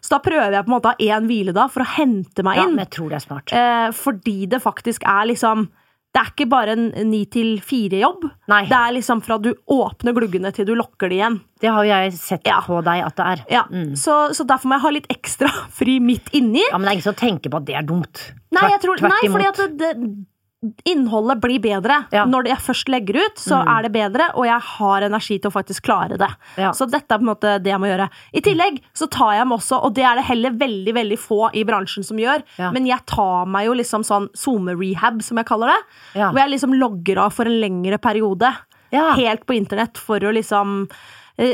Så 0.02 0.15
da 0.15 0.19
prøver 0.23 0.52
jeg 0.52 0.65
på 0.65 0.71
en 0.71 0.75
måte 0.75 0.89
å 0.89 0.95
ha 0.95 1.17
én 1.19 1.28
hviledag 1.30 1.71
for 1.71 1.86
å 1.86 1.89
hente 1.95 2.43
meg 2.43 2.58
ja, 2.58 2.63
inn. 2.65 2.75
men 2.75 2.86
jeg 2.88 2.93
tror 2.97 3.10
det 3.10 3.19
er 3.19 3.25
smart. 3.28 3.54
Eh, 3.54 3.89
fordi 3.95 4.38
det 4.49 4.62
faktisk 4.63 5.06
er 5.08 5.30
liksom 5.32 5.69
Det 6.09 6.21
er 6.23 6.29
ikke 6.31 6.47
bare 6.49 6.73
en 6.73 6.87
ni 7.11 7.19
til 7.29 7.59
fire-jobb. 7.61 8.23
Det 8.49 8.73
er 8.73 8.93
liksom 8.95 9.19
fra 9.21 9.37
du 9.37 9.51
åpner 9.69 10.15
gluggene 10.17 10.49
til 10.55 10.65
du 10.65 10.71
lukker 10.75 11.11
de 11.11 11.19
igjen. 11.19 11.35
Det 11.61 11.69
har 11.69 11.85
jo 11.85 11.91
jeg 11.91 12.13
sett 12.17 12.47
Ja. 12.49 12.61
på 12.65 12.79
deg 12.83 13.03
at 13.05 13.15
det 13.19 13.27
er. 13.33 13.43
Ja, 13.53 13.63
så, 13.93 14.15
så 14.33 14.45
derfor 14.49 14.71
må 14.71 14.79
jeg 14.79 14.85
ha 14.87 14.89
litt 14.97 15.07
ekstra 15.13 15.51
fri 15.79 15.99
midt 16.01 16.31
inni. 16.33 16.63
Ja, 16.71 16.77
Men 16.79 16.87
det 16.87 16.91
er 16.95 16.97
ingen 16.97 17.07
som 17.11 17.19
tenker 17.19 17.53
på 17.53 17.61
at 17.61 17.69
det 17.69 17.75
er 17.77 17.85
dumt. 17.85 18.23
Nei, 18.51 18.63
Tvert- 18.63 18.71
jeg 18.73 18.81
tror, 18.87 19.05
nei 19.13 19.21
fordi 19.29 19.49
at 19.51 19.61
det, 19.61 19.69
det, 19.77 19.93
innholdet 20.83 21.39
blir 21.39 21.59
bedre. 21.63 22.01
Ja. 22.11 22.25
Mm. 22.25 22.31
Når 22.33 22.49
jeg 22.51 22.59
først 22.65 22.89
legger 22.91 23.19
ut, 23.23 23.39
så 23.39 23.61
er 23.63 23.85
det 23.85 23.91
bedre, 23.95 24.25
og 24.35 24.43
jeg 24.47 24.59
har 24.73 25.05
energi 25.07 25.37
til 25.39 25.47
å 25.51 25.55
faktisk 25.55 25.85
klare 25.87 26.17
det. 26.19 26.29
Ja. 26.59 26.73
Så 26.75 26.87
dette 26.89 27.15
er 27.15 27.21
på 27.21 27.23
en 27.23 27.31
måte 27.31 27.53
det 27.63 27.71
jeg 27.71 27.79
må 27.79 27.87
gjøre. 27.87 28.09
I 28.35 28.41
tillegg 28.43 28.81
så 28.97 29.07
tar 29.11 29.37
jeg 29.37 29.47
meg 29.47 29.59
også, 29.61 29.79
og 29.87 29.93
det 29.95 30.03
er 30.09 30.19
det 30.19 30.25
heller 30.27 30.57
veldig 30.59 30.95
veldig 30.99 31.19
få 31.21 31.41
i 31.55 31.63
bransjen 31.67 32.03
som 32.03 32.19
gjør, 32.19 32.43
Ja. 32.59 32.71
men 32.75 32.85
jeg 32.89 33.05
tar 33.07 33.45
meg 33.47 33.67
jo 33.69 33.77
liksom 33.79 34.03
sånn 34.03 34.27
SoMe-rehab, 34.35 35.21
som 35.23 35.37
jeg 35.39 35.47
kaller 35.47 35.71
det. 35.71 35.79
Hvor 36.19 36.41
jeg 36.43 36.51
liksom 36.57 36.75
logger 36.75 37.23
av 37.23 37.31
for 37.33 37.45
en 37.47 37.59
lengre 37.61 37.97
periode. 37.97 38.51
Helt 38.91 39.45
på 39.45 39.55
internett 39.55 39.97
for 39.97 40.19
å 40.19 40.33
liksom 40.33 40.89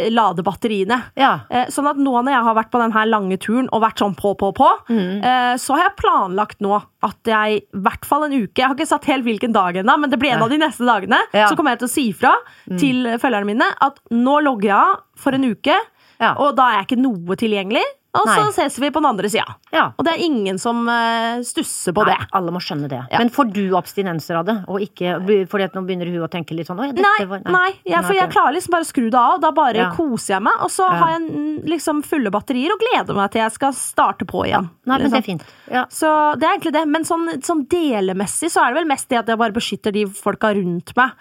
lade 0.09 0.41
batteriene. 0.45 0.97
Ja. 1.15 1.31
Eh, 1.49 1.67
Sånn 1.73 1.87
at 1.89 1.97
nå 2.01 2.13
når 2.23 2.31
jeg 2.33 2.43
har 2.47 2.55
vært 2.57 2.71
på 2.73 2.79
denne 2.81 3.03
lange 3.09 3.37
turen 3.37 3.67
og 3.71 3.81
vært 3.83 4.01
sånn 4.01 4.15
på, 4.17 4.33
på, 4.37 4.51
på, 4.57 4.69
Mm. 4.89 5.23
eh, 5.23 5.55
så 5.61 5.75
har 5.77 5.83
jeg 5.89 5.97
planlagt 6.01 6.59
nå 6.65 6.75
at 7.05 7.17
jeg 7.29 7.59
i 7.61 7.81
hvert 7.85 8.05
fall 8.05 8.23
en 8.25 8.33
uke 8.33 8.57
Jeg 8.57 8.67
har 8.67 8.75
ikke 8.75 8.87
satt 8.89 9.05
helt 9.05 9.23
hvilken 9.25 9.53
dag 9.53 9.75
ennå, 9.77 9.97
men 9.99 10.09
det 10.09 10.17
blir 10.19 10.33
en 10.33 10.41
av 10.43 10.49
de 10.49 10.57
neste 10.57 10.85
dagene. 10.87 11.19
Ja. 11.33 11.45
Mm. 11.45 11.49
Så 11.49 11.55
kommer 11.59 11.71
jeg 11.75 11.79
til 11.83 11.87
å 11.87 11.95
si 11.95 12.05
fra 12.13 12.33
til 12.79 13.05
følgerne 13.21 13.45
mine 13.45 13.67
at 13.81 13.99
nå 14.11 14.39
logger 14.43 14.69
jeg 14.71 14.79
av 14.79 15.03
for 15.15 15.31
en 15.37 15.43
uke, 15.51 15.75
Ja. 16.19 16.33
og 16.39 16.55
da 16.55 16.69
er 16.71 16.77
jeg 16.83 16.87
ikke 16.89 17.01
noe 17.03 17.35
tilgjengelig. 17.35 17.83
Og 18.15 18.29
så 18.29 18.35
Nei. 18.45 18.51
ses 18.55 18.77
vi 18.79 18.89
på 18.95 19.01
den 19.01 19.09
andre 19.09 19.29
sida. 19.31 19.55
Ja. 19.75 19.85
Og 19.97 20.05
det 20.07 20.13
er 20.15 20.23
ingen 20.23 20.57
som 20.61 20.83
eh, 20.89 21.41
stusser 21.45 21.93
på 21.95 22.05
Nei, 22.07 22.15
det. 22.15 22.27
alle 22.37 22.53
må 22.55 22.61
skjønne 22.63 22.87
det. 22.91 23.01
Ja. 23.11 23.19
Men 23.19 23.31
får 23.33 23.51
du 23.53 23.63
abstinenser 23.75 24.39
av 24.39 24.45
det? 24.47 24.55
Og 24.71 24.79
ikke, 24.85 25.17
fordi 25.51 25.67
at 25.67 25.75
nå 25.75 25.83
begynner 25.87 26.09
hun 26.11 26.23
å 26.25 26.29
tenke 26.31 26.55
litt 26.57 26.69
sånn 26.69 26.79
Nei, 26.79 27.25
var 27.27 27.43
nei 27.45 27.71
jeg, 27.83 28.01
for 28.05 28.15
jeg 28.15 28.31
klarer 28.31 28.55
liksom 28.55 28.75
bare 28.75 28.87
å 28.87 28.89
skru 28.89 29.09
det 29.09 29.19
av, 29.21 29.39
da 29.43 29.51
bare 29.55 29.83
Ja. 29.85 29.91
koser 29.95 30.35
jeg 30.37 30.45
meg. 30.47 30.61
Og 30.65 30.71
så 30.71 30.87
Ja. 30.87 30.95
har 31.01 31.09
jeg 31.15 31.21
mm, 31.29 31.65
liksom 31.67 32.03
fulle 32.07 32.31
batterier 32.31 32.71
og 32.73 32.79
gleder 32.79 33.15
meg 33.15 33.31
til 33.31 33.41
jeg 33.41 33.51
skal 33.51 33.73
starte 33.73 34.25
på 34.25 34.45
igjen. 34.45 34.69
Nei, 34.85 34.97
men 34.97 35.09
det 35.09 35.11
liksom. 35.11 35.17
er 35.17 35.29
fint. 35.29 35.43
Ja. 35.71 35.85
Så 35.89 36.11
det 36.39 36.47
er 36.47 36.57
egentlig 36.57 36.73
det. 36.73 36.85
Men 36.87 37.03
sånn, 37.03 37.27
sånn 37.43 37.65
delemessig 37.67 38.49
så 38.53 38.63
er 38.63 38.73
det 38.73 38.79
vel 38.81 38.87
mest 38.87 39.09
det 39.09 39.19
at 39.19 39.27
jeg 39.27 39.37
bare 39.37 39.55
beskytter 39.55 39.91
de 39.95 40.05
folka 40.05 40.53
rundt 40.55 40.95
meg. 40.95 41.11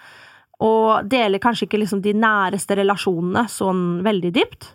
Og 0.63 1.03
deler 1.11 1.39
kanskje 1.43 1.67
ikke 1.67 1.81
liksom 1.81 2.01
de 2.01 2.13
næreste 2.15 2.77
relasjonene 2.79 3.45
sånn 3.51 4.01
veldig 4.05 4.31
dypt. 4.37 4.69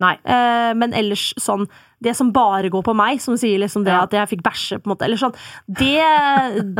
Nei. 0.00 0.14
Eh, 0.24 0.72
men 0.80 0.94
ellers 0.96 1.30
sånn 1.40 1.66
Det 2.00 2.14
som 2.16 2.30
bare 2.32 2.70
går 2.72 2.82
på 2.86 2.94
meg, 2.96 3.18
som 3.20 3.34
sier 3.36 3.58
liksom 3.60 3.84
det 3.84 3.92
Ja. 3.92 4.02
at 4.06 4.14
jeg 4.16 4.28
fikk 4.30 4.42
bæsje, 4.46 4.78
på 4.80 4.88
en 4.88 4.94
måte. 4.94 5.04
Eller 5.04 5.20
sånn. 5.20 5.34
Det 5.68 6.00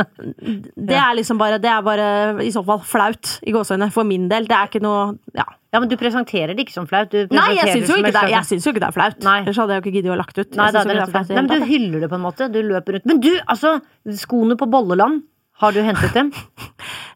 Det 0.89 0.97
er 0.97 1.15
liksom 1.19 1.37
bare 1.37 1.59
Det 1.61 1.69
er 1.69 1.81
bare 1.85 2.07
i 2.43 2.51
så 2.53 2.63
fall 2.65 2.81
flaut, 2.81 3.35
i 3.45 3.53
gåseøynene, 3.53 3.91
for 3.93 4.03
min 4.07 4.27
del. 4.31 4.47
Det 4.49 4.57
er 4.57 4.67
ikke 4.71 4.81
noe 4.81 5.17
Ja. 5.37 5.45
Ja, 5.71 5.79
men 5.79 5.87
du 5.87 5.95
presenterer 5.95 6.51
det 6.51 6.65
ikke 6.65 6.73
som 6.73 6.87
flaut. 6.87 7.11
Du 7.13 7.29
Nei, 7.31 7.53
jeg 7.55 7.77
syns 7.77 7.87
jo 7.87 7.95
som 7.95 8.03
ikke 8.03 8.11
det, 8.11 8.31
jeg 8.33 8.47
syns 8.49 8.65
jo 8.65 8.71
ikke 8.73 8.81
det 8.83 8.89
er 8.89 8.95
flaut. 8.97 9.21
Nei. 9.23 9.37
Ellers 9.45 9.59
hadde 9.61 9.71
jeg 9.71 9.79
jo 9.79 9.85
ikke 9.85 9.95
giddet 9.95 10.11
å 10.11 10.17
lagt 10.19 10.37
ut. 10.41 10.55
Nei, 10.59 10.71
da, 10.75 10.83
det 10.83 10.97
er 10.97 11.05
flaut 11.13 11.29
Nei, 11.29 11.43
men 11.45 11.47
du 11.61 11.67
hyller 11.69 11.99
det 12.03 12.09
på 12.11 12.17
en 12.17 12.25
måte. 12.25 12.49
Du 12.51 12.59
løper 12.59 12.97
rundt. 12.97 13.05
Men 13.07 13.21
du, 13.23 13.29
altså! 13.47 13.77
Skoene 14.19 14.57
på 14.59 14.67
Bolleland. 14.67 15.21
Har 15.61 15.71
du 15.75 15.81
hentet 15.85 16.13
dem? 16.17 16.31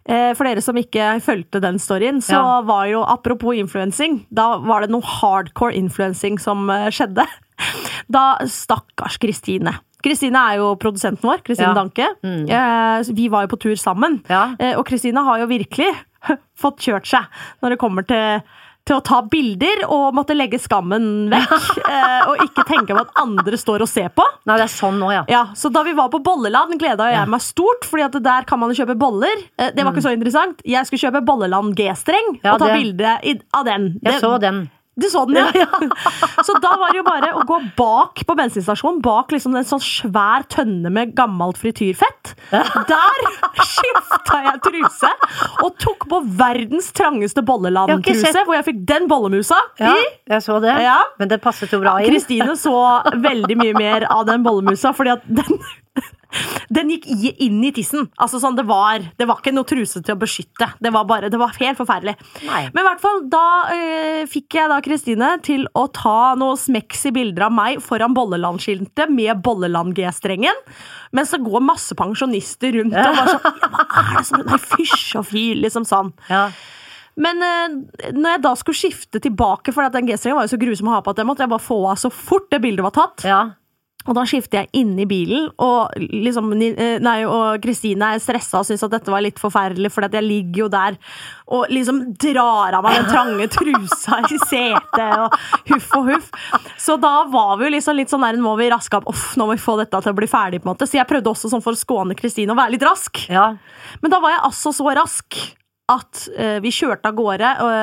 Eh, 0.06 0.36
For 0.38 0.46
dere 0.46 0.62
som 0.62 0.78
ikke 0.78 1.16
fulgte 1.26 1.58
den 1.64 1.80
storyen, 1.82 2.20
så 2.22 2.36
Ja. 2.38 2.62
var 2.62 2.84
jo 2.92 3.00
apropos 3.02 3.56
influensing, 3.58 4.20
da 4.30 4.60
var 4.62 4.82
det 4.86 4.92
noe 4.94 5.02
hardcore 5.02 5.74
influensing 5.74 6.38
som 6.38 6.70
eh, 6.70 6.92
skjedde. 6.94 7.26
Da 8.14 8.38
stakkars 8.46 9.18
Kristine. 9.18 9.74
Kristine 10.06 10.38
er 10.52 10.60
jo 10.60 10.76
produsenten 10.78 11.26
vår, 11.26 11.42
Kristine 11.42 11.72
Ja. 11.72 11.80
Danke. 11.80 12.06
Mm. 12.22 13.16
Vi 13.18 13.26
var 13.34 13.48
jo 13.48 13.56
på 13.56 13.60
tur 13.66 13.74
sammen. 13.82 14.20
Ja. 14.30 14.52
Eh, 14.60 14.76
Og 14.78 14.86
Kristine 14.86 15.24
har 15.26 15.40
jo 15.42 15.48
virkelig 15.50 15.90
fått 16.62 16.86
kjørt 16.86 17.10
seg 17.10 17.26
når 17.64 17.74
det 17.74 17.80
kommer 17.82 18.06
til 18.06 18.44
til 18.86 19.00
å 19.00 19.02
ta 19.06 19.22
bilder 19.26 19.82
og 19.90 20.14
måtte 20.14 20.36
legge 20.38 20.60
skammen 20.62 21.30
vekk. 21.32 21.54
eh, 21.96 22.28
og 22.30 22.44
ikke 22.46 22.66
tenke 22.70 22.94
på 22.94 23.02
at 23.02 23.16
andre 23.22 23.58
står 23.58 23.82
og 23.82 23.90
ser 23.90 24.12
på. 24.14 24.26
Nei, 24.46 24.58
det 24.62 24.68
er 24.68 24.74
sånn 24.76 25.00
nå, 25.02 25.10
ja. 25.14 25.24
Ja, 25.32 25.44
så 25.58 25.72
Da 25.74 25.82
vi 25.88 25.96
var 25.98 26.12
på 26.14 26.22
Bolleland, 26.24 26.78
gleda 26.80 27.10
jeg 27.12 27.28
meg 27.34 27.42
stort, 27.42 27.88
fordi 27.90 28.06
at 28.06 28.20
der 28.24 28.46
kan 28.46 28.62
man 28.62 28.70
jo 28.72 28.78
kjøpe 28.84 28.98
boller. 29.02 29.36
Eh, 29.58 29.72
Det 29.76 29.84
var 29.84 29.92
ikke 29.94 30.06
så 30.06 30.14
interessant. 30.14 30.62
Jeg 30.64 30.86
skulle 30.86 31.02
kjøpe 31.08 31.26
Bolleland 31.26 31.76
G-streng 31.76 32.36
Mm. 32.36 32.40
Ja, 32.44 32.54
og 32.54 32.60
ta 32.60 32.68
det- 32.68 32.78
bilde 32.80 33.12
av 33.54 33.66
den. 33.66 34.00
Jeg 34.04 34.14
Det- 34.14 34.22
så 34.22 34.40
den. 34.40 34.70
Du 34.96 35.10
så 35.12 35.26
den, 35.28 35.36
ja? 35.60 35.68
så 36.48 36.54
da 36.64 36.70
var 36.80 36.94
det 36.94 37.02
jo 37.02 37.04
bare 37.08 37.32
å 37.36 37.44
gå 37.48 37.58
bak 37.76 38.22
på 38.28 38.36
bensinstasjonen, 38.40 39.02
bak 39.04 39.34
liksom 39.36 39.56
en 39.60 39.68
sånn 39.68 39.82
svær 39.84 40.46
tønne 40.52 40.92
med 40.94 41.12
gammelt 41.18 41.60
frityrfett. 41.60 42.32
Der 42.52 43.26
skifta 43.60 44.40
jeg 44.46 44.62
truse 44.64 45.12
og 45.66 45.76
tok 45.84 46.08
på 46.12 46.22
verdens 46.40 46.88
trangeste 46.96 47.44
Bolleland-truse, 47.46 48.46
hvor 48.48 48.56
jeg 48.56 48.68
fikk 48.70 48.84
den 48.88 49.10
bollemusa 49.12 49.60
Ja, 49.84 49.92
i. 50.00 50.08
jeg 50.32 50.46
så 50.48 50.62
det. 50.64 50.78
Ja. 50.86 51.02
Men 51.20 51.32
det 51.34 51.42
passet 51.44 51.76
jo 51.76 51.82
bra 51.84 51.98
inn. 52.00 52.14
Kristine 52.14 52.56
så 52.60 52.76
veldig 53.20 53.60
mye 53.60 53.76
mer 53.76 54.08
av 54.12 54.24
den 54.32 54.48
bollemusa, 54.48 54.96
fordi 54.96 55.18
at 55.18 55.28
den 55.28 55.60
den 56.74 56.92
gikk 56.94 57.08
inn 57.42 57.64
i 57.66 57.72
tissen. 57.76 58.10
Altså 58.22 58.40
sånn, 58.42 58.58
det, 58.58 58.66
var, 58.70 59.04
det 59.18 59.28
var 59.30 59.42
ikke 59.42 59.54
noe 59.56 59.68
truse 59.68 60.02
til 60.02 60.16
å 60.16 60.20
beskytte. 60.20 60.70
Det 60.82 60.92
var, 60.94 61.08
bare, 61.10 61.30
det 61.32 61.40
var 61.40 61.56
helt 61.60 61.80
forferdelig. 61.80 62.16
Nei. 62.48 62.62
Men 62.74 62.82
i 62.82 62.88
hvert 62.88 63.04
fall, 63.04 63.24
da 63.32 63.46
øh, 63.76 64.22
fikk 64.32 64.58
jeg 64.60 64.72
da 64.72 64.80
Kristine 64.86 65.32
til 65.46 65.66
å 65.78 65.86
ta 65.94 66.34
noen 66.40 66.60
smeksy 66.60 67.14
bilder 67.16 67.48
av 67.48 67.56
meg 67.56 67.82
foran 67.84 68.16
Bolleland-skiltet 68.18 69.12
med 69.14 69.44
Bolleland-G-strengen. 69.46 70.64
Mens 71.16 71.34
det 71.36 71.44
går 71.46 71.64
masse 71.64 71.96
pensjonister 71.98 72.76
rundt 72.80 72.96
og 72.96 73.20
bare 73.20 73.36
sånn 73.36 73.60
ja, 73.62 73.70
Hva 73.72 74.02
er 74.02 74.16
det 74.18 74.26
som 74.28 74.46
Nei, 74.46 74.62
fysj 74.62 75.06
og 75.22 75.28
fy, 75.30 75.44
liksom 75.58 75.86
sånn. 75.88 76.12
Ja. 76.30 76.48
Men 77.16 77.40
øh, 77.46 77.76
når 78.16 78.36
jeg 78.36 78.42
da 78.44 78.56
skulle 78.60 78.80
skifte 78.80 79.22
tilbake, 79.24 79.72
for 79.76 79.88
den 79.94 80.10
G-strengen 80.10 80.40
var 80.40 80.48
jo 80.50 80.56
så 80.56 80.60
grusom 80.62 80.90
å 80.92 80.98
ha 80.98 81.04
på 81.06 81.14
at 81.14 81.22
jeg 81.22 81.30
måtte 81.30 81.46
jeg 81.46 81.54
bare 81.54 81.64
få 81.64 81.78
av 81.92 82.02
så 82.02 82.12
fort 82.12 82.50
det 82.52 82.60
bildet 82.64 82.86
var 82.86 82.96
tatt. 82.98 83.28
ja. 83.28 83.44
Og 84.06 84.14
da 84.14 84.24
skifter 84.30 84.62
jeg 84.62 84.84
inn 84.84 84.94
i 85.02 85.08
bilen, 85.10 85.48
og 85.62 85.96
liksom, 85.98 86.52
eh, 86.62 87.00
nei, 87.02 87.18
og 87.26 87.62
Kristine 87.64 88.12
er 88.14 88.22
stressa 88.22 88.62
og 88.62 88.68
syns 88.68 88.86
at 88.86 88.94
dette 88.94 89.12
var 89.12 89.24
litt 89.26 89.42
forferdelig, 89.42 89.92
for 89.94 90.06
jeg 90.06 90.26
ligger 90.26 90.66
jo 90.66 90.68
der 90.70 91.00
og 91.56 91.72
liksom 91.74 92.02
drar 92.22 92.78
av 92.78 92.86
meg 92.86 93.00
den 93.00 93.10
trange 93.10 93.50
trusa 93.54 94.22
i 94.30 94.40
setet, 94.46 95.18
og 95.26 95.36
huff 95.72 95.90
og 95.98 96.12
huff. 96.14 96.32
Så 96.82 97.00
da 97.02 97.16
var 97.34 97.58
vi 97.58 97.68
jo 97.68 97.74
liksom 97.76 97.98
litt 97.98 98.14
sånn 98.14 98.26
der, 98.26 98.38
nå 98.38 98.46
må 98.46 98.56
vi 98.62 98.70
raske 98.74 98.98
opp, 98.98 99.10
uff, 99.10 99.34
nå 99.40 99.50
må 99.50 99.58
vi 99.58 99.66
få 99.66 99.78
dette 99.82 100.02
til 100.06 100.14
å 100.14 100.18
bli 100.18 100.30
ferdig, 100.30 100.62
på 100.62 100.70
en 100.70 100.76
måte. 100.76 100.90
Så 100.90 101.00
jeg 101.00 101.10
prøvde 101.10 101.34
også 101.34 101.52
sånn 101.52 101.66
for 101.66 101.78
å 101.78 101.82
skåne 101.82 102.18
Kristine 102.18 102.54
å 102.54 102.60
være 102.60 102.78
litt 102.78 102.86
rask. 102.86 103.26
ja. 103.30 103.54
Men 104.02 104.14
da 104.14 104.22
var 104.22 104.36
jeg 104.36 104.46
altså 104.50 104.74
så 104.76 104.90
rask 104.98 105.38
at 105.92 106.26
uh, 106.34 106.58
vi 106.64 106.74
kjørte 106.74 107.10
av 107.10 107.18
gårde, 107.18 107.56
og 107.62 107.74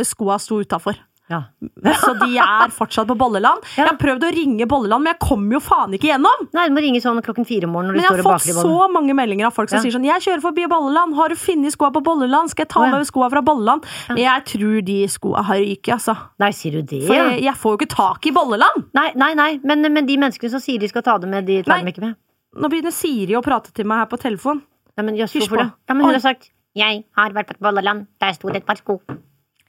uh, 0.00 0.04
skoa 0.08 0.38
sto 0.40 0.60
utafor. 0.60 0.96
Ja. 1.30 1.44
Så 2.02 2.12
de 2.18 2.34
er 2.42 2.72
fortsatt 2.74 3.06
på 3.08 3.14
Bolleland. 3.18 3.62
Ja. 3.76 3.84
Jeg 3.84 3.88
har 3.92 3.98
prøvd 4.00 4.26
å 4.26 4.30
ringe 4.34 4.66
Bolleland, 4.70 5.04
men 5.04 5.14
jeg 5.14 5.20
kommer 5.22 5.56
jo 5.56 5.60
faen 5.62 5.94
ikke 5.96 6.10
gjennom! 6.10 6.46
Nei, 6.56 6.66
du 6.68 6.74
må 6.74 6.82
ringe 6.84 7.02
sånn 7.04 7.20
klokken 7.24 7.46
fire 7.48 7.68
om 7.68 7.76
morgenen 7.76 7.94
når 7.94 8.00
Men 8.00 8.06
jeg 8.08 8.24
har 8.24 8.40
fått 8.40 8.64
så 8.66 8.88
mange 8.92 9.14
meldinger 9.16 9.48
av 9.48 9.54
folk 9.56 9.70
som 9.70 9.78
Ja. 9.78 9.82
sier 9.84 9.94
sånn 9.94 10.08
'Jeg 10.08 10.26
kjører 10.26 10.42
forbi 10.42 10.66
Bolleland. 10.70 11.14
Har 11.14 11.28
du 11.30 11.36
funnet 11.38 11.72
skoa 11.72 11.92
på 11.94 12.02
Bolleland? 12.02 12.50
Skal 12.50 12.66
jeg 12.66 12.72
ta 12.74 12.80
oh, 12.80 12.86
ja. 12.86 12.96
med 12.96 13.06
skoa 13.06 13.30
fra 13.30 13.42
Bolleland?' 13.42 13.86
Men 14.08 14.18
jeg 14.18 14.44
tror 14.52 14.84
de 14.84 14.98
skoa 15.08 15.42
har 15.46 15.56
ryket, 15.62 15.94
altså. 15.94 16.16
Nei, 16.38 16.50
sier 16.50 16.72
du 16.72 16.82
det? 16.82 17.06
For 17.06 17.14
jeg, 17.14 17.42
jeg 17.42 17.54
får 17.54 17.70
jo 17.70 17.78
ikke 17.78 17.94
tak 17.94 18.26
i 18.26 18.34
Bolleland! 18.34 18.90
Nei, 18.92 19.12
nei, 19.14 19.34
nei, 19.34 19.60
men, 19.62 19.86
men 19.92 20.06
de 20.06 20.16
menneskene 20.16 20.50
som 20.50 20.60
sier 20.60 20.78
de 20.78 20.88
skal 20.88 21.02
ta 21.02 21.18
det 21.18 21.28
med, 21.28 21.46
de 21.46 21.62
tar 21.62 21.78
Nei. 21.78 21.84
dem 21.84 21.92
ikke 21.94 22.06
med. 22.08 22.18
Nå 22.58 22.68
begynner 22.68 22.90
Siri 22.90 23.36
å 23.38 23.42
prate 23.46 23.70
til 23.72 23.86
meg 23.86 24.02
her 24.02 24.10
på 24.10 24.18
telefon. 24.18 24.62
Nei, 24.98 25.06
men 25.06 25.16
jøss, 25.16 25.36
hvorfor 25.38 25.62
det? 25.62 25.70
Ja, 25.88 25.94
men 25.94 26.04
hun 26.04 26.12
har 26.16 26.20
sagt 26.20 26.50
'Jeg 26.74 27.04
har 27.16 27.30
vært 27.30 27.48
på 27.50 27.58
Bolleland, 27.62 28.06
der 28.20 28.32
sto 28.32 28.48
det 28.48 28.62
et 28.62 28.66
par 28.66 28.76
sko', 28.76 29.00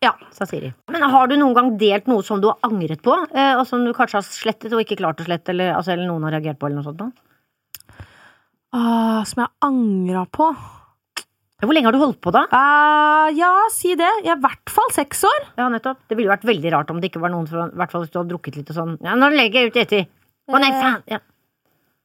Ja. 0.02 0.16
sa 0.34 0.46
Siri. 0.50 0.72
Men 0.90 1.04
har 1.14 1.28
du 1.30 1.36
noen 1.38 1.54
gang 1.54 1.78
delt 1.78 2.08
noe 2.10 2.24
som 2.26 2.42
du 2.42 2.48
har 2.50 2.58
angret 2.66 3.04
på, 3.06 3.14
eh, 3.36 3.54
og 3.60 3.68
som 3.70 3.84
du 3.86 3.92
kanskje 3.94 4.18
har 4.18 4.26
slettet 4.26 4.74
og 4.74 4.82
ikke 4.82 4.98
klart 4.98 5.22
å 5.22 5.28
slette, 5.28 5.54
eller, 5.54 5.76
altså, 5.78 5.94
eller 5.94 6.08
noen 6.10 6.24
har 6.26 6.32
reagert 6.40 6.58
på, 6.58 6.66
eller 6.70 6.82
noe 6.82 6.88
sånt? 6.90 6.98
Da? 6.98 7.12
Ah, 8.74 9.24
som 9.28 9.44
jeg 9.44 9.52
angra 9.68 10.26
på. 10.32 10.48
Hvor 11.62 11.76
lenge 11.78 11.86
har 11.92 11.94
du 11.94 12.00
holdt 12.02 12.18
på, 12.24 12.32
da? 12.34 12.48
Uh, 12.50 13.28
ja, 13.38 13.52
si 13.70 13.94
det. 14.00 14.10
I 14.26 14.34
hvert 14.42 14.72
fall 14.74 14.90
seks 14.96 15.22
år. 15.30 15.44
Ja, 15.60 15.68
nettopp. 15.70 16.00
Det 16.10 16.18
ville 16.18 16.32
jo 16.32 16.34
vært 16.34 16.48
veldig 16.50 16.72
rart 16.74 16.90
om 16.90 17.02
det 17.04 17.12
ikke 17.12 17.22
var 17.22 17.30
noen 17.36 17.46
som 17.50 17.68
i 17.70 17.78
hvert 17.78 17.92
fall 17.94 18.02
hvis 18.02 18.14
du 18.14 18.18
hadde 18.18 18.34
drukket 18.34 18.58
litt 18.58 18.72
og 18.74 18.80
sånn. 18.80 18.96
Ja, 19.06 19.14
nå 19.20 19.30
legger 19.36 19.68
jeg 19.68 19.70
ut 19.70 19.78
etter. 19.84 20.08
Å 20.50 20.58
nei, 20.58 20.72
Eh. 20.72 20.80
faen! 20.82 21.04
Ja. 21.12 21.20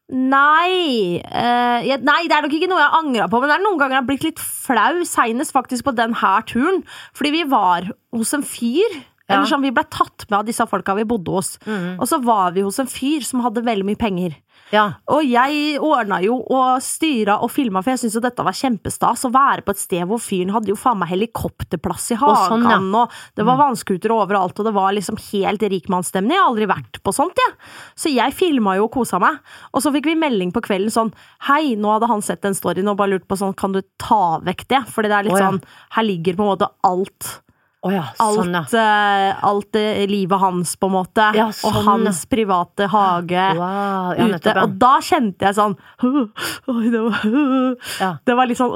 Nei 0.07 1.19
Uh, 1.27 1.83
jeg, 1.83 1.99
Nei, 2.07 2.23
det 2.31 2.37
er 2.37 2.45
nok 2.45 2.55
ikke 2.55 2.69
noe 2.71 2.79
jeg 2.81 2.95
angra 3.01 3.27
på, 3.29 3.41
men 3.43 3.51
det 3.51 3.57
er 3.57 3.65
noen 3.65 3.81
ganger 3.81 3.97
jeg 3.97 4.03
har 4.03 4.09
blitt 4.09 4.27
litt 4.27 4.43
flau, 4.43 5.03
seinest 5.09 5.55
faktisk 5.57 5.89
på 5.89 5.95
den 5.99 6.15
her 6.21 6.47
turen. 6.47 6.85
Fordi 7.17 7.33
vi 7.35 7.43
var 7.51 7.91
hos 8.15 8.33
en 8.37 8.47
fyr. 8.47 8.95
Ja. 9.27 9.41
Eller 9.41 9.51
sånn, 9.51 9.63
Vi 9.67 9.75
ble 9.75 9.83
tatt 9.91 10.27
med 10.31 10.39
av 10.39 10.47
disse 10.47 10.63
folka 10.71 10.95
vi 10.95 11.05
bodde 11.05 11.33
hos. 11.35 11.57
Mm. 11.67 11.99
Og 11.99 12.07
så 12.07 12.21
var 12.23 12.53
vi 12.55 12.63
hos 12.63 12.79
en 12.79 12.87
fyr 12.87 13.25
som 13.27 13.41
hadde 13.43 13.65
veldig 13.67 13.87
mye 13.89 13.99
penger. 13.99 14.37
ja. 14.71 14.85
Og 15.11 15.25
jeg 15.27 15.81
ordna 15.83 16.21
jo 16.23 16.37
og 16.47 16.83
styra 16.83 17.41
og 17.43 17.51
filma, 17.51 17.83
for 17.83 17.93
jeg 17.93 18.05
syntes 18.05 18.17
jo 18.19 18.23
dette 18.23 18.45
var 18.47 18.55
kjempestas. 18.55 19.25
Å 19.27 19.33
være 19.35 19.65
på 19.67 19.75
et 19.75 19.83
sted 19.83 20.07
hvor 20.07 20.23
fyren 20.23 20.53
hadde 20.55 20.71
jo 20.71 20.79
faen 20.79 20.99
meg 21.01 21.11
helikopterplass 21.11 22.13
i 22.13 22.17
Og 22.17 22.23
hagen, 22.23 22.63
sånn, 22.63 22.71
ja. 22.71 22.79
Mm. 22.79 22.95
og 22.95 23.11
det 23.35 23.47
var 23.47 23.59
vannskutere 23.61 24.15
overalt, 24.15 24.59
og 24.59 24.69
det 24.69 24.75
var 24.77 24.95
liksom 24.95 25.19
helt 25.33 25.67
rikmannsstemning. 25.75 26.37
Jeg 26.37 26.43
har 26.43 26.51
aldri 26.53 26.71
vært 26.71 27.03
på 27.03 27.15
sånt, 27.15 27.35
jeg. 27.43 27.57
Så 27.99 28.15
jeg 28.15 28.35
filma 28.35 28.77
jo 28.79 28.87
og 28.87 28.93
kosa 28.95 29.19
meg. 29.23 29.43
Og 29.75 29.83
så 29.83 29.91
fikk 29.95 30.07
vi 30.07 30.15
melding 30.19 30.53
på 30.55 30.63
kvelden 30.63 30.93
sånn 30.95 31.13
Hei, 31.49 31.75
nå 31.75 31.91
hadde 31.97 32.09
han 32.11 32.23
sett 32.23 32.43
den 32.43 32.55
storyen 32.55 32.89
og 32.91 32.97
bare 32.99 33.17
lurt 33.17 33.27
på 33.27 33.37
sånn 33.39 33.55
Kan 33.59 33.75
du 33.75 33.83
ta 33.99 34.39
vekk 34.45 34.67
det? 34.71 34.81
Fordi 34.93 35.11
det 35.11 35.19
er 35.19 35.27
litt 35.27 35.35
oh, 35.35 35.41
ja. 35.41 35.51
sånn 35.51 35.61
Her 35.97 36.07
ligger 36.07 36.39
på 36.39 36.47
en 36.47 36.51
måte 36.55 36.71
alt. 36.87 37.43
Å 37.87 37.93
ja, 37.95 38.03
sånn, 38.19 38.53
ja. 38.57 38.63
eh, 38.83 39.45
alt 39.47 39.79
eh, 39.79 40.03
livet 40.11 40.43
hans, 40.43 40.75
på 40.81 40.91
en 40.91 40.95
måte. 40.97 41.29
Ja, 41.39 41.47
og 41.53 41.55
sånn, 41.79 41.87
hans 41.87 42.25
private 42.31 42.89
hage 42.93 43.47
Wow, 43.61 44.19
ute. 44.35 44.57
Og 44.65 44.75
da 44.83 44.93
kjente 45.07 45.47
jeg 45.47 45.57
sånn 45.61 45.77
oh, 46.07 46.83
det 46.83 47.01
var, 47.07 47.23
Ja. 48.03 48.11
det 48.27 48.37
var 48.39 48.51
litt 48.51 48.59
sånn 48.59 48.75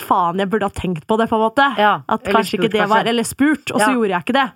Faen, 0.00 0.38
jeg 0.40 0.50
burde 0.52 0.70
ha 0.70 0.74
tenkt 0.74 1.08
på 1.10 1.18
det, 1.20 1.26
på 1.30 1.38
en 1.40 1.44
måte. 1.48 1.66
At 1.74 2.24
kanskje 2.24 2.54
kanskje 2.54 2.58
ikke 2.60 2.72
det 2.72 2.80
var 2.86 2.96
kanskje. 3.02 3.10
Eller 3.10 3.28
spurt, 3.28 3.70
og 3.74 3.80
så 3.80 3.90
gjorde 3.94 4.14
jeg 4.14 4.26
ikke 4.26 4.36
det. 4.38 4.46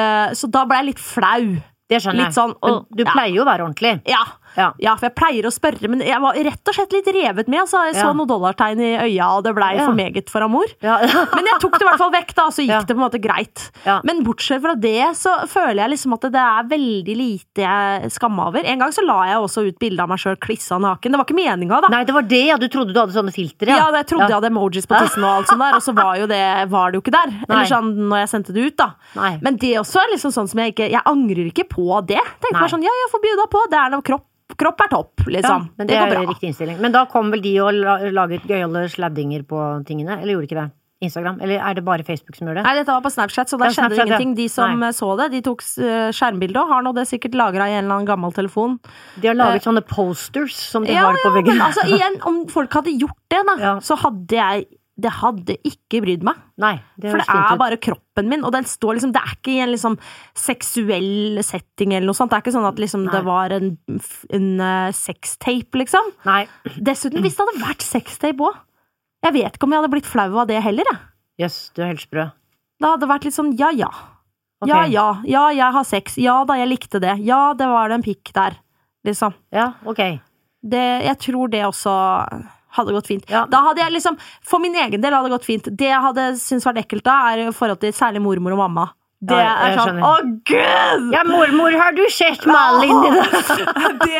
Eh, 0.00 0.34
så 0.38 0.50
da 0.54 0.64
ble 0.68 0.80
jeg 0.80 0.88
litt 0.92 1.02
flau. 1.02 1.44
det 1.90 2.00
skjønner 2.00 2.26
jeg. 2.28 2.34
sånn, 2.34 2.54
du 2.96 3.02
pleier 3.04 3.34
jo 3.36 3.42
å 3.44 3.48
være 3.48 3.66
ordentlig. 3.66 3.98
Ja. 4.08 4.22
Ja. 4.56 4.72
ja, 4.78 4.94
for 4.96 5.08
jeg 5.08 5.14
pleier 5.18 5.46
å 5.48 5.52
spørre, 5.52 5.88
men 5.90 6.00
jeg 6.04 6.20
var 6.22 6.34
rett 6.34 6.68
og 6.70 6.74
slett 6.76 6.92
litt 6.94 7.08
revet 7.14 7.48
med. 7.48 7.66
Så 7.68 7.80
Jeg 7.84 7.96
så 7.96 8.06
Ja. 8.08 8.12
noen 8.12 8.28
dollartegn 8.28 8.80
i 8.80 8.90
øya, 9.08 9.26
og 9.36 9.44
det 9.44 9.54
blei 9.56 9.76
for 9.80 9.94
meget 9.94 10.30
for 10.30 10.42
Amor. 10.46 10.66
Ja. 10.82 10.98
Men 11.34 11.44
jeg 11.50 11.58
tok 11.60 11.72
det 11.78 11.82
i 11.82 11.88
hvert 11.88 11.98
fall 11.98 12.12
vekk, 12.12 12.34
da, 12.34 12.44
og 12.46 12.52
så 12.54 12.62
gikk 12.64 12.86
det 12.86 12.94
på 12.96 13.00
en 13.00 13.04
måte 13.10 13.20
greit. 13.20 13.70
Men 14.04 14.22
bortsett 14.24 14.62
fra 14.62 14.74
det, 14.74 15.16
så 15.18 15.32
føler 15.50 15.82
jeg 15.84 15.90
liksom 15.94 16.14
at 16.14 16.26
det 16.30 16.40
er 16.44 16.68
veldig 16.70 17.16
lite 17.18 17.64
jeg 17.64 18.10
skammer 18.14 18.48
over. 18.52 18.64
En 18.64 18.78
gang 18.78 18.90
så 18.94 19.04
la 19.04 19.18
jeg 19.26 19.36
også 19.42 19.66
ut 19.68 19.78
bilde 19.78 20.00
av 20.00 20.08
meg 20.08 20.18
sjøl 20.22 20.36
klissa 20.38 20.78
naken. 20.80 21.10
Det 21.12 21.18
var 21.20 21.26
ikke 21.26 21.38
meninga, 21.38 21.80
da. 21.82 21.88
Nei, 21.88 22.04
det 22.04 22.14
var 22.14 22.22
det, 22.22 22.42
ja. 22.46 22.56
Du 22.56 22.68
trodde 22.68 22.92
du 22.94 23.00
hadde 23.00 23.12
sånne 23.16 23.34
filtre, 23.34 23.68
Ja, 23.68 23.90
ja. 23.90 23.90
jeg 24.02 24.06
trodde 24.12 24.28
jeg 24.30 24.38
hadde 24.38 24.50
emojis 24.52 24.86
på 24.86 24.98
tissen, 25.02 25.24
og 25.24 25.40
alt 25.42 25.48
sånt 25.50 25.60
der, 25.64 25.74
og 25.74 25.82
så 25.82 25.94
var 25.94 26.14
jo 26.20 26.26
det, 26.30 26.42
var 26.70 26.90
det 26.92 27.00
jo 27.00 27.02
ikke 27.04 27.16
der. 27.18 27.30
Nei. 27.34 27.44
Eller 27.50 27.66
sånn 27.70 27.90
når 28.08 28.18
jeg 28.24 28.28
sendte 28.34 28.52
det 28.54 28.66
ut, 28.70 28.76
da. 28.76 28.88
Nei. 29.16 29.32
Men 29.42 29.56
det 29.56 29.74
også 29.82 30.00
er 30.04 30.14
liksom 30.14 30.30
sånn 30.32 30.48
som 30.48 30.58
jeg 30.62 30.74
ikke 30.74 30.90
Jeg 30.90 31.02
angrer 31.06 31.50
ikke 31.50 31.66
på 31.68 32.00
det. 32.06 32.20
Tenker 32.40 32.60
bare 32.60 32.70
sånn, 32.70 32.82
ja, 32.84 32.92
jeg 33.02 33.10
får 33.12 33.22
bjuda 33.24 33.48
på. 33.50 33.64
Det 33.70 33.78
er 33.80 33.90
noe 33.90 34.02
kropp. 34.02 34.24
Kropp 34.60 34.80
er 34.84 34.88
topp, 34.92 35.12
Ja, 35.24 35.32
liksom. 35.40 35.68
men 35.78 35.86
det, 35.88 35.94
det, 35.96 36.00
går 36.04 36.14
bra. 36.26 36.32
riktig 36.34 36.48
innstilling. 36.52 36.76
Men 36.84 36.92
da 36.92 37.06
kom 37.10 37.30
vel 37.32 37.40
de 37.42 37.54
og 37.64 37.72
laget 38.12 38.42
gøyale 38.46 38.88
sladdinger 38.92 39.42
på 39.48 39.60
tingene? 39.88 40.20
Eller 40.20 40.34
gjorde 40.36 40.46
de 40.46 40.50
ikke 40.52 40.62
det? 40.62 40.70
Instagram? 41.04 41.40
Eller 41.42 41.58
er 41.60 41.74
det 41.74 41.82
bare 41.84 42.04
Facebook 42.06 42.36
som 42.36 42.46
gjør 42.48 42.60
det? 42.60 42.64
Nei, 42.64 42.74
dette 42.78 42.92
var 42.94 43.02
på 43.04 43.10
Snapchat, 43.12 43.48
så 43.50 43.58
der 43.58 43.66
Ja, 43.72 43.72
skjedde 43.76 43.98
ingenting. 44.06 44.34
De 44.38 44.46
som 44.48 44.78
Nei. 44.80 44.88
eh, 44.88 44.92
så 44.96 45.08
det, 45.18 45.30
de 45.32 45.40
tok 45.44 45.64
eh, 45.82 46.12
skjermbilde 46.16 46.60
og 46.62 46.68
har 46.70 46.84
nå 46.86 46.92
det 46.96 47.06
sikkert 47.10 47.34
lagra 47.40 47.66
i 47.68 47.74
en 47.76 47.84
eller 47.84 47.96
annen 47.98 48.06
gammel 48.08 48.32
telefon. 48.36 48.78
De 49.20 49.28
har 49.28 49.34
laget 49.36 49.64
sånne 49.66 49.82
posters 49.88 50.54
som 50.54 50.84
de 50.86 50.92
Ja, 50.94 51.08
har 51.08 51.18
på 51.20 51.34
ja, 51.34 51.42
men 51.50 51.60
altså 51.60 51.84
igjen, 51.96 52.20
om 52.24 52.46
folk 52.48 52.72
hadde 52.72 52.94
gjort 53.00 53.18
det, 53.32 53.42
da, 53.50 53.56
Ja. 53.60 53.74
så 53.80 53.96
hadde 54.00 54.38
jeg 54.38 54.66
Det 54.94 55.10
hadde 55.10 55.56
ikke 55.66 55.98
brydd 56.04 56.22
meg. 56.26 56.36
Nei, 56.62 56.76
det 57.02 57.10
For 57.10 57.18
det 57.18 57.34
er 57.34 57.56
bare 57.58 57.78
kroppen 57.82 58.28
min, 58.30 58.44
og 58.46 58.52
den 58.54 58.66
står 58.68 58.94
liksom 58.94 59.10
Det 59.16 59.22
er 59.24 59.32
ikke 59.34 59.50
i 59.50 59.62
en 59.64 59.72
liksom 59.72 59.96
seksuell 60.38 61.40
setting 61.42 61.96
eller 61.96 62.06
noe 62.06 62.14
sånt. 62.14 62.30
Det 62.30 62.38
er 62.38 62.44
ikke 62.44 62.54
sånn 62.54 62.68
at 62.68 62.78
liksom 62.78 63.08
det 63.10 63.22
var 63.26 63.54
en, 63.56 63.72
en 64.38 64.46
eh, 64.62 64.92
sextape, 64.94 65.80
liksom. 65.82 66.12
Nei, 66.28 66.44
Dessuten, 66.78 67.24
hvis 67.24 67.34
det 67.34 67.46
hadde 67.46 67.64
vært 67.64 67.82
sextape 67.86 68.46
òg 68.46 68.60
Jeg 69.26 69.34
vet 69.40 69.58
ikke 69.58 69.66
om 69.66 69.74
jeg 69.74 69.82
hadde 69.82 69.92
blitt 69.96 70.10
flau 70.10 70.28
av 70.44 70.46
det 70.50 70.62
heller, 70.62 70.86
jeg. 70.92 71.02
jøss, 71.42 71.58
du 71.74 71.82
er 71.82 71.90
helt 71.90 72.04
sprø. 72.04 72.28
Det 72.78 72.90
hadde 72.92 73.08
vært 73.10 73.26
litt 73.26 73.34
sånn 73.36 73.54
ja 73.58 73.70
ja. 73.74 73.90
Okay. 74.62 74.70
Ja 74.70 74.84
ja. 74.86 75.06
Ja, 75.26 75.44
jeg 75.52 75.74
har 75.74 75.84
sex. 75.88 76.18
Ja 76.22 76.36
da, 76.46 76.54
jeg 76.60 76.70
likte 76.70 77.00
det. 77.02 77.18
Ja, 77.26 77.50
det 77.58 77.66
var 77.68 77.90
det 77.90 77.98
en 77.98 78.06
pikk 78.06 78.30
der. 78.36 78.60
Liksom. 79.04 79.34
Ja, 79.52 79.72
ok. 79.84 80.00
Det, 80.64 80.84
jeg 81.04 81.18
tror 81.20 81.50
det 81.52 81.60
også 81.66 81.92
hadde 82.76 82.92
gått 82.96 83.08
fint. 83.10 83.24
Ja. 83.30 83.44
Da 83.50 83.62
hadde 83.68 83.80
jeg 83.84 83.94
liksom, 83.96 84.18
For 84.46 84.62
min 84.62 84.74
egen 84.74 85.00
del 85.02 85.14
hadde 85.14 85.30
det 85.30 85.36
gått 85.38 85.48
fint. 85.48 85.70
Det 85.78 85.88
jeg 85.90 86.02
hadde 86.08 86.28
syntes 86.40 86.66
vært 86.68 86.82
ekkelt 86.84 87.06
da, 87.06 87.16
er 87.32 87.46
i 87.48 87.54
forhold 87.54 87.80
til 87.82 87.94
særlig 87.96 88.22
mormor 88.24 88.56
og 88.56 88.62
mamma. 88.66 88.86
Det 89.24 89.36
Ja, 89.40 89.52
er 89.64 89.78
sånn. 89.78 90.00
Å, 90.04 90.10
gud! 90.44 91.04
Ja, 91.14 91.22
mormor, 91.24 91.72
har 91.80 91.94
du 91.96 92.02
sett 92.12 92.42
Malin 92.44 92.98
i 93.08 93.12
dag? 93.14 93.36
det, 94.04 94.18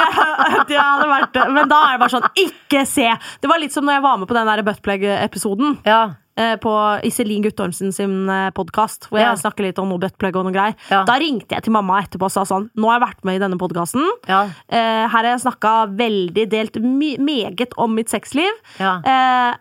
det 0.71 0.79
hadde 0.81 1.09
vært 1.11 1.35
det. 1.37 1.43
Men 1.53 1.69
da 1.69 1.81
er 1.90 1.97
det 1.99 2.01
bare 2.07 2.14
sånn 2.14 2.29
Ikke 2.40 2.85
se! 2.88 3.11
Det 3.43 3.51
var 3.51 3.61
litt 3.61 3.75
som 3.75 3.85
når 3.85 3.99
jeg 3.99 4.05
var 4.07 4.21
med 4.23 4.31
på 4.31 4.37
den 4.38 4.49
der 4.49 4.62
buttplug-episoden. 4.64 5.77
Ja, 5.85 5.99
På 6.37 6.70
Iselin 7.07 7.42
Guttormsen 7.44 7.92
sin 7.94 8.27
podkast, 8.55 9.07
hvor 9.09 9.20
Ja. 9.20 9.29
jeg 9.35 9.38
snakker 9.44 9.62
litt 9.68 9.79
om 9.79 9.88
noe 9.88 9.99
buttplug 10.03 10.35
og 10.37 10.44
noe 10.49 10.53
greier. 10.53 10.75
Ja. 10.90 11.05
Da 11.07 11.14
ringte 11.23 11.55
jeg 11.55 11.62
til 11.62 11.73
mamma 11.73 12.01
etterpå 12.03 12.25
og 12.27 12.33
sa 12.33 12.42
sånn 12.42 12.70
Nå 12.77 12.90
har 12.90 12.99
jeg 12.99 13.09
vært 13.09 13.25
med 13.25 13.37
i 13.37 13.42
denne 13.47 13.59
podkasten. 13.59 14.03
ja, 14.27 14.40
Eh, 14.68 15.07
her 15.07 15.09
har 15.09 15.23
jeg 15.23 15.40
snakka 15.44 15.75
veldig 15.97 16.49
delt 16.51 16.75
meget 16.83 17.73
om 17.79 17.94
mitt 17.94 18.09
sexliv. 18.09 18.51
ja. 18.81 19.01
Eh, 19.05 19.55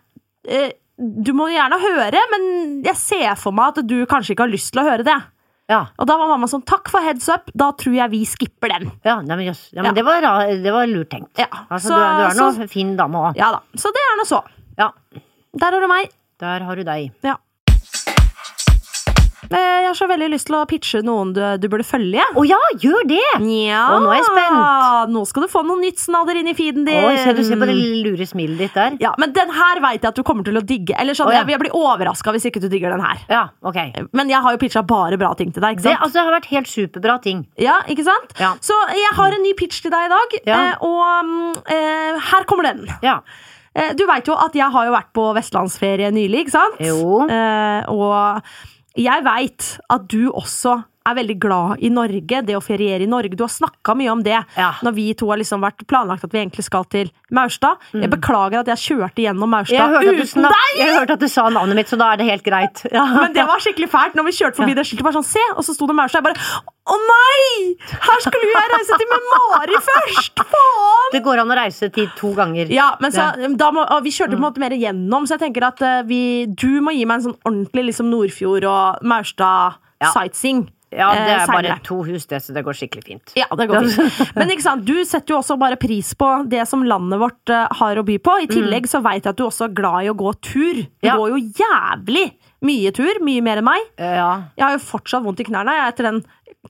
eh, 0.48 0.72
du 0.98 1.32
må 1.32 1.46
gjerne 1.50 1.78
høre, 1.78 2.18
men 2.30 2.82
jeg 2.84 2.94
ser 2.96 3.34
for 3.36 3.52
meg 3.52 3.78
at 3.78 3.86
du 3.86 4.04
kanskje 4.06 4.34
ikke 4.34 4.44
har 4.46 4.52
lyst 4.52 4.72
til 4.72 4.82
å 4.82 4.90
høre 4.90 5.04
det. 5.04 5.22
Ja, 5.68 5.86
Og 5.98 6.06
da 6.06 6.16
var 6.18 6.28
mamma 6.28 6.46
sånn 6.46 6.64
takk 6.64 6.88
for 6.90 7.00
heads 7.00 7.28
up, 7.28 7.50
da 7.56 7.72
tror 7.72 7.94
jeg 7.94 8.10
vi 8.10 8.24
skipper 8.24 8.68
den. 8.68 8.92
ja, 9.04 9.20
nei, 9.22 9.36
men, 9.36 9.46
ja, 9.46 9.54
men 9.74 9.84
Ja. 9.86 9.92
det, 9.92 10.04
var, 10.04 10.20
det 10.20 10.72
var 10.72 10.86
lurt 10.86 11.08
tenkt. 11.10 11.38
Ja, 11.38 11.46
Altså, 11.70 11.88
så- 11.88 11.96
du, 11.96 12.36
du 12.36 12.44
er 12.46 12.62
nå 12.62 12.68
fin 12.68 12.96
dame 12.96 13.14
òg. 13.14 13.36
Ja 13.36 13.50
da. 13.52 13.60
Så 13.76 13.90
det 13.92 14.02
er 14.02 14.18
nå 14.18 14.24
så. 14.26 14.42
Ja, 14.76 14.90
Der 15.56 15.70
har 15.70 15.80
du 15.80 15.86
meg. 15.88 16.10
Der 16.44 16.68
har 16.68 16.76
du 16.76 16.84
deg. 16.86 17.10
Ja. 17.24 17.38
Eh, 19.54 19.58
Jeg 19.84 19.86
har 19.90 19.94
så 19.98 20.06
veldig 20.08 20.30
lyst 20.32 20.46
til 20.48 20.54
å 20.56 20.62
pitche 20.66 21.00
noen 21.04 21.34
du, 21.36 21.40
du 21.60 21.66
burde 21.70 21.84
følge. 21.86 22.22
Å 22.34 22.42
ja, 22.48 22.56
gjør 22.80 23.04
det! 23.06 23.18
Ja. 23.44 23.82
Og 23.92 24.00
nå 24.02 24.08
er 24.10 24.16
jeg 24.18 24.24
spent. 24.30 25.12
Nå 25.12 25.22
skal 25.28 25.44
du 25.44 25.50
få 25.52 25.60
noe 25.68 25.78
nytt 25.82 26.00
snadder 26.00 26.40
inn 26.40 26.48
i 26.50 26.54
feeden 26.56 26.86
din. 26.88 26.96
Oi, 27.04 27.12
se, 27.20 27.34
du 27.36 27.42
ser 27.46 27.60
på 27.60 27.68
det 27.68 27.76
lure 27.76 28.26
smilet 28.26 28.62
ditt 28.64 28.74
der. 28.74 28.96
Ja, 29.04 29.12
Men 29.20 29.34
den 29.36 29.52
her 29.54 29.82
veit 29.84 30.00
jeg 30.00 30.08
at 30.10 30.18
du 30.18 30.24
kommer 30.26 30.48
til 30.48 30.58
å 30.58 30.64
digge. 30.64 30.96
Eller 30.98 31.14
sånn, 31.14 31.28
oh, 31.28 31.36
ja. 31.36 31.44
Jeg, 31.44 31.52
jeg 31.54 31.62
blir 31.66 31.76
overraska 31.76 32.34
hvis 32.34 32.48
ikke 32.50 32.64
du 32.64 32.70
digger 32.72 32.96
den 32.96 33.04
her. 33.04 33.20
Ja, 33.30 33.44
ok. 33.68 33.78
Men 34.16 34.32
jeg 34.32 34.42
har 34.48 34.56
jo 34.56 34.62
pitcha 34.64 34.82
bare 34.88 35.20
bra 35.20 35.34
ting 35.38 35.52
til 35.54 35.62
deg. 35.62 35.76
ikke 35.78 35.86
Det, 35.90 35.96
altså, 36.00 36.16
det 36.18 36.24
har 36.26 36.36
vært 36.40 36.50
helt 36.56 36.72
superbra 36.72 37.18
ting. 37.28 37.44
Ja, 37.60 37.78
ikke 37.92 38.08
sant? 38.08 38.34
Ja. 38.40 38.54
Så 38.64 38.80
jeg 38.96 39.14
har 39.20 39.36
en 39.38 39.44
ny 39.44 39.52
pitch 39.60 39.84
til 39.84 39.92
deg 39.94 40.08
i 40.08 40.14
dag, 40.16 40.38
Ja. 40.48 40.62
eh, 40.72 40.86
og 40.88 41.02
um, 41.20 41.34
uh, 41.68 42.22
her 42.32 42.48
kommer 42.50 42.72
den. 42.72 42.86
Ja. 43.04 43.20
Eh, 43.74 43.92
du 43.98 44.04
veit 44.06 44.28
jo 44.30 44.36
at 44.38 44.54
jeg 44.54 44.70
har 44.70 44.86
jo 44.86 44.94
vært 44.94 45.10
på 45.16 45.26
vestlandsferie 45.34 46.10
nylig, 46.14 46.44
ikke 46.44 46.54
sant? 46.54 46.80
Jo. 46.82 47.24
Eh, 47.26 47.90
og 47.90 49.00
jeg 49.00 49.24
veit 49.26 49.70
at 49.90 50.04
du 50.10 50.30
også 50.30 50.78
er 51.06 51.14
veldig 51.18 51.34
glad 51.40 51.82
i 51.84 51.90
Norge, 51.92 52.38
det 52.48 52.54
å 52.56 52.62
feriere 52.64 53.02
i 53.04 53.06
Norge. 53.10 53.36
Du 53.36 53.42
har 53.44 53.52
snakka 53.52 53.92
mye 53.96 54.10
om 54.12 54.22
det 54.24 54.38
Ja. 54.56 54.70
når 54.82 54.94
vi 54.94 55.12
to 55.14 55.28
har 55.28 55.36
liksom 55.36 55.60
vært 55.60 55.86
planlagt 55.86 56.24
at 56.24 56.32
vi 56.32 56.38
egentlig 56.40 56.64
skal 56.64 56.84
til 56.84 57.10
Maurstad. 57.30 57.76
Jeg 57.92 58.08
beklager 58.10 58.60
at 58.60 58.66
jeg 58.72 58.78
kjørte 58.98 59.20
gjennom 59.24 59.44
Mm. 59.44 59.50
Maurstad 59.50 59.90
uten 60.00 60.42
deg! 60.42 60.78
jeg 60.78 60.94
hørte 60.98 61.12
at 61.12 61.20
du 61.20 61.28
sa 61.28 61.48
navnet 61.50 61.74
mitt, 61.76 61.88
så 61.88 61.98
da 61.98 62.12
er 62.12 62.16
det 62.16 62.26
helt 62.30 62.42
greit. 62.44 62.86
Ja. 62.94 63.04
Men 63.20 63.32
det 63.34 63.44
var 63.46 63.58
skikkelig 63.60 63.90
fælt 63.90 64.14
når 64.14 64.24
vi 64.24 64.32
kjørte 64.32 64.56
forbi 64.56 64.74
det 64.74 64.86
skiltet. 64.86 65.02
var 65.04 65.12
sånn, 65.12 65.24
se, 65.28 65.40
Og 65.56 65.64
så 65.64 65.74
sto 65.74 65.86
det 65.86 65.94
Maurstad. 65.96 66.22
Jeg 66.24 66.34
bare 66.34 66.62
Å 66.84 66.96
nei! 67.00 67.76
Her 67.80 68.18
skulle 68.20 68.44
jeg 68.44 68.70
reise 68.72 68.96
til 69.00 69.08
med 69.08 69.22
Mari 69.32 69.78
først! 69.80 70.34
Faen! 70.36 71.12
Det 71.12 71.22
går 71.24 71.38
an 71.40 71.48
å 71.50 71.56
reise 71.56 71.88
til 71.92 72.08
to 72.16 72.32
ganger. 72.34 72.68
Ja, 72.70 72.90
men 73.00 73.10
så, 73.12 73.28
da 73.56 73.70
må, 73.72 73.84
Vi 74.02 74.10
kjørte 74.10 74.36
på 74.36 74.40
en 74.42 74.48
måte 74.52 74.60
mer 74.60 74.70
igjennom, 74.76 75.24
så 75.28 75.38
jeg 75.38 75.44
tenker 75.52 75.64
at 75.68 75.80
eh, 75.82 76.02
vi, 76.04 76.44
du 76.46 76.80
må 76.84 76.92
gi 76.92 77.04
meg 77.08 77.20
en 77.22 77.32
sånn 77.32 77.38
ordentlig 77.44 77.86
liksom 77.92 78.10
Nordfjord 78.12 78.64
og 78.68 79.02
Maurstad 79.04 79.76
Ja. 80.02 80.10
Ja, 80.94 81.08
det 81.16 81.32
eh, 81.34 81.42
er 81.42 81.50
bare 81.50 81.76
to 81.86 81.98
hus, 82.06 82.26
det, 82.30 82.40
så 82.44 82.54
det 82.54 82.62
går 82.66 82.76
skikkelig 82.78 83.04
fint. 83.04 83.34
Ja, 83.38 83.48
det 83.58 83.66
går 83.70 83.88
fint. 83.90 84.20
Men 84.38 84.52
ikke 84.54 84.66
sant, 84.66 84.84
du 84.86 84.94
setter 85.08 85.34
jo 85.34 85.40
også 85.40 85.58
bare 85.60 85.78
pris 85.80 86.12
på 86.18 86.30
det 86.50 86.62
som 86.70 86.84
landet 86.86 87.20
vårt 87.22 87.50
eh, 87.50 87.66
har 87.80 88.00
å 88.00 88.06
by 88.06 88.18
på. 88.22 88.38
I 88.44 88.50
tillegg 88.50 88.86
så 88.90 89.02
veit 89.04 89.24
jeg 89.26 89.34
at 89.34 89.40
du 89.40 89.46
også 89.48 89.68
er 89.68 89.76
glad 89.76 90.06
i 90.06 90.12
å 90.12 90.16
gå 90.18 90.32
tur. 90.44 90.84
Du 90.86 91.08
Ja. 91.10 91.16
går 91.18 91.34
jo 91.34 91.42
jævlig 91.64 92.26
mye 92.64 92.92
tur, 92.96 93.18
mye 93.26 93.42
mer 93.44 93.60
enn 93.60 93.68
meg. 93.68 93.90
Eh, 93.98 94.14
Ja. 94.16 94.30
Jeg 94.56 94.64
har 94.64 94.78
jo 94.78 94.84
fortsatt 94.86 95.24
vondt 95.26 95.40
i 95.42 95.48
knærne 95.50 95.74
jeg, 95.76 95.92
etter 95.92 96.10
den 96.10 96.22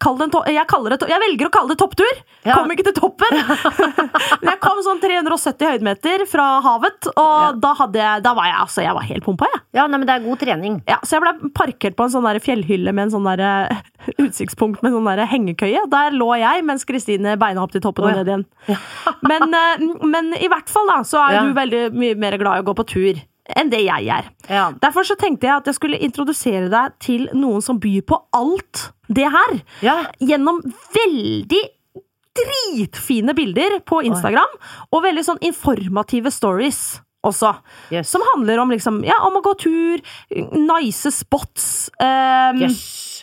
Kall 0.03 0.17
jeg, 0.19 0.31
jeg 0.59 1.21
velger 1.23 1.49
å 1.49 1.53
kalle 1.55 1.71
det 1.71 1.79
topptur! 1.79 2.21
Ja. 2.45 2.57
Kom 2.59 2.73
ikke 2.75 2.87
til 2.89 2.97
toppen! 2.97 3.37
Men 4.43 4.51
jeg 4.51 4.61
kom 4.63 4.81
sånn 4.85 5.01
370 5.03 5.71
høydemeter 5.71 6.25
fra 6.31 6.47
havet, 6.65 7.11
og 7.15 7.61
da, 7.63 7.73
hadde 7.79 8.01
jeg, 8.01 8.25
da 8.25 8.33
var 8.37 8.49
jeg 8.51 8.57
altså, 8.65 8.83
jeg 8.85 8.97
var 8.97 9.07
helt 9.09 9.27
pumpa, 9.27 9.49
jeg. 9.53 9.63
ja, 9.79 9.87
nei, 9.87 10.01
men 10.01 10.09
det 10.09 10.17
er 10.17 10.25
god 10.25 10.41
trening. 10.43 10.79
Ja, 10.91 10.99
så 11.07 11.17
jeg 11.17 11.25
ble 11.25 11.51
parkert 11.57 11.97
på 11.99 12.07
en 12.09 12.15
sånn 12.15 12.29
fjellhylle 12.45 12.95
med 12.97 13.07
en 13.07 13.15
sånn 13.15 13.29
der 13.29 13.45
eh, 13.47 13.85
utsiktspunkt 14.25 14.83
med 14.85 14.95
sånn 14.97 15.07
der 15.11 15.25
hengekøye. 15.31 15.85
Der 15.93 16.17
lå 16.17 16.31
jeg 16.41 16.65
mens 16.67 16.87
Kristine 16.89 17.37
beina 17.41 17.63
opp 17.65 17.75
til 17.75 17.85
toppen 17.85 18.09
Å, 18.09 18.11
og 18.11 18.19
ned 18.19 18.33
igjen. 18.33 18.47
Men, 19.31 19.55
eh, 19.57 19.85
men 20.05 20.33
i 20.37 20.51
hvert 20.53 20.71
fall 20.73 20.91
da, 20.91 20.99
så 21.07 21.23
er 21.23 21.39
Ja. 21.39 21.45
du 21.47 21.55
veldig 21.57 21.85
mye 21.97 22.19
mer 22.19 22.37
glad 22.41 22.61
i 22.61 22.65
å 22.65 22.69
gå 22.69 22.75
på 22.77 22.87
tur 22.91 23.23
enn 23.53 23.71
det 23.73 23.83
jeg 23.85 24.09
er. 24.09 24.31
Ja. 24.49 24.67
Derfor 24.81 25.07
så 25.07 25.17
tenkte 25.21 25.49
jeg 25.49 25.61
at 25.61 25.69
jeg 25.69 25.77
skulle 25.77 26.01
introdusere 26.01 26.71
deg 26.73 26.99
til 27.05 27.29
noen 27.37 27.65
som 27.65 27.81
byr 27.83 28.05
på 28.09 28.19
alt 28.37 28.89
det 29.13 29.29
her. 29.29 29.57
Ja. 29.85 29.99
Gjennom 30.23 30.63
veldig 30.97 31.63
dritfine 32.35 33.35
bilder 33.37 33.79
på 33.87 34.01
Instagram, 34.09 34.57
og 34.91 35.05
veldig 35.05 35.23
sånn 35.27 35.43
informative 35.45 36.33
stories 36.35 36.81
også. 37.25 37.55
Yes. 37.95 38.11
Som 38.11 38.25
handler 38.35 38.61
om, 38.63 38.73
liksom, 38.75 39.01
ja, 39.07 39.21
om 39.25 39.39
å 39.39 39.45
gå 39.45 39.55
tur, 39.61 40.03
nice 40.59 41.13
spots 41.15 41.89
um, 42.01 42.61
Yes. 42.65 43.14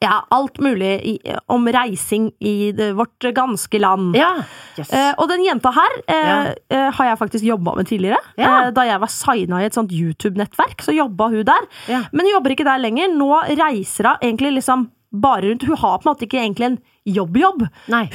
Ja, 0.00 0.22
alt 0.32 0.56
mulig 0.64 0.90
i, 1.04 1.14
om 1.52 1.66
reising 1.68 2.30
i 2.40 2.72
det, 2.72 2.92
vårt 2.96 3.20
ganske 3.36 3.78
land. 3.82 4.14
Ja. 4.16 4.30
Yes. 4.78 4.88
Eh, 4.96 5.10
og 5.20 5.28
den 5.28 5.42
jenta 5.44 5.72
her 5.76 5.96
eh, 6.08 6.28
Ja. 6.30 6.38
eh, 6.72 6.86
har 6.96 7.10
jeg 7.10 7.18
faktisk 7.20 7.44
jobba 7.44 7.74
med 7.76 7.86
tidligere. 7.90 8.16
Ja. 8.40 8.54
Eh, 8.66 8.70
da 8.72 8.86
jeg 8.88 9.00
var 9.02 9.12
signa 9.12 9.60
i 9.60 9.66
et 9.68 9.76
sånt 9.76 9.92
YouTube-nettverk, 9.92 10.80
så 10.86 10.94
jobba 10.96 11.28
hun 11.34 11.44
der. 11.44 11.68
Men 12.12 12.24
hun 12.24 12.32
jobber 12.32 12.54
ikke 12.56 12.64
der 12.64 12.80
lenger. 12.80 13.12
Nå 13.12 13.28
reiser 13.60 14.08
hun 14.08 14.24
egentlig 14.30 14.54
liksom 14.56 14.88
bare 15.12 15.50
rundt. 15.50 15.66
Hun 15.68 15.76
har 15.76 15.98
på 15.98 16.08
en 16.08 16.14
måte 16.14 16.24
ikke 16.24 16.40
egentlig 16.46 16.70
en 16.70 16.78
jobb-jobb. 17.20 17.66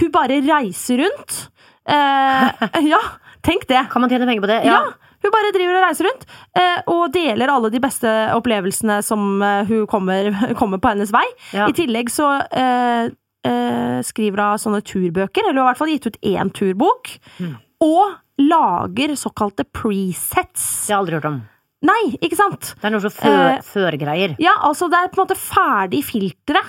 Hun 0.02 0.12
bare 0.12 0.42
reiser 0.42 1.04
rundt. 1.06 1.50
Eh, 1.86 2.68
ja, 2.96 3.02
tenk 3.46 3.68
det. 3.70 3.86
Kan 3.92 4.02
man 4.02 4.10
tjene 4.10 4.26
penger 4.26 4.42
på 4.42 4.50
det? 4.50 4.64
Ja. 4.66 4.82
Hun 5.26 5.34
bare 5.34 5.52
driver 5.56 5.80
og 5.80 5.86
reiser 5.88 6.06
rundt 6.10 6.26
eh, 6.62 6.82
og 6.94 7.04
deler 7.16 7.50
alle 7.50 7.72
de 7.74 7.82
beste 7.82 8.10
opplevelsene 8.36 9.00
som 9.06 9.42
eh, 9.42 9.64
hun 9.72 9.88
kommer, 9.90 10.30
kommer 10.60 10.82
på 10.82 10.92
hennes 10.94 11.14
vei. 11.16 11.26
Ja. 11.56 11.66
I 11.66 11.74
tillegg 11.78 12.12
så 12.14 12.28
eh, 12.46 13.10
eh, 13.50 13.98
skriver 14.06 14.44
hun 14.52 14.62
sånne 14.62 14.84
turbøker, 14.86 15.42
eller 15.48 15.56
hun 15.58 15.64
har 15.64 15.72
i 15.72 15.72
hvert 15.74 15.82
fall 15.82 15.94
gitt 15.96 16.08
ut 16.12 16.22
én 16.36 16.54
turbok. 16.54 17.16
Mm. 17.42 17.58
Og 17.86 18.16
lager 18.46 19.16
såkalte 19.20 19.66
presets. 19.66 20.64
Det 20.86 20.94
har 20.94 20.96
jeg 20.96 21.02
aldri 21.02 21.20
hørt 21.20 21.30
om. 21.32 21.42
Nei, 21.86 22.02
ikke 22.24 22.38
sant? 22.40 22.72
Det 22.80 22.88
er 22.88 22.94
noe 22.96 23.04
som 23.04 23.14
Eh, 23.30 23.60
førgreier. 23.66 24.36
Ja, 24.42 24.56
altså 24.66 24.88
det 24.90 24.98
er 25.00 25.12
på 25.12 25.20
en 25.20 25.26
måte 25.26 25.38
ferdig 25.38 26.02
filtre. 26.08 26.62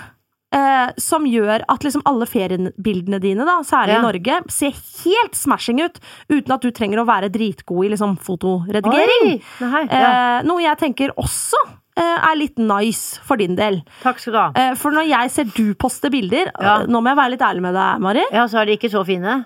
Eh, 0.55 0.91
som 0.97 1.25
gjør 1.27 1.65
at 1.67 1.83
liksom 1.83 2.05
alle 2.07 2.23
feriebildene 2.25 3.17
dine, 3.19 3.43
da, 3.43 3.57
særlig 3.67 3.97
Ja. 3.97 3.99
i 3.99 4.05
Norge, 4.05 4.37
ser 4.49 4.71
helt 5.03 5.35
smashing 5.35 5.81
ut. 5.83 5.99
Uten 6.31 6.53
at 6.55 6.61
du 6.61 6.71
trenger 6.71 7.01
å 7.01 7.05
være 7.05 7.27
dritgod 7.29 7.83
i 7.85 7.89
liksom, 7.91 8.13
fotoredigering. 8.17 9.25
Oi! 9.33 9.41
Nei, 9.59 9.81
ja. 9.91 10.39
Eh, 10.39 10.43
noe 10.47 10.61
jeg 10.63 10.77
tenker 10.79 11.11
også 11.19 11.59
eh, 11.97 12.29
er 12.31 12.35
litt 12.39 12.57
nice 12.63 13.19
for 13.27 13.35
din 13.35 13.55
del. 13.59 13.81
Takk 14.05 14.19
skal 14.23 14.33
du 14.33 14.39
ha. 14.39 14.47
Eh, 14.55 14.73
for 14.79 14.91
når 14.95 15.09
jeg 15.09 15.31
ser 15.35 15.51
du 15.51 15.73
poste 15.75 16.09
bilder 16.13 16.47
Ja. 16.61 16.77
eh, 16.79 16.87
Nå 16.87 17.01
må 17.03 17.11
jeg 17.11 17.17
være 17.17 17.31
litt 17.35 17.41
ærlig 17.43 17.61
med 17.67 17.73
deg, 17.75 17.99
Mari. 18.07 18.23
Ja, 18.31 18.47
så 18.47 18.61
er 18.61 18.65
de 18.71 18.77
ikke 18.77 18.89
så 18.93 19.03
fine. 19.05 19.45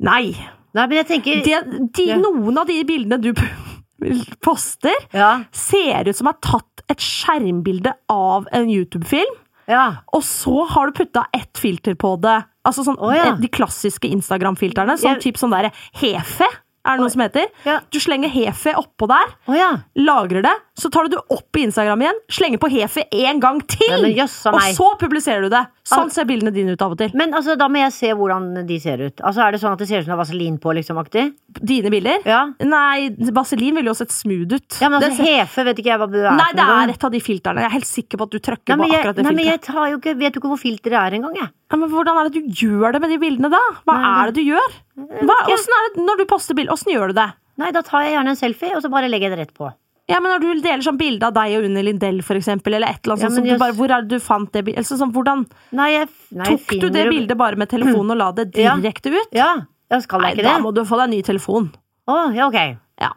Nei. 0.00 0.32
Nei, 0.72 0.86
men 0.86 0.96
jeg 1.02 1.08
tenker 1.12 1.44
de, 1.44 1.88
de. 1.92 2.06
Noen 2.16 2.56
av 2.56 2.66
de 2.66 2.80
bildene 2.88 3.20
du 3.20 3.34
poster, 4.40 4.94
Ja. 5.12 5.44
ser 5.52 6.08
ut 6.08 6.16
som 6.16 6.26
er 6.28 6.38
tatt 6.40 6.82
et 6.88 6.98
skjermbilde 6.98 7.92
av 8.08 8.48
en 8.52 8.66
YouTube-film. 8.68 9.36
Ja. 9.68 10.02
Og 10.12 10.22
så 10.26 10.66
har 10.68 10.90
du 10.90 10.92
putta 10.92 11.26
ett 11.32 11.58
filter 11.58 11.94
på 11.94 12.16
det. 12.20 12.38
Altså 12.66 12.84
sånn, 12.86 12.98
oh, 13.02 13.12
ja. 13.14 13.32
De 13.38 13.48
klassiske 13.48 14.08
Instagram-filterne. 14.10 14.96
Sånn 14.98 15.14
Jeg- 15.16 15.22
type 15.22 15.38
sånn 15.38 15.50
derre 15.54 15.72
Hefe, 15.98 16.46
er 16.84 16.96
det 16.96 17.00
noe 17.04 17.10
som 17.10 17.20
heter. 17.22 17.46
Ja. 17.64 17.80
Du 17.90 17.98
slenger 18.02 18.28
Hefe 18.30 18.74
oppå 18.74 19.06
der, 19.08 19.34
oh, 19.48 19.54
ja. 19.54 19.70
lagrer 19.96 20.42
det, 20.42 20.54
så 20.78 20.88
tar 20.88 21.04
du 21.04 21.12
det 21.16 21.20
opp 21.34 21.58
i 21.60 21.66
Instagram 21.66 22.00
igjen, 22.00 22.18
slenger 22.32 22.60
på 22.62 22.68
Hefe 22.72 23.02
en 23.12 23.40
gang 23.42 23.58
til! 23.68 23.90
Nei, 23.92 24.14
men 24.14 24.22
og 24.24 24.62
så 24.78 24.86
publiserer 25.00 25.44
du 25.44 25.50
det! 25.52 25.60
Sånn 25.84 26.08
ser 26.14 26.24
bildene 26.24 26.52
dine 26.54 26.72
ut 26.72 26.80
av 26.84 26.94
og 26.94 26.98
til. 27.00 27.10
Men 27.18 27.34
altså, 27.36 27.56
da 27.60 27.66
må 27.68 27.80
jeg 27.82 27.92
se 27.92 28.12
hvordan 28.16 28.46
de 28.68 28.78
ser 28.80 29.02
ut. 29.02 29.20
Altså, 29.20 29.42
Er 29.44 29.52
det 29.52 29.60
sånn 29.60 29.74
at 29.76 29.82
det 29.82 29.88
ser 29.90 30.00
ut 30.00 30.06
som 30.06 30.12
det 30.12 30.16
er 30.16 30.20
vaselin 30.22 30.56
på, 30.62 30.72
liksom? 30.78 30.96
aktig? 31.02 31.24
Dine 31.60 31.90
bilder? 31.92 32.24
Ja. 32.24 32.40
Nei, 32.64 33.10
Vaselin 33.36 33.76
ville 33.76 33.90
jo 33.92 33.96
sett 33.98 34.14
smooth 34.14 34.54
ut. 34.56 34.78
ja, 34.80 34.88
men 34.88 35.02
altså, 35.02 35.18
ser- 35.18 35.42
Hefe 35.42 35.66
vet 35.68 35.82
ikke 35.82 35.92
jeg 35.92 36.00
hva 36.00 36.08
det 36.14 36.22
er. 36.24 36.38
Nei, 36.40 36.48
det 36.56 36.68
er 36.78 36.94
et 36.94 37.04
av 37.04 37.12
de 37.12 37.20
filterne. 37.20 37.60
Jeg 37.66 37.68
er 37.68 37.76
helt 37.76 37.90
sikker 37.90 38.22
på 38.22 38.30
at 38.30 38.32
du 38.32 38.38
trykker 38.48 38.80
på 38.80 38.88
akkurat 38.88 39.20
det 39.20 39.26
nei, 39.28 39.34
men 39.36 39.50
jeg 39.52 39.60
tar 39.68 39.90
jo 39.92 40.00
ikke, 40.00 40.16
vet 40.24 40.32
jo 40.38 40.40
ikke 40.40 40.54
hvor 40.54 40.62
filteret 40.62 40.98
er 41.02 41.18
engang, 41.20 41.36
jeg. 41.36 41.52
Ja, 41.72 41.76
men 41.82 41.92
hvordan 41.92 42.16
er 42.22 42.30
det 42.30 42.40
du 42.40 42.64
gjør 42.64 42.96
det 42.96 43.00
med 43.04 43.12
de 43.12 43.20
bildene, 43.20 43.52
da? 43.52 43.60
Hva 43.84 43.98
Nei, 44.00 44.10
er 44.22 44.32
det 44.32 44.40
du 44.40 44.48
gjør? 44.48 44.74
Hva, 45.28 45.36
er 45.52 45.92
det 45.92 46.04
når 46.08 46.22
du 46.22 46.26
poster 46.32 46.56
bilder? 46.56 46.72
Åssen 46.72 46.92
gjør 46.96 47.12
du 47.12 47.18
det? 47.20 47.28
Nei, 47.60 47.70
da 47.76 47.82
tar 47.84 48.06
jeg 48.06 48.14
gjerne 48.16 48.32
en 48.32 48.40
selfie, 48.40 48.72
og 48.76 48.80
så 48.84 48.88
bare 48.92 49.08
legger 49.12 49.28
jeg 49.28 49.36
det 49.36 49.40
rett 49.46 49.54
på. 49.56 49.68
Ja, 50.12 50.20
men 50.20 50.32
Når 50.34 50.40
du 50.44 50.62
deler 50.62 50.84
sånn 50.84 50.98
bilde 51.00 51.26
av 51.28 51.34
deg 51.34 51.56
og 51.58 51.64
Unni 51.68 51.82
Lindell, 51.88 52.20
for 52.22 52.38
eksempel, 52.38 52.76
eller 52.76 52.92
et 52.92 53.00
eller 53.04 53.16
annet 53.16 53.26
Ja, 53.26 53.32
sånt, 53.36 53.46
jeg- 53.50 53.58
bare, 53.62 53.72
hvor 53.78 53.90
er 53.90 54.02
det 54.04 54.08
du 54.12 54.18
fant 54.22 54.52
det 54.52 54.64
bildet? 54.64 54.84
Altså, 54.84 54.98
sånn, 55.00 55.12
hvordan 55.12 55.46
Nei, 55.72 55.90
jeg, 55.96 56.08
nei, 56.30 56.44
tok 56.52 56.74
du 56.80 56.88
det 56.90 57.08
bildet 57.08 57.36
bare 57.40 57.56
med 57.56 57.68
telefonen 57.72 58.12
og 58.12 58.18
la 58.18 58.30
det 58.32 58.52
direkte 58.54 59.10
ut? 59.12 59.32
Ja, 59.32 59.50
ja 59.90 60.00
skal 60.04 60.20
Nei, 60.20 60.30
jeg 60.34 60.38
ikke 60.38 60.48
da 60.50 60.56
det? 60.58 60.62
må 60.64 60.74
du 60.74 60.82
få 60.84 60.96
deg 61.00 61.08
en 61.08 61.16
ny 61.16 61.22
telefon. 61.22 61.72
Å, 62.08 62.34
ja, 62.34 62.46
ok. 62.48 62.78
Ja. 63.00 63.10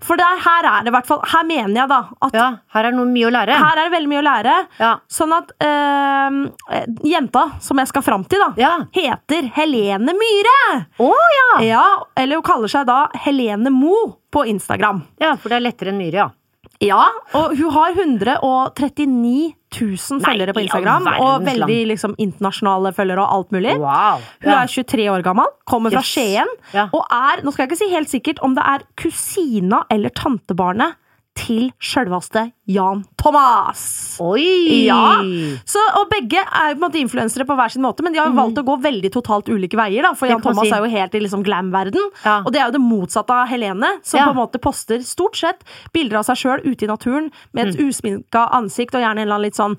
For 0.00 0.16
der, 0.20 0.38
her 0.44 0.68
er 0.70 0.84
det 0.86 0.90
i 0.92 0.94
hvert 0.94 1.06
fall 1.08 1.20
Her 1.32 1.44
mener 1.48 1.74
jeg 1.82 1.88
da 1.90 1.98
at 2.26 2.34
Ja, 2.36 2.46
her 2.74 2.84
er 2.88 2.94
det 2.96 3.06
mye 3.12 3.26
å 3.28 3.32
lære. 3.34 3.56
her 3.60 3.76
er 3.80 3.88
det 3.88 3.92
veldig 3.96 4.10
mye 4.12 4.22
å 4.22 4.26
lære. 4.26 4.54
Ja. 4.80 4.92
Sånn 5.08 5.32
at 5.36 5.52
øh, 5.62 6.38
jenta 7.04 7.44
som 7.60 7.78
jeg 7.82 7.88
skal 7.92 8.02
fram 8.06 8.24
til, 8.24 8.40
da, 8.42 8.52
Ja. 8.60 8.72
heter 8.94 9.50
Helene 9.56 10.14
Myhre! 10.16 10.86
Å 11.00 11.10
ja! 11.36 11.48
Ja, 11.66 11.84
eller 12.16 12.36
hun 12.40 12.46
kaller 12.46 12.68
seg 12.72 12.86
da 12.88 13.06
Helene 13.26 13.70
Mo 13.70 14.16
på 14.32 14.46
Instagram. 14.48 15.02
Ja, 15.20 15.34
for 15.36 15.48
det 15.52 15.56
er 15.60 15.66
lettere 15.68 15.92
enn 15.92 15.98
myre, 16.00 16.12
ja. 16.24 16.28
Ja, 16.84 17.06
og 17.34 17.54
hun 17.56 17.70
har 17.72 17.94
139 17.96 19.54
000 19.76 20.20
Nei, 20.20 20.24
følgere 20.24 20.54
på 20.56 20.62
Instagram. 20.64 21.06
Og 21.20 21.44
veldig 21.46 21.78
liksom, 21.92 22.14
internasjonale 22.22 22.92
følgere 22.96 23.24
og 23.24 23.32
alt 23.38 23.54
mulig. 23.56 23.76
Wow. 23.80 24.20
Hun 24.44 24.50
Ja. 24.52 24.62
er 24.62 24.66
23 24.68 25.08
år 25.10 25.22
gammel, 25.24 25.46
kommer 25.66 25.90
fra 25.90 26.00
Yes. 26.00 26.12
Skien, 26.14 26.46
Ja. 26.74 26.88
og 26.92 27.04
er, 27.10 27.42
nå 27.42 27.52
skal 27.52 27.66
jeg 27.66 27.70
ikke 27.72 27.78
si 27.78 27.90
helt 27.94 28.08
sikkert 28.08 28.42
om 28.42 28.54
det 28.54 28.64
er 28.64 28.82
kusina 28.96 29.84
eller 29.90 30.10
tantebarnet 30.10 30.94
til 31.36 31.68
sjølveste 31.78 32.46
Jan 32.72 33.04
Thomas. 33.20 34.16
Oi! 34.24 34.86
Ja. 34.86 35.20
Så, 35.68 35.82
og 36.00 36.08
begge 36.10 36.40
er 36.42 36.72
på 36.72 36.78
en 36.78 36.82
måte 36.86 36.98
influensere 37.00 37.46
på 37.46 37.54
hver 37.58 37.70
sin 37.74 37.84
måte, 37.84 38.02
men 38.02 38.12
de 38.16 38.18
har 38.22 38.30
jo 38.30 38.38
valgt 38.38 38.58
å 38.58 38.64
gå 38.66 38.76
veldig 38.82 39.10
totalt 39.14 39.50
ulike 39.52 39.78
veier. 39.78 40.02
Da, 40.08 40.14
for. 40.18 40.26
Jan 40.32 40.42
Thomas 40.42 40.66
si. 40.66 40.72
er 40.74 40.82
jo 40.84 40.90
helt 40.96 41.14
i 41.14 41.22
liksom 41.22 41.44
glam-verden, 41.46 42.10
Ja. 42.24 42.38
og 42.44 42.52
det 42.52 42.60
er 42.62 42.66
jo 42.70 42.76
det 42.78 42.82
motsatte 42.82 43.30
av 43.36 43.46
Helene, 43.48 43.92
som 44.02 44.18
Ja. 44.18 44.24
på 44.26 44.30
en 44.34 44.40
måte 44.42 44.58
poster 44.60 44.98
stort 45.06 45.36
sett 45.36 45.62
bilder 45.92 46.18
av 46.18 46.24
seg 46.24 46.36
sjøl 46.42 46.64
ute 46.64 46.84
i 46.84 46.88
naturen 46.88 47.30
med 47.52 47.66
Mm. 47.66 47.70
et 47.74 47.80
usminka 47.80 48.48
ansikt 48.52 48.94
og 48.94 49.02
gjerne 49.02 49.20
en 49.20 49.28
eller 49.28 49.34
annen 49.36 49.46
litt 49.50 49.54
sånn 49.60 49.76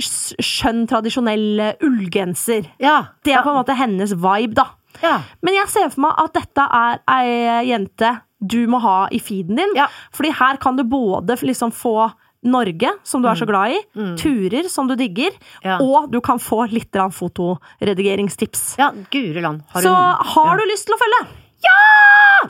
skjønn, 0.00 0.86
tradisjonell 0.90 1.60
eh, 1.60 1.74
ullgenser. 1.86 2.66
Ja. 2.82 2.96
Det 3.22 3.32
er 3.34 3.42
på 3.44 3.52
en 3.52 3.60
måte 3.62 3.76
hennes 3.78 4.12
vibe, 4.12 4.54
da. 4.54 4.66
Ja. 5.04 5.16
Men 5.44 5.54
jeg 5.60 5.68
ser 5.72 5.90
for 5.94 6.00
meg 6.08 6.14
at 6.24 6.32
dette 6.40 6.66
er 6.80 6.98
ei 7.14 7.64
jente 7.70 8.14
du 8.44 8.66
må 8.68 8.80
ha 8.84 9.06
i 9.14 9.18
feeden 9.24 9.56
din. 9.56 9.70
Ja. 9.76 9.86
Fordi 10.12 10.30
her 10.36 10.58
kan 10.60 10.76
du 10.76 10.82
både 10.84 11.36
liksom 11.40 11.70
få 11.72 12.10
Norge, 12.44 12.90
som 13.08 13.22
du 13.24 13.28
er 13.30 13.38
så 13.40 13.46
glad 13.48 13.72
i, 13.72 13.78
turer 14.20 14.66
som 14.68 14.86
du 14.90 14.92
digger, 15.00 15.30
Mm. 15.32 15.64
Ja. 15.64 15.78
og 15.80 16.10
du 16.12 16.20
kan 16.20 16.36
få 16.38 16.66
litt 16.68 16.92
fotoredigeringstips. 16.92 18.76
ja 18.76 18.90
guri 19.10 19.40
land. 19.40 19.62
Har 19.72 19.80
Så 19.80 19.88
du- 19.88 20.28
har 20.34 20.56
du 20.58 20.64
lyst 20.68 20.84
til 20.84 20.94
å 20.94 20.98
følge? 21.00 21.22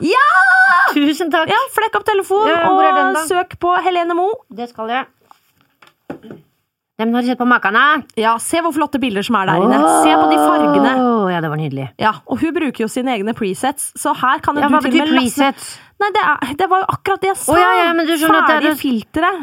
Ja! 0.01 0.25
Tusen 0.93 1.31
takk! 1.31 1.47
Ja, 1.47 1.61
Flekk 1.71 1.95
opp 1.95 2.03
telefonen 2.03 2.49
Ja, 2.49 2.69
og 2.69 3.15
søk 3.29 3.57
på 3.57 3.71
Helene 3.81 4.13
Mo. 4.13 4.33
Det 4.53 4.67
skal 4.69 4.89
jeg. 4.89 5.05
Nei, 6.97 7.05
men 7.09 7.15
har 7.17 7.25
du 7.25 7.27
sett 7.27 7.39
på 7.41 7.47
makene? 7.49 7.81
Ja, 8.15 8.37
Se 8.39 8.61
hvor 8.63 8.71
flotte 8.71 8.99
bilder 9.03 9.25
som 9.27 9.35
er 9.35 9.49
der 9.49 9.63
inne. 9.65 9.79
Se 10.05 10.13
på 10.15 10.27
de 10.31 10.37
fargene. 10.39 10.93
Ja, 11.33 11.41
det 11.43 11.49
var 11.51 11.59
nydelig. 11.59 11.89
Ja, 11.99 12.13
Og 12.31 12.39
hun 12.39 12.53
bruker 12.55 12.85
jo 12.85 12.87
sine 12.87 13.11
egne 13.17 13.33
presets, 13.35 13.89
så 13.99 14.13
her 14.15 14.39
kan 14.39 14.55
Ja, 14.55 14.69
du 14.69 14.79
til 14.79 15.01
og 15.01 15.07
med 15.09 15.11
laste 15.11 15.51
presets? 15.51 15.79
Nei, 15.99 16.09
det, 16.15 16.23
er, 16.23 16.53
det 16.55 16.69
var 16.71 16.79
jo 16.85 16.87
akkurat 16.95 17.21
det 17.21 17.29
jeg 17.33 17.37
sa! 17.41 17.51
Oh, 17.51 17.59
ja, 17.59 17.73
ja, 17.85 17.91
men 17.95 18.07
du 18.07 18.13
skjønner 18.15 18.43
at 18.43 18.49
er 18.49 18.61
Ferdig 18.61 18.79
filtre. 18.79 19.33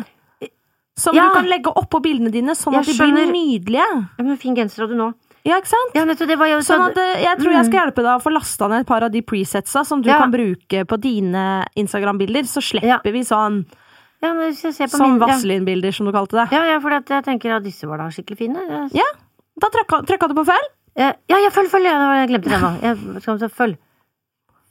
Som 0.97 1.15
Ja. 1.17 1.29
du 1.29 1.35
kan 1.35 1.47
legge 1.49 1.73
oppå 1.73 2.01
bildene 2.05 2.31
dine, 2.33 2.53
sånn 2.57 2.75
at 2.77 2.85
de 2.89 2.93
blir 2.97 3.29
nydelige. 3.33 3.87
Ja, 4.19 4.25
men 4.25 4.37
Fin 4.41 4.55
genser 4.57 4.85
har 4.85 4.89
du 4.89 4.95
nå. 4.97 5.13
Ja, 5.45 5.57
ikke 5.59 5.73
sant? 5.73 5.95
Ja, 5.97 6.05
nettopp, 6.07 6.29
det 6.29 6.39
var 6.39 6.47
jo 6.53 6.59
Sånn 6.63 6.85
at 6.87 6.97
eh, 7.03 7.23
Jeg 7.25 7.39
tror 7.41 7.51
jeg 7.53 7.65
skal 7.67 7.81
hjelpe 7.81 8.03
deg 8.05 8.13
å 8.15 8.23
få 8.23 8.31
lasta 8.31 8.69
ned 8.71 8.81
et 8.85 8.87
par 8.87 9.03
av 9.03 9.11
de 9.11 9.23
presetsa 9.27 9.85
som 9.85 10.01
du 10.01 10.09
Ja. 10.09 10.19
kan 10.21 10.31
bruke 10.31 10.85
på 10.87 11.01
dine 11.03 11.65
Instagram-bilder. 11.75 12.45
Så 12.47 12.63
slipper 12.63 13.11
vi 13.13 13.25
sånn, 13.27 13.65
Ja, 14.23 14.33
jeg 14.39 14.55
sånn. 15.13 15.19
Vazelin-bilder, 15.21 15.93
som 15.97 16.07
du 16.07 16.13
kalte 16.15 16.37
det. 16.39 16.45
Ja, 16.55 16.63
ja, 16.71 16.79
for 16.81 16.91
jeg 16.95 17.25
tenker 17.27 17.57
at 17.57 17.65
disse 17.67 17.89
var 17.91 17.99
da 17.99 18.07
skikkelig 18.15 18.39
fine. 18.39 18.63
Jeg- 18.69 18.91
Ja. 19.03 19.09
Da 19.61 19.69
trykka, 19.69 20.03
du 20.29 20.35
på 20.35 20.45
følg. 20.47 20.69
Ja, 20.97 21.13
ja, 21.29 21.49
følg, 21.51 21.69
følg! 21.73 21.85
Ja, 21.85 21.99
jeg 22.21 22.29
glemte 22.31 22.51
det 22.51 22.61
nå. 22.61 22.71
Jeg 22.83 23.23
skal 23.23 23.39
si 23.39 23.49
følg. 23.49 23.77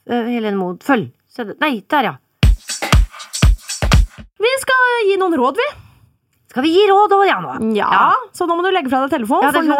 Eh, 0.08 0.24
Helene 0.32 0.56
Moe, 0.56 0.76
følg. 0.82 1.10
Nei, 1.60 1.82
der, 1.88 2.02
ja. 2.02 2.14
Vi 4.42 4.52
skal 4.60 5.06
gi 5.06 5.16
noen 5.20 5.34
råd, 5.38 5.56
vi. 5.60 5.68
Skal 6.52 6.66
vi 6.66 6.70
gi 6.74 6.82
råd 6.90 7.12
òg, 7.16 7.22
ja. 7.24 7.36
Ja, 7.72 8.12
Så 8.36 8.44
nå 8.44 8.58
må 8.58 8.62
du 8.66 8.68
legge 8.74 8.90
fra 8.92 8.98
deg 9.06 9.14
telefonen, 9.14 9.46
Ja, 9.48 9.52
for 9.56 9.64
nå. 9.64 9.76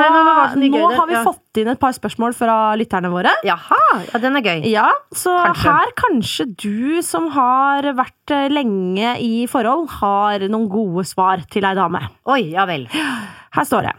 Nå 0.72 0.86
har 0.96 1.06
vi 1.10 1.12
Ja. 1.18 1.22
fått 1.26 1.58
inn 1.60 1.68
et 1.68 1.78
par 1.78 1.92
spørsmål 1.92 2.32
fra 2.34 2.54
lytterne 2.80 3.10
våre. 3.12 3.28
Jaha, 3.44 3.80
ja, 4.08 4.18
den 4.18 4.36
er 4.36 4.40
gøy. 4.40 4.64
Ja, 4.70 4.88
så 5.12 5.34
Kanskje. 5.52 5.68
her 5.68 5.92
kanskje 6.00 6.46
du 6.56 7.02
som 7.02 7.28
har 7.28 7.82
vært 7.92 8.30
eh, 8.30 8.48
lenge 8.48 9.18
i 9.20 9.44
forhold, 9.46 9.90
har 10.00 10.38
noen 10.48 10.66
gode 10.72 11.04
svar 11.04 11.44
til 11.50 11.62
ei 11.68 11.74
dame. 11.74 12.00
Oi, 12.26 12.40
ja 12.54 12.64
vel. 12.64 12.86
Her 12.88 13.64
står 13.68 13.82
det. 13.90 13.92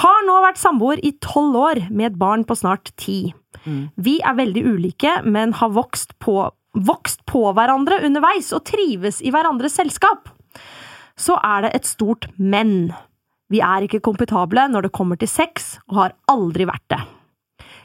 Har 0.00 0.24
nå 0.24 0.40
vært 0.42 0.56
samboer 0.56 0.98
i 1.04 1.12
tolv 1.20 1.54
år 1.54 1.90
med 1.90 2.12
et 2.12 2.18
barn 2.18 2.42
på 2.48 2.56
snart 2.56 2.88
ti. 2.96 3.34
Mm. 3.66 3.90
Vi 3.98 4.20
er 4.24 4.32
veldig 4.34 4.64
ulike, 4.64 5.24
men 5.24 5.52
har 5.52 5.68
vokst 5.68 6.16
på, 6.18 6.50
vokst 6.74 7.20
på 7.26 7.52
hverandre 7.54 8.00
underveis 8.02 8.50
og 8.56 8.64
trives 8.64 9.20
i 9.20 9.30
hverandres 9.30 9.76
selskap. 9.76 10.30
Så 11.20 11.36
er 11.46 11.64
det 11.64 11.74
et 11.76 11.88
stort 11.88 12.26
men. 12.36 12.92
Vi 13.52 13.60
er 13.62 13.84
ikke 13.86 14.02
kompetable 14.02 14.66
når 14.70 14.86
det 14.86 14.94
kommer 14.96 15.18
til 15.20 15.30
sex, 15.30 15.76
og 15.90 16.00
har 16.00 16.16
aldri 16.30 16.66
vært 16.68 16.86
det. 16.90 17.02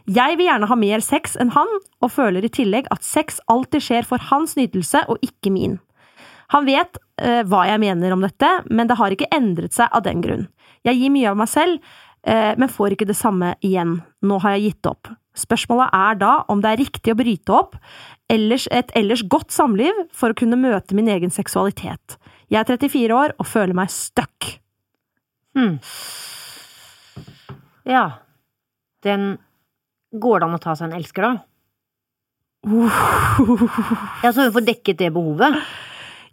Jeg 0.10 0.40
vil 0.40 0.48
gjerne 0.48 0.70
ha 0.72 0.78
mer 0.80 1.04
sex 1.06 1.36
enn 1.38 1.52
han, 1.54 1.70
og 2.02 2.14
føler 2.16 2.46
i 2.46 2.50
tillegg 2.50 2.88
at 2.94 3.06
sex 3.06 3.38
alltid 3.52 3.86
skjer 3.86 4.08
for 4.10 4.24
hans 4.32 4.56
nytelse 4.58 5.04
og 5.12 5.22
ikke 5.26 5.54
min. 5.54 5.78
Han 6.50 6.66
vet 6.66 6.98
eh, 7.22 7.44
hva 7.46 7.66
jeg 7.70 7.82
mener 7.84 8.16
om 8.16 8.24
dette, 8.26 8.50
men 8.74 8.90
det 8.90 8.98
har 8.98 9.14
ikke 9.14 9.30
endret 9.36 9.76
seg 9.76 9.92
av 9.94 10.08
den 10.08 10.24
grunn. 10.26 10.48
Jeg 10.88 10.98
gir 10.98 11.14
mye 11.14 11.30
av 11.30 11.38
meg 11.38 11.52
selv, 11.52 11.92
eh, 12.26 12.56
men 12.58 12.72
får 12.74 12.96
ikke 12.96 13.10
det 13.12 13.20
samme 13.20 13.54
igjen. 13.62 14.00
Nå 14.26 14.40
har 14.42 14.58
jeg 14.58 14.72
gitt 14.72 14.90
opp. 14.90 15.12
Spørsmålet 15.38 15.94
er 15.94 16.18
da 16.20 16.32
om 16.50 16.64
det 16.64 16.72
er 16.72 16.82
riktig 16.82 17.14
å 17.14 17.20
bryte 17.20 17.54
opp 17.54 17.78
ellers 18.30 18.66
et 18.74 18.90
ellers 18.98 19.22
godt 19.30 19.54
samliv 19.54 19.94
for 20.16 20.34
å 20.34 20.38
kunne 20.38 20.58
møte 20.60 20.98
min 20.98 21.10
egen 21.10 21.32
seksualitet. 21.34 22.18
Jeg 22.50 22.64
er 22.64 22.66
34 22.66 23.14
år 23.14 23.36
og 23.38 23.46
føler 23.48 23.78
meg 23.78 23.92
stuck. 23.94 24.56
Hmm. 25.58 25.78
Ja. 27.90 28.08
Den 29.06 29.38
Går 30.10 30.42
det 30.42 30.48
an 30.48 30.58
å 30.58 30.62
ta 30.64 30.74
seg 30.74 30.88
en 30.90 30.98
elsker, 30.98 31.22
da? 31.22 31.34
Ja, 34.24 34.32
Så 34.34 34.48
hun 34.48 34.56
får 34.56 34.66
dekket 34.66 34.98
det 35.04 35.12
behovet? 35.14 35.60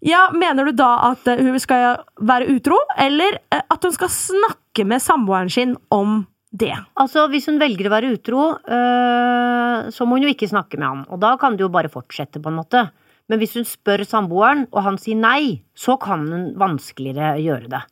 Ja, 0.01 0.31
Mener 0.33 0.65
du 0.65 0.73
da 0.77 0.89
at 1.11 1.29
eh, 1.29 1.43
hun 1.45 1.59
skal 1.61 2.01
være 2.17 2.49
utro, 2.55 2.79
eller 2.97 3.37
eh, 3.53 3.61
at 3.61 3.85
hun 3.85 3.93
skal 3.93 4.09
snakke 4.13 4.87
med 4.89 5.05
samboeren 5.05 5.53
sin 5.53 5.77
om 5.93 6.23
det? 6.57 6.73
Altså, 6.97 7.27
Hvis 7.33 7.49
hun 7.51 7.61
velger 7.61 7.89
å 7.89 7.95
være 7.95 8.13
utro, 8.17 8.43
øh, 8.57 9.89
så 9.93 10.09
må 10.09 10.17
hun 10.17 10.25
jo 10.27 10.33
ikke 10.33 10.49
snakke 10.49 10.81
med 10.81 10.89
han. 10.89 11.05
Og 11.13 11.21
da 11.21 11.35
kan 11.41 11.57
det 11.57 11.65
jo 11.67 11.73
bare 11.73 11.93
fortsette, 11.93 12.41
på 12.41 12.53
en 12.53 12.61
måte. 12.61 12.87
Men 13.29 13.39
hvis 13.43 13.55
hun 13.59 13.65
spør 13.67 14.05
samboeren, 14.07 14.67
og 14.73 14.83
han 14.87 14.97
sier 15.03 15.17
nei, 15.19 15.63
så 15.75 15.97
kan 15.99 16.27
hun 16.31 16.55
vanskeligere 16.59 17.37
gjøre 17.43 17.69
det. 17.73 17.83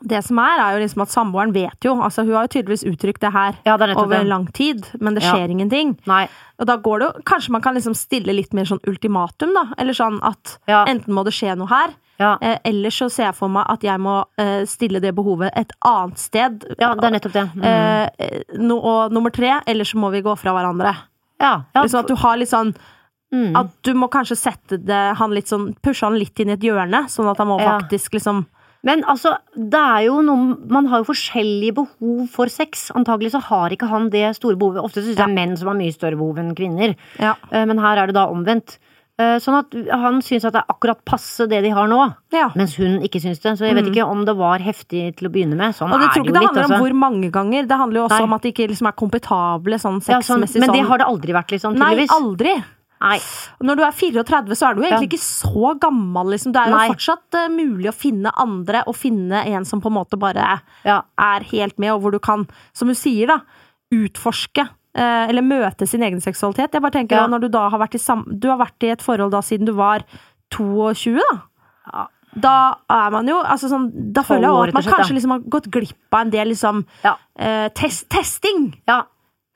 Det 0.00 0.22
som 0.24 0.38
er, 0.40 0.56
er 0.64 0.72
jo 0.78 0.80
liksom 0.80 1.02
at 1.04 1.10
samboeren 1.12 1.50
vet 1.52 1.84
jo. 1.84 1.92
altså 2.00 2.22
Hun 2.24 2.32
har 2.32 2.46
jo 2.46 2.52
tydeligvis 2.54 2.86
uttrykt 2.88 3.20
det 3.20 3.32
her 3.34 3.58
Ja, 3.66 3.74
det 3.76 3.90
er 3.90 3.98
over 4.00 4.24
lang 4.24 4.46
tid, 4.56 4.86
men 4.98 5.12
det 5.14 5.22
Ja. 5.22 5.34
skjer 5.34 5.50
ingenting. 5.52 5.98
Nei. 6.08 6.22
Og 6.58 6.64
da 6.66 6.78
går 6.78 6.98
det 7.02 7.06
jo 7.10 7.22
Kanskje 7.28 7.50
man 7.50 7.60
kan 7.60 7.74
liksom 7.76 7.92
stille 7.94 8.32
litt 8.32 8.54
mer 8.54 8.64
sånn 8.64 8.80
ultimatum, 8.88 9.52
da. 9.52 9.74
Eller 9.76 9.92
sånn 9.92 10.18
at 10.24 10.56
Ja. 10.66 10.86
enten 10.86 11.12
må 11.12 11.22
det 11.22 11.34
skje 11.34 11.54
noe 11.54 11.68
her, 11.68 11.90
Ja. 12.18 12.38
eh, 12.40 12.56
eller 12.64 12.88
så 12.88 13.10
ser 13.10 13.24
jeg 13.26 13.34
for 13.34 13.48
meg 13.50 13.66
at 13.68 13.82
jeg 13.82 13.98
må 14.00 14.24
eh, 14.38 14.64
stille 14.64 15.00
det 15.02 15.14
behovet 15.14 15.52
et 15.54 15.70
annet 15.84 16.16
sted. 16.18 16.64
ja, 16.80 16.94
det 16.94 17.04
er 17.04 17.10
nettopp 17.10 17.32
det. 17.32 17.50
Mm. 17.56 17.62
Eh, 17.62 18.40
no, 18.58 18.78
og 18.80 19.12
nummer 19.12 19.30
tre, 19.30 19.60
eller 19.66 19.84
så 19.84 19.96
må 20.00 20.10
vi 20.10 20.22
gå 20.22 20.34
fra 20.38 20.52
hverandre. 20.52 20.96
ja, 21.38 21.62
ja. 21.74 21.82
Liksom 21.82 22.00
at 22.00 22.08
du 22.08 22.14
har 22.16 22.38
litt 22.38 22.48
sånn 22.48 22.74
mm. 23.32 23.56
At 23.56 23.70
du 23.82 23.92
må 23.94 24.08
kanskje 24.10 24.36
sette 24.36 24.78
det, 24.84 25.00
han 25.16 25.30
litt 25.30 25.46
sånn 25.50 25.74
Pushe 25.82 26.02
han 26.08 26.18
litt 26.18 26.38
inn 26.40 26.48
i 26.50 26.56
et 26.58 26.60
hjørne, 26.66 27.04
sånn 27.08 27.30
at 27.30 27.38
han 27.38 27.48
må 27.48 27.60
Ja. 27.60 27.78
faktisk 27.78 28.12
liksom 28.18 28.46
Men 28.82 29.02
altså, 29.04 29.34
det 29.54 29.76
er 29.78 30.06
jo 30.06 30.20
noe 30.22 30.56
Man 30.68 30.86
har 30.86 31.02
jo 31.02 31.12
forskjellige 31.12 31.74
behov 31.74 32.28
for 32.32 32.46
sex. 32.48 32.90
Antagelig 32.96 33.32
så 33.34 33.40
har 33.42 33.68
ikke 33.70 33.88
han 33.90 34.08
det 34.10 34.34
store 34.36 34.56
behovet. 34.56 34.82
Ofte 34.82 35.02
syns 35.04 35.16
jeg 35.16 35.16
det 35.20 35.26
er 35.28 35.34
menn 35.34 35.56
som 35.56 35.68
har 35.68 35.76
mye 35.76 35.92
større 35.92 36.16
behov 36.16 36.38
enn 36.38 36.54
kvinner. 36.56 36.96
Ja. 37.20 37.34
Eh, 37.52 37.64
Men 37.66 37.78
her 37.78 37.98
er 37.98 38.06
det 38.06 38.14
da 38.14 38.26
omvendt. 38.32 38.78
Eh, 39.20 39.36
Sånn 39.36 39.58
at 39.58 39.74
han 39.92 40.22
syns 40.24 40.46
at 40.48 40.54
det 40.54 40.62
er 40.62 40.72
akkurat 40.72 41.04
passe 41.04 41.44
det 41.46 41.60
de 41.62 41.68
har 41.76 41.86
nå, 41.92 42.14
ja. 42.32 42.46
mens 42.56 42.74
hun 42.80 43.02
ikke 43.04 43.20
syns 43.20 43.38
det. 43.44 43.52
Så 43.58 43.66
jeg 43.68 43.74
vet 43.76 43.90
ikke 43.92 44.06
om 44.08 44.24
det 44.24 44.34
var 44.34 44.58
heftig 44.64 45.14
til 45.18 45.28
å 45.28 45.30
begynne 45.30 45.56
med. 45.60 45.74
Sånn 45.76 45.90
Mm. 45.90 45.92
Og 45.92 46.00
det 46.00 46.08
tror 46.14 46.24
det 46.24 46.30
ikke 46.30 46.32
det 46.32 46.40
litt, 46.40 46.48
handler 46.48 46.64
om 46.64 46.70
altså. 46.72 46.80
hvor 46.80 46.94
mange 46.96 47.30
ganger. 47.30 47.66
Det 47.68 47.76
handler 47.76 48.00
jo 48.00 48.04
også 48.08 48.16
Nei. 48.16 48.24
om 48.24 48.32
at 48.32 48.42
de 48.42 48.52
ikke 48.54 48.68
liksom 48.72 48.88
er 48.88 48.96
kompetable 48.96 49.76
sånn 49.76 50.00
Ja, 50.08 50.20
sånn, 50.24 50.40
men 50.40 50.48
men 50.56 50.70
det 50.72 50.80
sånn. 50.80 50.88
har 50.88 50.98
det 50.98 51.06
aldri 51.06 51.32
vært, 51.36 51.50
liksom, 51.52 51.76
Nei, 51.76 52.06
aldri. 52.08 52.64
Nei. 53.00 53.18
Når 53.64 53.76
du 53.76 53.82
er 53.82 53.92
34, 53.96 54.56
så 54.58 54.66
er 54.70 54.74
du 54.74 54.82
egentlig 54.82 55.08
Ja. 55.12 55.16
ikke 55.16 55.24
så 55.24 55.78
gammel, 55.80 56.26
liksom. 56.34 56.52
Det 56.52 56.60
er 56.60 56.68
jo 56.70 56.76
Nei. 56.76 56.88
fortsatt 56.88 57.34
uh, 57.34 57.48
mulig 57.48 57.88
å 57.88 57.94
finne 57.96 58.30
andre, 58.36 58.82
og 58.86 58.94
finne 58.94 59.40
en 59.46 59.64
som 59.64 59.80
på 59.80 59.86
en 59.88 59.94
måte 59.96 60.18
bare 60.20 60.60
Ja. 60.84 61.02
er 61.18 61.40
helt 61.52 61.78
med, 61.78 61.92
og 61.94 62.02
hvor 62.02 62.12
du 62.12 62.18
kan, 62.18 62.46
som 62.74 62.88
du 62.88 62.94
sier, 62.94 63.26
da, 63.26 63.40
utforske. 63.92 64.68
eh, 64.94 65.28
Eller 65.30 65.42
møte 65.42 65.86
sin 65.88 66.02
egen 66.02 66.20
seksualitet. 66.20 66.72
Jeg 66.72 66.82
bare 66.82 66.90
tenker 66.92 67.12
Ja. 67.16 67.26
da, 67.26 67.28
når 67.38 67.40
Du 67.40 67.48
da 67.48 67.68
har 67.70 67.78
vært 67.78 67.94
i 67.94 68.34
Du 68.38 68.48
har 68.48 68.58
vært 68.58 68.82
i 68.82 68.90
et 68.90 69.00
forhold 69.00 69.30
da 69.30 69.40
siden 69.40 69.64
du 69.64 69.72
var 69.72 70.02
22, 70.50 71.20
da. 71.30 71.42
Ja. 71.94 72.06
Da 72.38 72.74
er 72.88 73.10
man 73.10 73.26
jo 73.26 73.42
altså 73.42 73.68
sånn, 73.70 74.12
Da 74.12 74.22
føler 74.22 74.42
jeg 74.42 74.68
at 74.68 74.74
man 74.74 74.82
kanskje 74.82 75.14
liksom 75.14 75.30
har 75.30 75.38
gått 75.40 75.70
glipp 75.70 76.12
av 76.12 76.20
en 76.20 76.30
del 76.30 76.48
liksom 76.48 76.84
Ja. 77.04 77.16
eh, 77.38 77.68
test, 77.70 78.08
testing 78.08 78.74
ja. 78.86 79.02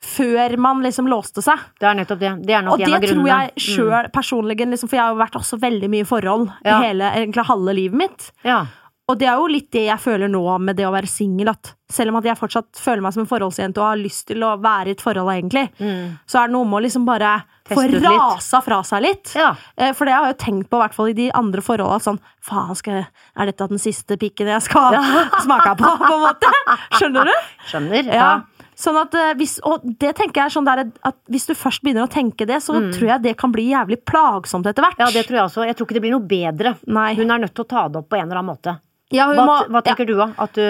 Før 0.05 0.55
man 0.61 0.81
liksom 0.85 1.09
låste 1.09 1.41
seg. 1.45 1.59
Det 1.81 1.89
er 1.89 1.97
nettopp 1.99 2.19
det. 2.21 2.31
Det 2.45 2.55
er 2.59 2.69
Og 2.69 2.77
det 2.79 3.09
tror 3.09 3.27
jeg 3.27 3.53
sjøl 3.65 4.09
personlig, 4.13 4.57
liksom, 4.61 4.89
for 4.89 4.99
jeg 4.99 5.05
har 5.07 5.13
jo 5.15 5.21
vært 5.23 5.37
også 5.41 5.59
veldig 5.59 5.89
mye 5.89 6.05
i 6.05 6.09
forhold 6.09 6.49
Ja. 6.65 6.79
hele, 6.81 7.11
egentlig 7.15 7.45
halve 7.49 7.73
livet 7.75 7.97
mitt. 8.05 8.31
Ja. 8.45 8.65
Og 9.07 9.19
det 9.19 9.27
er 9.29 9.35
jo 9.37 9.45
litt 9.45 9.67
det 9.69 9.83
jeg 9.85 9.99
føler 10.01 10.27
nå 10.27 10.41
med 10.59 10.77
det 10.77 10.85
å 10.87 10.91
være 10.91 11.05
singel, 11.05 11.49
at 11.51 11.75
selv 11.93 12.09
om 12.09 12.15
at 12.17 12.23
jeg 12.25 12.39
fortsatt 12.39 12.71
føler 12.81 13.03
meg 13.05 13.13
som 13.13 13.21
en 13.21 13.27
forholdsjente 13.29 13.77
og 13.77 13.85
har 13.91 13.99
lyst 14.01 14.25
til 14.31 14.41
å 14.41 14.55
være 14.59 14.87
i 14.87 14.91
et 14.95 15.01
forhold, 15.03 15.29
egentlig, 15.29 15.69
Mm. 15.79 16.17
så 16.25 16.39
er 16.41 16.47
det 16.47 16.53
noe 16.53 16.65
med 16.65 16.79
å 16.79 16.83
liksom 16.87 17.05
bare 17.05 17.43
få 17.69 17.83
rasa 18.01 18.61
fra 18.65 18.81
seg 18.81 19.01
litt. 19.03 19.35
Ja. 19.35 19.51
Eh, 19.77 19.91
For 19.93 20.05
det 20.05 20.13
har 20.15 20.25
jeg 20.25 20.33
jo 20.37 20.43
tenkt 20.45 20.69
på, 20.71 20.77
i 20.77 20.81
hvert 20.87 20.93
fall 20.95 21.09
i 21.09 21.13
de 21.13 21.29
andre 21.37 21.61
forholdene, 21.61 22.01
sånn 22.01 22.19
faen, 22.41 22.75
skal 22.75 23.05
er 23.37 23.45
dette 23.45 23.67
den 23.69 23.77
siste 23.77 24.17
pikken 24.17 24.47
jeg 24.47 24.61
skal 24.63 24.93
smake 25.45 25.77
på, 25.77 25.85
på 26.01 26.13
en 26.13 26.25
måte? 26.25 26.51
Skjønner 26.97 27.25
du? 27.29 27.33
Skjønner. 27.69 28.11
Ja. 28.11 28.41
Sånn 28.75 28.97
at 28.99 29.13
eh, 29.15 29.33
hvis, 29.39 29.57
og 29.63 29.83
det 29.85 30.11
tenker 30.17 30.41
jeg 30.41 30.45
er 30.49 30.53
sånn 30.57 30.65
der, 30.67 30.83
at 31.07 31.15
hvis 31.31 31.45
du 31.47 31.53
først 31.55 31.81
begynner 31.85 32.05
å 32.07 32.11
tenke 32.11 32.45
det, 32.49 32.57
så 32.63 32.75
tror 32.91 33.07
jeg 33.13 33.21
det 33.23 33.35
kan 33.39 33.51
bli 33.55 33.69
jævlig 33.71 34.01
plagsomt 34.03 34.67
etter 34.67 34.83
hvert. 34.83 34.97
Mm. 34.99 35.05
Ja, 35.05 35.11
det 35.15 35.23
tror 35.29 35.37
jeg 35.39 35.45
også. 35.49 35.65
Jeg 35.69 35.77
tror 35.79 35.87
ikke 35.87 35.97
det 35.99 36.03
blir 36.03 36.15
noe 36.17 36.27
bedre. 36.27 36.75
Nei. 36.87 37.13
Hun 37.15 37.31
er 37.31 37.39
nødt 37.45 37.55
til 37.55 37.63
å 37.63 37.69
ta 37.71 37.87
det 37.87 38.01
opp 38.03 38.09
på 38.11 38.19
en 38.19 38.25
eller 38.27 38.41
annen 38.41 38.51
måte. 38.51 38.75
Ja, 39.13 39.27
hun 39.29 39.37
Hva, 39.37 39.45
må- 39.45 39.67
hva 39.69 39.81
tenker 39.85 40.07
du, 40.09 40.15
da? 40.17 40.25
Du 40.51 40.61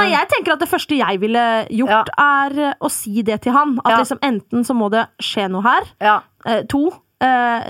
Nei, 0.00 0.08
jeg 0.10 0.28
tenker 0.32 0.54
at 0.54 0.62
det 0.64 0.68
første 0.70 0.96
jeg 0.96 1.20
ville 1.20 1.42
gjort, 1.70 2.08
er 2.18 2.58
eh, 2.70 2.74
å 2.80 2.90
si 2.90 3.22
det 3.22 3.42
til 3.44 3.52
han. 3.52 3.78
At 3.84 3.92
Ja. 3.92 3.98
liksom 4.00 4.18
enten 4.22 4.64
så 4.64 4.74
må 4.74 4.90
det 4.90 5.06
skje 5.22 5.48
noe 5.52 5.62
her. 5.62 5.82
Ja. 6.00 6.20
Eh, 6.46 6.62
to. 6.66 6.90
Eh, 7.22 7.68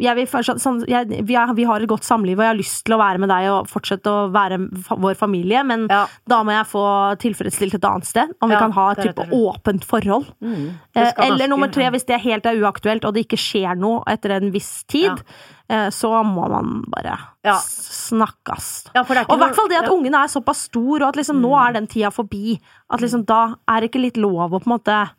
jeg 0.00 0.16
vil 0.16 0.28
sånn, 0.30 0.80
jeg, 0.88 1.08
vi, 1.26 1.36
er, 1.36 1.52
vi 1.58 1.66
har 1.68 1.82
et 1.82 1.90
godt 1.90 2.06
samliv, 2.06 2.38
og 2.38 2.44
jeg 2.46 2.52
har 2.52 2.58
lyst 2.60 2.84
til 2.86 2.96
å 2.96 3.00
være 3.02 3.22
med 3.22 3.32
deg 3.32 3.48
og 3.52 3.70
fortsette 3.70 4.10
å 4.12 4.26
være 4.34 4.60
vår 4.90 5.18
familie, 5.18 5.62
men 5.66 5.86
Ja. 5.90 6.06
da 6.30 6.42
må 6.46 6.54
jeg 6.54 6.70
få 6.70 6.84
tilfredsstilt 7.20 7.74
et 7.78 7.84
annet 7.88 8.08
sted. 8.08 8.34
Om 8.40 8.50
vi 8.50 8.56
kan 8.60 8.72
ha 8.72 8.90
et 8.92 9.02
type 9.08 9.28
åpent 9.36 9.84
forhold. 9.84 10.30
Mm. 10.40 10.68
Eh, 10.94 11.12
Eller 11.26 11.48
nummer 11.48 11.68
tre, 11.68 11.90
hvis 11.90 12.06
det 12.06 12.20
helt 12.22 12.46
er 12.46 12.60
uaktuelt, 12.60 13.04
og 13.04 13.14
det 13.14 13.26
ikke 13.26 13.40
skjer 13.40 13.76
noe 13.76 14.02
etter 14.06 14.38
en 14.38 14.50
viss 14.50 14.84
tid, 14.84 15.10
Ja 15.10 15.50
så 15.70 16.08
må 16.26 16.48
man 16.50 16.80
bare 16.90 17.12
Ja. 17.44 17.54
snakkes. 17.54 18.90
Ja, 18.92 19.02
Og 19.02 19.10
i 19.10 19.38
hvert 19.38 19.54
fall 19.54 19.68
det 19.68 19.76
at 19.78 19.84
ja. 19.84 19.90
Mm. 19.92 19.98
ungen 20.00 20.14
er 20.18 20.26
såpass 20.26 20.64
stor, 20.66 20.96
og 21.00 21.08
at 21.08 21.14
liksom 21.14 21.40
nå 21.40 21.52
er 21.68 21.72
den 21.74 21.86
tida 21.86 22.10
forbi. 22.10 22.58
At 22.90 23.00
liksom 23.00 23.24
da 23.24 23.54
er 23.68 23.80
det 23.80 23.90
ikke 23.92 24.02
litt 24.02 24.16
lov 24.16 24.50
å 24.50 24.58
på 24.60 24.66
en 24.66 24.74
måte 24.78 25.10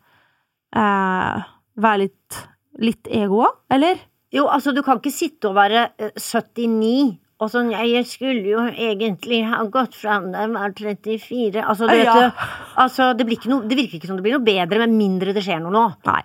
eh, 0.75 1.43
være 1.81 1.97
litt, 2.03 2.37
litt 2.81 3.09
ego 3.11 3.43
òg, 3.47 3.59
eller? 3.73 3.99
Jo, 4.31 4.47
altså, 4.47 4.73
du 4.75 4.81
kan 4.85 4.99
ikke 5.01 5.13
sitte 5.13 5.49
og 5.49 5.57
være 5.57 5.89
eh, 5.99 6.13
79 6.17 7.17
og 7.41 7.49
sånn 7.49 7.71
'Jeg 7.73 8.05
skulle 8.05 8.45
jo 8.45 8.59
egentlig 8.69 9.41
ha 9.49 9.63
gått 9.65 9.95
fram 9.97 10.29
da 10.31 10.43
jeg 10.45 10.51
var 10.53 10.75
34' 10.77 11.63
Altså, 11.65 11.87
du 11.89 11.95
Ja. 11.95 12.13
vet 12.13 12.13
du 12.13 12.45
altså, 12.77 13.13
det, 13.17 13.25
noe, 13.49 13.67
det 13.67 13.77
virker 13.77 13.97
ikke 13.97 14.07
som 14.07 14.19
det 14.19 14.23
blir 14.23 14.37
noe 14.37 14.45
bedre 14.45 14.77
med 14.85 14.93
mindre 14.93 15.33
det 15.33 15.43
skjer 15.43 15.59
noe 15.63 15.73
nå. 15.73 15.85
Nei. 16.05 16.21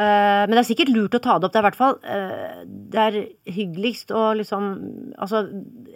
Eh, 0.00 0.46
men 0.46 0.54
det 0.54 0.62
er 0.62 0.68
sikkert 0.70 0.94
lurt 0.94 1.14
å 1.18 1.20
ta 1.20 1.38
det 1.38 1.48
opp. 1.48 1.52
Det 1.52 1.58
er 1.58 1.64
i 1.64 1.68
hvert 1.68 1.80
fall 1.80 1.96
eh, 2.04 2.64
Det 2.64 3.00
er 3.02 3.18
hyggeligst 3.52 4.14
og 4.16 4.36
liksom 4.38 4.70
Altså 5.18 5.42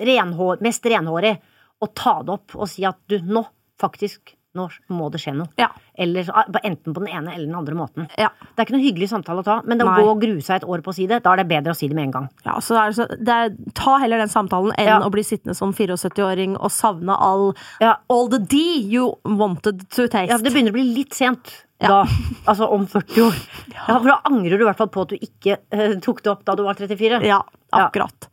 renhår, 0.00 0.60
mest 0.60 0.84
renhårig 0.84 1.38
å 1.80 1.86
ta 1.94 2.22
det 2.22 2.34
opp 2.34 2.56
og 2.58 2.68
si 2.68 2.84
at 2.84 2.98
du, 3.08 3.18
nå 3.22 3.46
faktisk 3.80 4.34
nå 4.55 4.68
må 4.94 5.09
det 5.11 5.18
skje 5.22 5.32
noe. 5.34 5.50
Ja. 5.59 5.66
Eller, 5.98 6.28
ah, 6.30 6.46
enten 6.62 6.94
på 6.94 7.02
den 7.02 7.09
ene 7.11 7.32
eller 7.34 7.46
den 7.48 7.57
andre 7.59 7.74
måten. 7.78 8.07
Ja. 8.18 8.28
Det 8.55 8.62
er 8.62 8.66
ikke 8.68 8.76
noe 8.76 8.84
hyggelig 8.84 9.09
samtale 9.11 9.42
å 9.42 9.46
ta, 9.46 9.57
men 9.66 9.80
det 9.80 9.86
å 9.86 9.94
gå 9.96 10.07
og 10.12 10.20
grue 10.22 10.42
seg 10.46 10.61
et 10.62 10.66
år 10.70 10.82
på 10.84 10.92
å 10.92 10.96
si 10.96 11.07
det, 11.11 11.20
da 11.24 11.32
er 11.34 11.42
det 11.42 11.48
bedre 11.50 11.74
å 11.74 11.78
si 11.78 11.88
det 11.90 11.96
med 11.98 12.09
en 12.09 12.14
gang. 12.14 12.28
Ja, 12.46 12.55
så 12.62 12.78
er 12.78 12.92
det 12.92 12.98
så, 13.00 13.07
det 13.18 13.34
er, 13.34 13.52
ta 13.78 13.96
heller 14.02 14.22
den 14.22 14.30
samtalen 14.32 14.74
enn 14.78 14.90
Ja. 14.92 15.00
å 15.02 15.11
bli 15.11 15.24
sittende 15.26 15.57
som 15.59 15.72
74-åring 15.74 16.55
og 16.59 16.70
savne 16.70 17.16
all, 17.18 17.55
Ja. 17.82 17.96
all 18.09 18.28
the 18.30 18.38
D 18.38 18.62
you 18.78 19.14
wanted 19.24 19.88
to 19.90 20.07
taste. 20.07 20.30
Ja, 20.30 20.38
det 20.38 20.52
begynner 20.55 20.70
å 20.74 20.78
bli 20.78 20.86
litt 20.94 21.14
sent 21.14 21.64
Ja. 21.82 21.88
da. 21.88 22.05
Altså 22.46 22.70
om 22.70 22.86
40 22.86 23.26
år. 23.26 23.34
Ja, 23.74 23.98
for 23.98 24.07
da 24.07 24.20
angrer 24.30 24.57
du 24.57 24.62
i 24.64 24.68
hvert 24.70 24.78
fall 24.78 24.88
på 24.88 25.02
at 25.02 25.11
du 25.11 25.16
ikke 25.18 25.59
uh, 25.74 25.98
tok 26.00 26.22
det 26.22 26.30
opp 26.30 26.44
da 26.46 26.55
du 26.55 26.62
var 26.62 26.78
34. 26.78 27.18
Ja, 27.26 27.42
akkurat. 27.74 28.30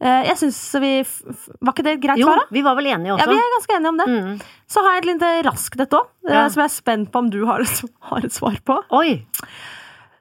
Eh, 0.00 0.24
jeg 0.28 0.36
syns 0.38 0.58
vi 0.78 0.90
Var 1.02 1.72
ikke 1.72 1.82
det 1.82 1.92
et 1.96 2.02
greit 2.04 2.20
svar, 2.22 2.38
da? 2.38 2.44
vi 2.54 2.62
var 2.62 2.76
vel 2.78 2.86
enige 2.86 3.16
også. 3.16 3.24
Ja, 3.24 3.32
vi 3.32 3.38
er 3.42 3.54
ganske 3.56 3.76
enige 3.78 3.88
om 3.88 3.98
det. 3.98 4.46
Så 4.70 4.82
har 4.84 4.92
jeg 4.94 5.02
et 5.02 5.08
lite 5.12 5.30
raskt 5.48 5.80
et 5.82 5.96
òg, 5.98 6.06
Ja. 6.28 6.44
som 6.48 6.60
jeg 6.62 6.68
er 6.70 6.74
spent 6.76 7.10
på 7.12 7.18
om 7.18 7.30
du 7.34 7.40
har, 7.46 7.64
har 8.12 8.24
et 8.24 8.32
svar 8.36 8.58
på. 8.64 8.76
Oi! 8.94 9.26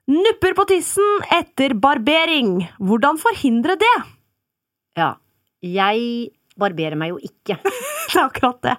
Nupper 0.07 0.53
på 0.55 0.65
tissen 0.69 1.23
etter 1.36 1.73
barbering. 1.75 2.61
Hvordan 2.80 3.19
forhindre 3.19 3.75
det? 3.82 3.95
Ja. 4.97 5.15
Jeg 5.61 6.32
barberer 6.57 6.95
meg 6.97 7.11
jo 7.11 7.19
ikke, 7.21 7.57
Det 8.07 8.15
er 8.15 8.23
akkurat 8.30 8.61
det. 8.63 8.75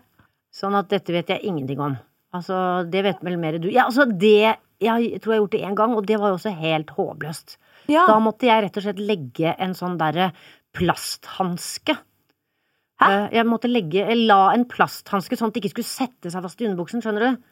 sånn 0.54 0.74
at 0.78 0.88
dette 0.90 1.12
vet 1.14 1.28
jeg 1.30 1.44
ingenting 1.46 1.78
om. 1.84 1.98
Altså, 2.34 2.84
det 2.90 3.04
vet 3.06 3.20
vel 3.24 3.36
mer 3.40 3.58
du. 3.60 3.68
Ja, 3.70 3.84
altså, 3.86 4.04
det 4.08 4.56
Jeg 4.80 5.20
tror 5.22 5.32
jeg 5.34 5.38
har 5.38 5.42
gjort 5.42 5.54
det 5.56 5.60
én 5.66 5.74
gang, 5.74 5.94
og 5.98 6.06
det 6.06 6.18
var 6.20 6.30
jo 6.30 6.36
også 6.38 6.52
helt 6.54 6.90
håpløst. 6.94 7.56
Ja. 7.90 8.04
Da 8.06 8.18
måtte 8.22 8.46
jeg 8.46 8.62
rett 8.62 8.76
og 8.78 8.84
slett 8.84 9.00
legge 9.02 9.54
en 9.58 9.72
sånn 9.74 9.96
derre 9.98 10.28
plasthanske. 10.76 11.96
Hæ? 13.00 13.06
Eh, 13.08 13.28
Jeg 13.38 13.46
måtte 13.46 13.68
legge, 13.70 14.02
jeg 14.08 14.26
la 14.26 14.50
en 14.54 14.64
plasthanske 14.66 15.36
sånn 15.38 15.48
at 15.48 15.54
det 15.54 15.62
ikke 15.64 15.74
skulle 15.76 15.86
sette 15.90 16.32
seg 16.32 16.42
fast 16.42 16.60
i 16.60 16.66
underbuksen, 16.66 17.02
skjønner 17.04 17.20
du? 17.28 17.42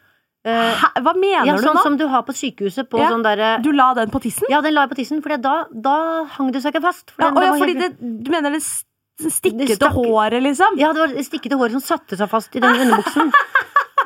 Eh, 0.47 0.75
Hæ? 0.79 0.91
Hva 1.03 1.13
mener 1.19 1.47
Ja, 1.47 1.57
du 1.57 1.63
sånn 1.63 1.75
nå? 1.79 1.83
som 1.83 1.97
du 1.99 2.07
har 2.09 2.23
på 2.23 2.35
sykehuset 2.35 2.89
på 2.91 2.99
Ja, 3.01 3.11
sånn 3.11 3.23
derre 3.25 3.61
Du 3.63 3.73
la 3.73 3.93
den 3.95 4.11
på 4.11 4.21
tissen? 4.23 4.47
Ja, 4.51 4.61
den 4.61 4.75
la 4.75 4.83
jeg 4.87 4.91
på 4.91 4.99
tissen, 5.01 5.23
for 5.23 5.37
da, 5.37 5.65
da 5.73 6.25
hang 6.37 6.53
det 6.53 6.63
seg 6.63 6.75
ikke 6.75 6.83
fast. 6.83 7.11
For 7.11 7.23
Ja, 7.25 7.31
den- 7.31 7.39
å 7.39 7.47
ja, 7.47 7.53
fordi 7.59 7.75
helt- 7.79 7.99
det, 8.01 8.23
du 8.25 8.31
mener 8.31 8.51
det 8.51 8.63
stikkete 8.63 9.67
Det 9.67 9.79
stakk- 9.79 9.95
håret, 9.97 10.43
liksom? 10.43 10.77
Ja, 10.79 10.93
det 10.93 10.99
var 11.01 11.09
det 11.09 11.25
stikkete 11.27 11.57
håret 11.59 11.73
som 11.73 11.81
satte 11.81 12.17
seg 12.17 12.29
fast 12.29 12.55
i 12.55 12.61
den 12.61 12.75
underbuksen. 12.75 13.33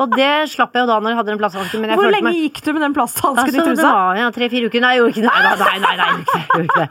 Og 0.00 0.11
det 0.16 0.48
slapp 0.48 0.72
jeg 0.72 0.80
jo 0.80 0.86
da 0.86 1.00
når 1.00 1.11
jeg 1.11 1.16
hadde 1.18 1.26
den 1.34 1.38
plasthansken. 1.38 1.84
Hvor 1.92 2.11
lenge 2.11 2.22
meg 2.24 2.34
gikk 2.40 2.62
du 2.64 2.72
med 2.72 2.80
den 2.82 2.94
plasthansken 2.94 3.36
altså, 3.36 3.48
i 3.48 3.58
det 3.58 3.76
trusa? 3.76 3.92
var 3.92 4.16
ja, 4.16 4.30
tre-fire 4.30 4.70
uker. 4.70 4.80
Nei, 4.80 4.94
jeg 4.96 5.00
gjorde 5.02 5.12
ikke 5.12 5.24
det. 5.24 5.32
Nei, 5.34 5.42
nei, 5.42 5.78
nei, 5.80 5.96
nei, 5.96 6.06
jeg 6.24 6.46
gjorde 6.48 6.64
ikke 6.64 6.80
det. 6.80 6.90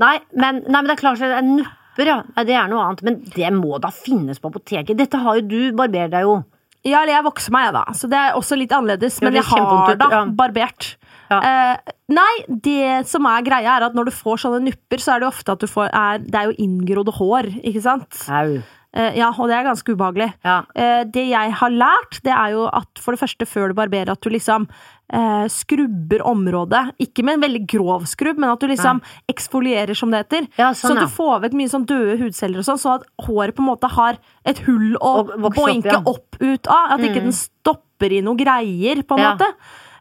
Nei, 0.00 0.16
men, 0.32 0.62
nei, 0.66 0.78
men 0.78 0.88
det 0.88 0.96
er 0.96 1.02
klart 1.02 1.20
det 1.20 1.34
er 1.36 1.44
nupper, 1.46 2.08
ja. 2.08 2.20
Nei, 2.36 2.46
det 2.48 2.56
er 2.56 2.70
noe 2.72 2.86
annet. 2.86 3.04
Men 3.06 3.20
det 3.34 3.52
må 3.56 3.80
da 3.82 3.92
finnes 3.94 4.40
på 4.40 4.52
apoteket. 4.52 4.96
Dette 4.98 5.20
har 5.20 5.40
jo 5.40 5.46
du. 5.50 5.60
Barberer 5.76 6.12
deg 6.12 6.26
jo. 6.28 6.40
Ja, 6.86 7.02
eller 7.02 7.12
jeg 7.18 7.26
vokser 7.26 7.52
meg, 7.52 7.68
jeg, 7.68 7.76
da. 7.76 7.84
Så 7.96 8.08
det 8.08 8.16
er 8.16 8.38
også 8.38 8.56
litt 8.56 8.72
annerledes. 8.72 9.20
Men 9.24 9.36
jeg 9.36 9.44
har 9.50 10.00
da 10.00 10.10
ja. 10.14 10.24
barbert. 10.36 10.94
Ja. 11.30 11.38
Eh, 11.38 11.94
nei, 12.10 12.30
det 12.48 13.06
som 13.10 13.28
er 13.28 13.44
greia, 13.46 13.76
er 13.76 13.86
at 13.90 13.96
når 13.96 14.08
du 14.08 14.16
får 14.16 14.40
sånne 14.46 14.64
nupper, 14.64 15.02
så 15.02 15.14
er 15.14 15.20
det 15.20 15.28
jo 15.28 15.32
ofte 15.34 15.54
at 15.54 15.62
du 15.62 15.68
får 15.70 15.92
er, 15.92 16.22
Det 16.24 16.40
er 16.40 16.48
jo 16.48 16.56
inngrodde 16.64 17.14
hår, 17.20 17.52
ikke 17.60 17.84
sant? 17.84 18.22
Au. 18.26 18.60
Eh, 18.90 19.18
ja, 19.20 19.28
og 19.30 19.46
det 19.46 19.54
er 19.54 19.68
ganske 19.68 19.94
ubehagelig. 19.94 20.32
Ja. 20.42 20.56
Eh, 20.74 21.02
det 21.06 21.28
jeg 21.28 21.54
har 21.60 21.70
lært, 21.74 22.18
det 22.26 22.32
er 22.34 22.56
jo 22.56 22.64
at 22.66 23.02
for 23.02 23.14
det 23.14 23.22
første 23.22 23.46
før 23.46 23.70
du 23.70 23.78
barberer, 23.78 24.10
at 24.10 24.24
du 24.24 24.32
liksom 24.32 24.66
eh, 25.12 25.46
skrubber 25.50 26.22
området. 26.26 26.94
Ikke 27.02 27.24
med 27.26 27.34
en 27.38 27.44
veldig 27.46 27.66
grov 27.66 28.06
skrubb, 28.06 28.38
men 28.38 28.50
at 28.50 28.60
du 28.60 28.66
liksom 28.70 29.00
eksfolierer, 29.30 29.94
som 29.96 30.10
det 30.10 30.24
heter. 30.24 30.48
Ja, 30.56 30.70
så 30.72 30.88
sånn, 30.88 30.98
at 30.98 31.08
du 31.08 31.14
får 31.16 31.42
vekk 31.46 31.58
mye 31.58 31.72
sånn 31.72 31.86
døde 31.86 32.16
hudceller 32.22 32.58
og 32.62 32.64
sånn, 32.68 32.78
så 32.78 32.94
at 33.00 33.06
håret 33.26 33.56
på 33.56 33.64
en 33.64 33.70
måte 33.72 33.90
har 33.90 34.18
et 34.44 34.58
hull 34.66 34.96
å 35.00 35.12
Og 35.20 35.30
opp, 35.50 35.54
boinke 35.54 35.90
ja. 35.92 36.00
Mm. 36.00 36.06
opp 36.14 36.36
ut 36.40 36.66
av. 36.68 36.90
At 36.96 37.00
ikke 37.00 37.22
den 37.26 37.32
stopper 37.36 38.12
i 38.12 38.20
noe 38.22 38.36
greier, 38.36 39.02
på 39.02 39.18
en 39.18 39.24
Ja. 39.24 39.34
måte. 39.34 39.52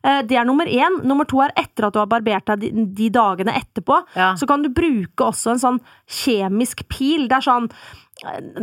Eh, 0.01 0.21
Det 0.21 0.37
er 0.37 0.45
nummer 0.45 0.65
én. 0.65 1.03
Nummer 1.03 1.25
to 1.25 1.41
er 1.41 1.51
etter 1.57 1.87
at 1.87 1.93
du 1.93 1.99
har 1.99 2.07
barbert 2.07 2.45
deg 2.45 2.59
de, 2.61 2.85
de 2.95 3.09
dagene 3.09 3.51
etterpå, 3.51 4.05
så 4.15 4.47
kan 4.47 4.61
du 4.63 4.69
bruke 4.69 5.25
også 5.27 5.51
en 5.51 5.59
sånn 5.59 5.79
kjemisk 6.07 6.87
pil. 6.87 7.27
Det 7.27 7.35
er 7.37 7.41
sånn 7.51 7.69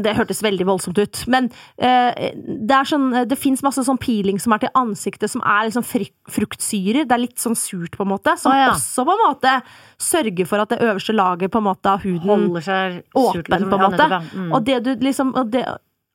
det 0.02 0.12
hørtes 0.16 0.42
veldig 0.44 0.66
voldsomt 0.68 0.98
ut, 1.00 1.22
men 1.32 1.46
eh, 1.78 2.32
det 2.36 2.74
er 2.76 2.84
sånn 2.84 3.06
Det 3.28 3.38
fins 3.38 3.62
masse 3.64 3.82
sånn 3.86 3.98
peeling 3.98 4.38
som 4.42 4.52
er 4.52 4.58
til 4.66 4.72
ansiktet, 4.74 5.30
som 5.32 5.40
er 5.42 5.70
liksom 5.70 5.86
fruktsyrer. 6.30 7.06
Det 7.08 7.14
er 7.16 7.22
litt 7.22 7.38
sånn 7.42 7.56
surt, 7.58 7.96
på 7.96 8.04
en 8.06 8.12
måte. 8.12 8.34
Som 8.40 8.52
Å, 8.52 8.58
ja. 8.58 8.68
også 8.74 9.04
på 9.08 9.14
en 9.16 9.22
måte 9.24 9.54
sørger 10.02 10.46
for 10.50 10.62
at 10.64 10.74
det 10.74 10.80
øverste 10.84 11.14
laget 11.16 11.50
på 11.54 11.62
en 11.62 11.68
måte 11.70 11.94
av 11.96 12.04
huden 12.04 12.28
Holder 12.28 12.60
seg 12.66 13.02
åpen, 13.16 13.44
liksom. 13.48 13.70
på 13.70 13.76
en 13.78 13.84
Ja, 13.86 13.88
måte. 13.88 14.08
ja. 14.10 14.20
Mm. 14.34 14.52
Og 14.52 14.64
det 14.68 14.78
du 14.84 14.94
liksom 15.06 15.34
det, 15.50 15.64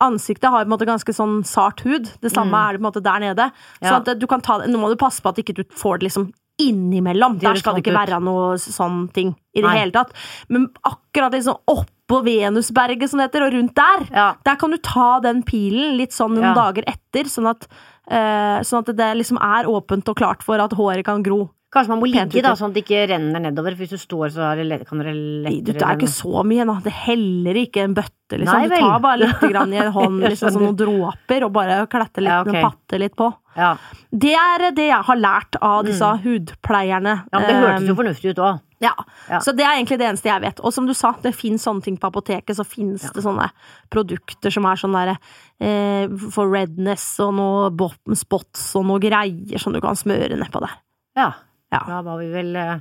Ansiktet 0.02 0.50
har 0.50 0.64
på 0.64 0.66
en 0.66 0.74
måte 0.74 0.86
ganske 0.90 1.14
sånn 1.14 1.44
sart 1.46 1.82
hud. 1.86 2.08
Det 2.26 2.32
samme 2.34 2.58
er 2.58 2.74
det 2.74 2.80
på 2.82 2.88
en 2.88 2.88
måte 2.90 3.04
der 3.06 3.20
nede. 3.22 3.52
Så 3.82 3.86
Mm. 3.86 3.90
Ja. 3.92 3.98
at 4.14 4.20
du 4.20 4.26
kan 4.28 4.42
ta 4.42 4.58
det, 4.58 4.70
Nå 4.72 4.80
må 4.82 4.90
du 4.90 4.96
passe 4.98 5.22
på 5.22 5.30
at 5.30 5.38
ikke 5.38 5.54
du 5.54 5.64
får 5.78 6.00
det 6.00 6.10
liksom 6.10 6.32
innimellom. 6.70 7.40
Der 7.42 7.56
skal 7.60 7.76
det 7.78 7.84
ikke 7.86 7.96
være 7.98 8.20
noe 8.24 8.56
sånn 8.62 9.06
ting 9.14 9.34
i 9.56 9.62
det 9.62 9.68
Nei. 9.70 9.78
hele 9.80 9.92
tatt. 9.96 10.14
Men 10.50 10.68
akkurat 10.88 11.34
liksom 11.36 11.58
oppå 11.72 12.22
Venusberget, 12.26 13.10
som 13.10 13.20
det 13.22 13.30
heter, 13.30 13.46
og 13.48 13.54
rundt 13.56 13.76
der, 13.76 14.08
Ja. 14.14 14.28
der 14.46 14.56
kan 14.60 14.72
du 14.72 14.78
ta 14.78 15.20
den 15.24 15.44
pilen 15.44 15.98
litt 15.98 16.12
sånn 16.12 16.36
noen 16.36 16.52
Ja. 16.52 16.54
dager 16.54 16.84
etter, 16.88 17.24
sånn 17.32 17.50
at, 17.50 17.68
uh, 18.12 18.60
sånn 18.64 18.80
at 18.88 18.96
det 18.96 19.18
liksom 19.18 19.38
er 19.42 19.66
åpent 19.66 20.08
og 20.10 20.16
klart 20.18 20.44
for 20.44 20.60
at 20.60 20.72
håret 20.72 21.06
kan 21.06 21.24
gro. 21.24 21.50
Kanskje 21.72 21.94
man 21.94 22.02
må 22.02 22.08
ligge, 22.12 22.42
da, 22.44 22.52
sånn 22.60 22.74
at 22.74 22.76
det 22.76 22.82
ikke 22.84 23.06
renner 23.14 23.40
nedover. 23.46 23.72
For 23.78 23.86
hvis 23.86 23.94
du 23.96 24.02
står, 24.02 24.32
så 24.34 24.48
kan 24.90 25.00
det 25.00 25.14
lettere 25.16 25.76
det 25.78 25.86
er 25.88 25.94
ikke 25.96 26.10
så 26.12 26.42
mye, 26.44 26.66
da. 26.68 26.74
Det 26.84 26.92
heller 27.06 27.60
ikke 27.62 27.86
en 27.86 27.94
bøtte, 27.96 28.40
liksom. 28.42 28.58
Nei 28.60 28.68
du 28.68 28.74
tar 28.76 28.98
bare 29.06 29.20
litt 29.24 29.46
grann 29.54 29.72
i 29.72 29.80
en 29.80 29.92
hånd, 29.96 30.18
liksom, 30.26 30.52
sånn 30.52 30.66
noen 30.68 30.76
dråper, 30.82 31.46
og 31.48 31.54
bare 31.56 31.78
kletter 31.92 32.26
litt, 32.26 32.34
Ja, 32.34 32.42
okay. 32.44 32.60
og 32.60 32.66
patter 32.74 33.00
litt 33.00 33.16
på. 33.16 33.30
Ja. 33.56 33.70
Det 34.12 34.34
er 34.36 34.66
det 34.76 34.90
jeg 34.90 35.06
har 35.08 35.20
lært 35.20 35.56
av 35.64 35.86
disse 35.88 36.10
hudpleierne. 36.26 37.14
Mm. 37.24 37.30
ja, 37.32 37.40
men 37.40 37.48
det 37.48 37.56
hørtes 37.62 37.88
jo 37.88 37.94
Eh, 37.96 38.00
fornuftig 38.02 38.34
ut 38.34 38.42
òg. 38.44 38.60
ja. 38.84 38.92
Ja. 39.30 39.40
Så 39.40 39.54
det 39.56 39.64
er 39.64 39.78
egentlig 39.78 39.98
det 40.02 40.08
eneste 40.10 40.28
jeg 40.28 40.42
vet. 40.44 40.60
Og 40.66 40.74
som 40.76 40.88
du 40.90 40.94
sa, 40.98 41.14
det 41.24 41.32
fins 41.36 41.64
sånne 41.64 41.84
ting 41.86 41.96
på 42.02 42.10
apoteket. 42.12 42.56
Så 42.58 42.66
fins 42.68 43.06
det 43.16 43.24
sånne 43.24 43.48
produkter 43.94 44.52
som 44.52 44.66
er 44.68 44.76
sånn 44.80 44.96
derre 44.98 45.16
eh, 45.62 46.08
for 46.32 46.52
redness 46.52 47.06
og 47.24 47.32
noe 47.40 48.16
spots 48.20 48.74
og 48.80 48.88
noe 48.90 49.00
greier 49.04 49.60
som 49.62 49.72
du 49.76 49.80
kan 49.84 49.96
smøre 49.96 50.36
nedpå 50.36 50.64
der. 50.64 50.76
Ja. 51.16 51.30
Ja. 51.72 51.84
Da 51.88 52.02
var 52.04 52.18
vi 52.20 52.28
vel 52.34 52.56
eh, 52.60 52.76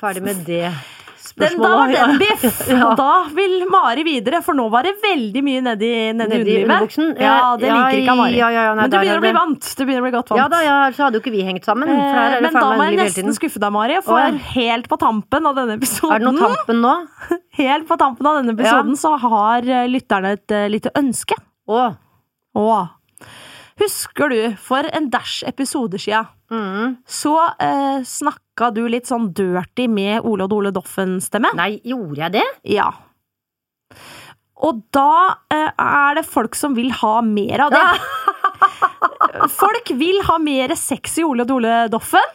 ferdig 0.00 0.22
med 0.26 0.42
det 0.44 0.66
Den, 1.34 1.54
da 1.58 1.68
var 1.72 1.88
spørsmålet. 1.88 1.94
den 1.96 2.18
biff! 2.20 2.58
Ja. 2.74 2.80
Og 2.90 2.98
da 3.00 3.12
vil 3.34 3.54
Mari 3.72 4.02
videre, 4.06 4.42
for 4.44 4.54
nå 4.54 4.66
var 4.70 4.84
det 4.86 4.92
veldig 5.02 5.40
mye 5.42 5.62
nedi, 5.64 5.88
nedi, 6.14 6.36
Nedi 6.36 6.56
underlivet. 6.66 6.96
Ja, 7.18 7.38
det 7.58 7.70
Ja, 7.70 7.78
liker 7.80 8.02
ikke 8.02 8.16
Mari. 8.18 8.36
ja, 8.38 8.50
ja, 8.52 8.64
ja, 8.68 8.74
nei, 8.76 8.84
Men 8.84 8.92
du 8.92 8.96
begynner 8.98 9.16
er 9.16 9.22
å 9.22 9.24
bli 9.24 9.32
vant. 9.38 9.70
Du 9.78 9.82
begynner 9.86 10.04
å 10.04 10.06
bli 10.06 10.12
godt 10.14 10.30
vant. 10.34 10.40
Ja 10.42 10.46
da, 10.52 10.60
ja, 10.66 10.76
så 10.94 11.06
hadde 11.06 11.18
jo 11.18 11.24
ikke 11.24 11.32
vi 11.34 11.46
hengt 11.48 11.64
sammen. 11.66 11.88
Eh, 11.90 12.36
det 12.36 12.42
Men 12.44 12.58
da 12.60 12.66
må 12.76 12.86
jeg 12.90 13.00
nesten 13.00 13.34
skuffe 13.38 13.62
deg, 13.64 13.72
Mari. 13.74 13.96
For 14.04 14.20
Å, 14.20 14.28
ja. 14.28 14.52
helt 14.52 14.90
på 14.92 15.00
tampen 15.00 15.48
av 15.50 15.56
denne 15.58 15.78
episoden 15.80 16.12
Er 16.14 16.22
det 16.22 16.28
noe 16.28 16.52
tampen 16.52 16.84
nå? 16.84 16.94
Helt 17.62 17.88
på 17.88 17.96
tampen 18.04 18.26
av 18.30 18.38
denne 18.42 18.54
episoden 18.58 18.96
så 19.00 19.14
har 19.24 19.64
eh, 19.64 19.88
lytterne 19.90 20.34
et 20.36 20.54
uh, 20.54 20.66
lite 20.70 20.92
ønske. 21.00 21.40
Å. 21.70 21.82
Åh. 22.60 22.86
Husker 23.80 24.30
du, 24.30 24.40
for 24.62 24.86
en 24.94 25.08
dash 25.10 25.40
episoder 25.48 25.98
sia, 25.98 26.20
Mm. 26.54 26.96
så 27.06 27.34
eh, 27.58 28.04
snakka 28.06 28.70
du 28.74 28.84
litt 28.90 29.08
sånn 29.10 29.30
dirty 29.34 29.88
med 29.90 30.22
Ole 30.22 30.46
og 30.46 30.52
Dole 30.52 30.70
Doffen-stemme? 30.74 31.50
Nei, 31.58 31.80
gjorde 31.82 32.20
jeg 32.22 32.34
det? 32.36 32.44
Ja. 32.76 32.90
Og 34.64 34.84
da 34.94 35.40
eh, 35.52 35.70
er 35.72 36.20
det 36.20 36.26
folk 36.28 36.54
som 36.56 36.76
vil 36.78 36.92
ha 37.02 37.16
mer 37.26 37.66
av 37.66 37.74
det. 37.74 37.82
folk 39.60 39.90
vil 39.98 40.22
ha 40.28 40.38
mer 40.42 40.76
sexy 40.78 41.26
Ole 41.26 41.44
og 41.44 41.50
Dole 41.50 41.84
Doffen. 41.92 42.32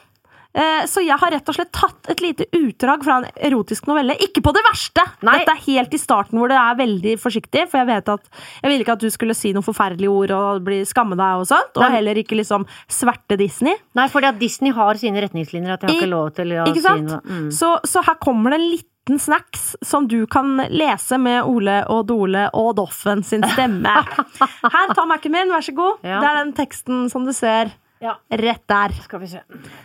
Eh, 0.53 0.85
Så 0.89 1.03
jeg 1.05 1.13
har 1.21 1.29
rett 1.31 1.47
og 1.51 1.55
slett 1.55 1.71
tatt 1.71 2.09
et 2.09 2.21
lite 2.23 2.45
utdrag 2.57 3.03
fra 3.05 3.17
en 3.19 3.27
erotisk 3.49 3.85
novelle. 3.87 4.15
Ikke 4.17 4.41
på 4.41 4.53
det 4.55 4.63
verste! 4.65 5.03
Nei. 5.21 5.37
Dette 5.39 5.53
er 5.53 5.61
helt 5.67 5.93
i 5.93 5.99
starten 6.01 6.39
hvor 6.39 6.49
det 6.49 6.57
er 6.57 6.75
veldig 6.79 7.13
forsiktig. 7.21 7.67
For 7.69 7.77
jeg 7.83 7.87
vet 7.91 8.09
at 8.09 8.25
Jeg 8.63 8.71
ville 8.71 8.83
ikke 8.83 8.95
at 8.97 9.03
du 9.05 9.09
skulle 9.13 9.35
si 9.37 9.53
noen 9.53 9.63
forferdelige 9.67 10.09
ord 10.09 10.31
og 10.33 10.63
bli, 10.65 10.81
skamme 10.89 11.15
deg. 11.19 11.43
Og 11.43 11.45
sånt 11.51 11.77
Og 11.77 11.83
Nei. 11.85 11.91
heller 11.97 12.15
ikke 12.23 12.35
liksom 12.39 12.65
sverte 12.89 13.37
Disney. 13.37 13.75
Nei, 13.95 14.07
at 14.09 14.39
Disney 14.39 14.71
har 14.71 14.95
sine 14.95 15.21
retningslinjer. 15.21 15.73
At 15.73 15.81
jeg 15.85 15.89
har 15.89 15.95
I- 15.95 15.99
ikke 16.01 16.09
lov 16.15 16.31
til 16.33 16.47
å 16.57 16.65
Ikke 16.67 16.81
si 16.81 17.01
noe. 17.05 17.21
Mm. 17.29 17.51
Så, 17.53 17.79
så 17.85 18.03
her 18.03 18.15
kommer 18.15 18.49
det 18.51 18.59
en 18.59 18.69
liten 18.71 19.19
snacks 19.19 19.75
som 19.83 20.07
du 20.07 20.25
kan 20.27 20.57
lese 20.69 21.17
med 21.19 21.43
Ole 21.45 21.83
og 21.89 22.07
Dole 22.07 22.49
og 22.53 22.75
Doffen 22.77 23.23
sin 23.23 23.41
stemme. 23.53 23.89
Her, 24.73 24.93
ta 24.93 25.05
Mac-en 25.05 25.31
min, 25.31 25.49
vær 25.49 25.61
så 25.65 25.73
god. 25.73 25.97
Ja. 26.03 26.19
Det 26.21 26.29
er 26.29 26.43
den 26.43 26.53
teksten 26.53 27.09
som 27.09 27.25
du 27.25 27.31
ser 27.33 27.71
Ja, 27.99 28.13
rett 28.31 28.63
der. 28.67 28.93
skal 29.03 29.19
vi 29.19 29.27
se. 29.27 29.41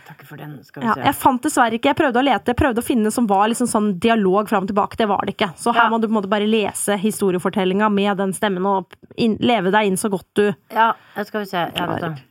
Takk 0.07 0.21
for 0.27 0.39
den. 0.39 0.53
Ja, 0.81 0.93
se. 0.93 1.01
jeg 1.03 1.15
fant 1.19 1.43
dessverre 1.43 1.75
ikke, 1.75 1.91
jeg 1.91 1.97
prøvde 1.99 2.21
å 2.21 2.23
lete, 2.23 2.53
jeg 2.53 2.59
prøvde 2.61 2.79
å 2.79 2.85
finne 2.85 3.11
som 3.11 3.27
var 3.27 3.49
liksom 3.51 3.67
sånn 3.67 3.89
dialog 3.99 4.47
fram 4.47 4.63
og 4.63 4.71
tilbake. 4.71 4.95
Det 5.01 5.07
var 5.09 5.25
det 5.27 5.35
ikke. 5.35 5.49
Så 5.59 5.73
her 5.75 5.83
Ja. 5.83 5.89
må 5.89 5.99
du 5.99 6.07
på 6.07 6.13
en 6.13 6.21
måte 6.21 6.31
bare 6.31 6.47
lese 6.47 6.95
historiefortellinga 6.97 7.89
med 7.91 8.17
den 8.17 8.31
stemmen 8.31 8.65
og 8.65 8.95
inn, 9.17 9.35
leve 9.41 9.71
deg 9.71 9.87
inn 9.87 9.97
så 9.97 10.09
godt 10.09 10.27
du 10.33 10.55
Ja, 10.71 10.93
skal 11.23 11.41
vi 11.41 11.45
se. 11.45 11.57
Jeg, 11.75 11.87
vet 11.87 12.23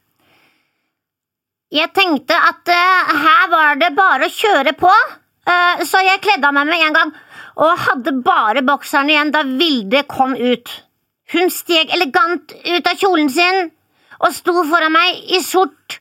Jeg 1.70 1.92
tenkte 1.92 2.34
at 2.34 2.68
uh, 2.68 3.16
her 3.26 3.50
var 3.50 3.76
det 3.76 3.94
bare 3.94 4.24
å 4.24 4.32
kjøre 4.32 4.72
på, 4.78 4.88
uh, 4.88 5.84
så 5.84 6.00
jeg 6.00 6.20
kledde 6.24 6.48
av 6.48 6.54
meg 6.54 6.66
med 6.66 6.80
en 6.80 6.92
gang 6.92 7.12
og 7.56 7.78
hadde 7.78 8.22
bare 8.24 8.62
bokseren 8.62 9.10
igjen 9.10 9.30
da 9.30 9.42
Vilde 9.42 10.02
kom 10.08 10.34
ut. 10.34 10.82
Hun 11.32 11.50
steg 11.50 11.92
elegant 11.94 12.52
ut 12.64 12.86
av 12.86 12.96
kjolen 12.96 13.28
sin 13.28 13.70
og 14.22 14.34
sto 14.34 14.54
foran 14.68 14.92
meg 14.94 15.22
i 15.34 15.40
sort 15.44 15.98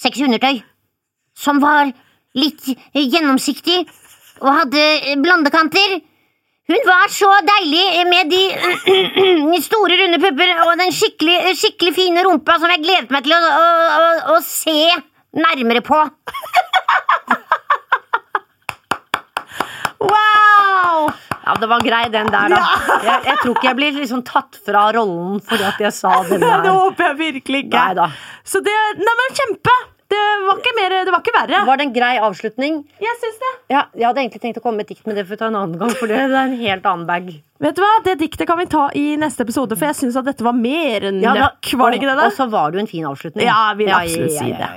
sexy 0.00 0.24
undertøy, 0.26 0.62
som 1.36 1.60
var 1.62 1.90
litt 2.36 2.70
gjennomsiktig 2.94 3.82
og 4.40 4.54
hadde 4.62 5.16
blandekanter. 5.20 5.98
Hun 6.70 6.84
var 6.86 7.10
så 7.10 7.28
deilig 7.42 8.04
med 8.06 8.30
de 8.32 9.62
store, 9.64 9.98
runde 10.04 10.20
pupper 10.22 10.52
og 10.66 10.76
den 10.78 10.94
skikkelig, 10.94 11.56
skikkelig 11.58 11.96
fine 11.96 12.24
rumpa 12.26 12.60
som 12.62 12.70
jeg 12.70 12.84
gledet 12.84 13.10
meg 13.10 13.26
til 13.26 13.34
å, 13.34 13.40
å, 13.42 13.66
å, 14.00 14.36
å 14.36 14.40
se 14.46 14.78
nærmere 15.36 15.84
på. 15.84 16.04
Wow! 20.00 20.39
Ja, 21.50 21.54
det 21.58 21.68
var 21.74 21.82
grei, 21.82 22.04
den 22.14 22.30
der, 22.30 22.52
da. 22.54 22.58
Jeg, 23.02 23.20
jeg 23.26 23.38
tror 23.42 23.54
ikke 23.58 23.66
jeg 23.72 23.76
blir 23.82 23.96
liksom 23.98 24.20
tatt 24.28 24.58
fra 24.66 24.86
rollen 24.94 25.40
fordi 25.42 25.64
at 25.66 25.80
jeg 25.82 25.92
sa 25.98 26.12
den 26.30 26.40
der. 26.46 26.62
det 26.62 26.74
håper 26.78 27.10
jeg 27.10 27.16
virkelig 27.26 27.64
ikke. 27.66 27.80
Neida. 27.90 28.10
Så 28.46 28.62
det 28.62 28.76
Nei, 29.02 29.16
men 29.24 29.34
kjempe! 29.42 29.74
Det 30.10 30.18
var 30.42 30.56
ikke 30.58 30.72
mer, 30.74 30.92
det 31.06 31.12
var 31.14 31.20
ikke 31.22 31.32
verre. 31.36 31.58
Var 31.68 31.78
det 31.78 31.84
en 31.86 31.92
grei 31.94 32.14
avslutning? 32.18 32.80
Jeg 32.98 33.18
syns 33.22 33.36
det. 33.42 33.50
Ja, 33.70 33.84
jeg 33.94 34.08
hadde 34.08 34.22
egentlig 34.24 34.40
tenkt 34.42 34.58
å 34.58 34.62
komme 34.64 34.80
med 34.80 34.88
et 34.88 34.96
dikt, 34.96 35.04
men 35.06 35.14
det 35.14 35.22
får 35.28 35.36
vi 35.36 35.38
ta 35.38 35.50
en 35.52 35.58
annen 35.60 35.78
gang. 35.78 35.92
For 36.00 36.10
det 36.10 36.16
er 36.18 36.34
en 36.40 36.56
helt 36.58 36.88
annen 36.90 37.04
bag. 37.06 37.28
Vet 37.62 37.76
du 37.78 37.82
hva, 37.84 37.90
Det 38.08 38.16
diktet 38.18 38.48
kan 38.50 38.58
vi 38.58 38.66
ta 38.72 38.88
i 38.98 39.04
neste 39.22 39.46
episode, 39.46 39.78
for 39.78 39.86
jeg 39.86 39.98
syns 40.00 40.18
at 40.18 40.26
dette 40.26 40.42
var 40.42 40.56
mer 40.58 41.06
enn 41.12 41.22
Ja, 41.22 41.36
da- 41.36 41.44
nøkk. 41.52 41.70
Var 41.78 41.94
det 41.94 42.00
ikke 42.00 42.10
det? 42.10 42.16
Der? 42.18 42.26
og 42.26 42.34
så 42.40 42.48
var 42.50 42.72
det 42.74 42.80
jo 42.80 42.82
en 42.82 42.90
fin 42.90 43.06
avslutning. 43.06 43.46
Ja, 43.46 43.60
jeg 43.70 43.78
vil 43.84 43.94
absolutt 44.00 44.34
si 44.34 44.50
det. 44.50 44.72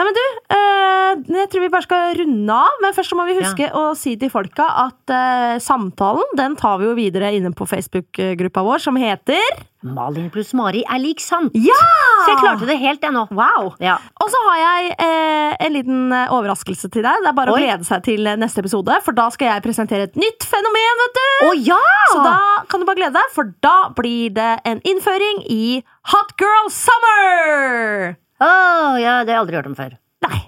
Ja. 0.00 0.04
Nei, 0.04 0.06
men 0.08 0.16
du, 0.16 0.26
eh, 0.56 1.40
jeg 1.42 1.48
tror 1.52 1.64
vi 1.66 1.72
bare 1.72 1.84
skal 1.84 2.14
runde 2.16 2.54
av. 2.56 2.78
Men 2.80 2.94
først 2.96 3.16
må 3.18 3.26
vi 3.28 3.36
huske 3.36 3.66
å 3.76 3.90
si 3.98 4.14
til 4.20 4.30
folka 4.32 4.64
at 4.86 5.12
eh, 5.12 5.56
samtalen 5.60 6.36
den 6.38 6.56
tar 6.56 6.78
vi 6.80 6.88
jo 6.88 6.94
videre 6.96 7.34
inne 7.36 7.52
på 7.52 7.68
Facebook-gruppa 7.68 8.64
vår, 8.64 8.80
som 8.80 8.96
heter 8.96 9.60
Malin 9.80 10.28
pluss 10.32 10.52
Mari 10.56 10.82
er 10.84 11.00
lik 11.00 11.20
sant. 11.24 11.54
Ja! 11.56 11.76
Så 12.24 12.32
jeg 12.34 12.40
klarte 12.42 12.68
det 12.68 12.76
helt, 12.80 13.04
ennå. 13.04 13.26
Wow! 13.32 13.74
Ja. 13.80 13.98
Og 14.20 14.32
så 14.32 14.40
har 14.46 14.60
jeg 14.60 14.94
eh, 15.04 15.56
en 15.66 15.76
liten 15.76 16.14
eh, 16.16 16.32
overraskelse 16.36 16.90
til 16.92 17.04
deg. 17.04 17.20
Det 17.24 17.30
er 17.32 17.36
bare 17.36 17.52
Oi. 17.54 17.60
å 17.60 17.64
glede 17.64 17.88
seg 17.88 18.04
til 18.08 18.28
eh, 18.28 18.38
neste 18.40 18.64
episode, 18.64 18.96
for 19.04 19.16
da 19.16 19.28
skal 19.32 19.54
jeg 19.54 19.64
presentere 19.64 20.08
et 20.08 20.18
nytt 20.20 20.48
fenomen, 20.48 21.04
vet 21.04 21.20
du! 21.20 21.28
Å 21.48 21.52
ja! 21.72 21.82
Så 22.12 22.24
da 22.24 22.38
kan 22.68 22.80
du 22.80 22.88
bare 22.88 23.00
glede 23.00 23.16
deg, 23.20 23.36
for 23.36 23.52
da 23.64 23.76
blir 23.96 24.32
det 24.36 24.50
en 24.68 24.80
innføring 24.84 25.44
i 25.48 25.80
Hot 26.12 26.36
Girl 26.40 26.72
Summer! 26.72 28.18
Å, 28.40 28.50
ja, 29.00 29.18
det 29.24 29.34
har 29.34 29.36
jeg 29.36 29.42
aldri 29.42 29.58
hørt 29.58 29.68
om 29.68 29.76
før. 29.76 29.96
Nei, 30.24 30.38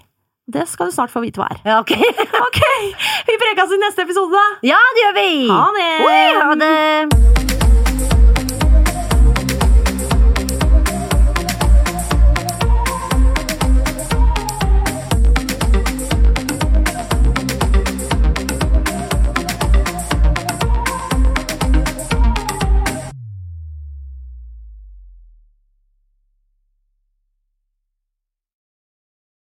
det 0.49 0.65
skal 0.71 0.89
du 0.89 0.95
snart 0.95 1.13
få 1.13 1.21
vite 1.21 1.41
hva 1.41 1.49
er. 1.53 1.61
Ja, 1.67 1.79
ok. 1.83 1.93
Ok, 2.47 2.59
Vi 3.29 3.37
prekes 3.41 3.71
i 3.73 3.79
neste 3.81 4.03
episode, 4.07 4.33
da! 4.33 4.43
Ja, 4.73 4.81
det 4.97 5.05
gjør 5.05 5.15
vi! 5.21 5.29
Ha 5.49 5.63
det! 5.77 5.89
Oi, 6.09 6.21
ha 6.41 6.53
det! 6.59 7.42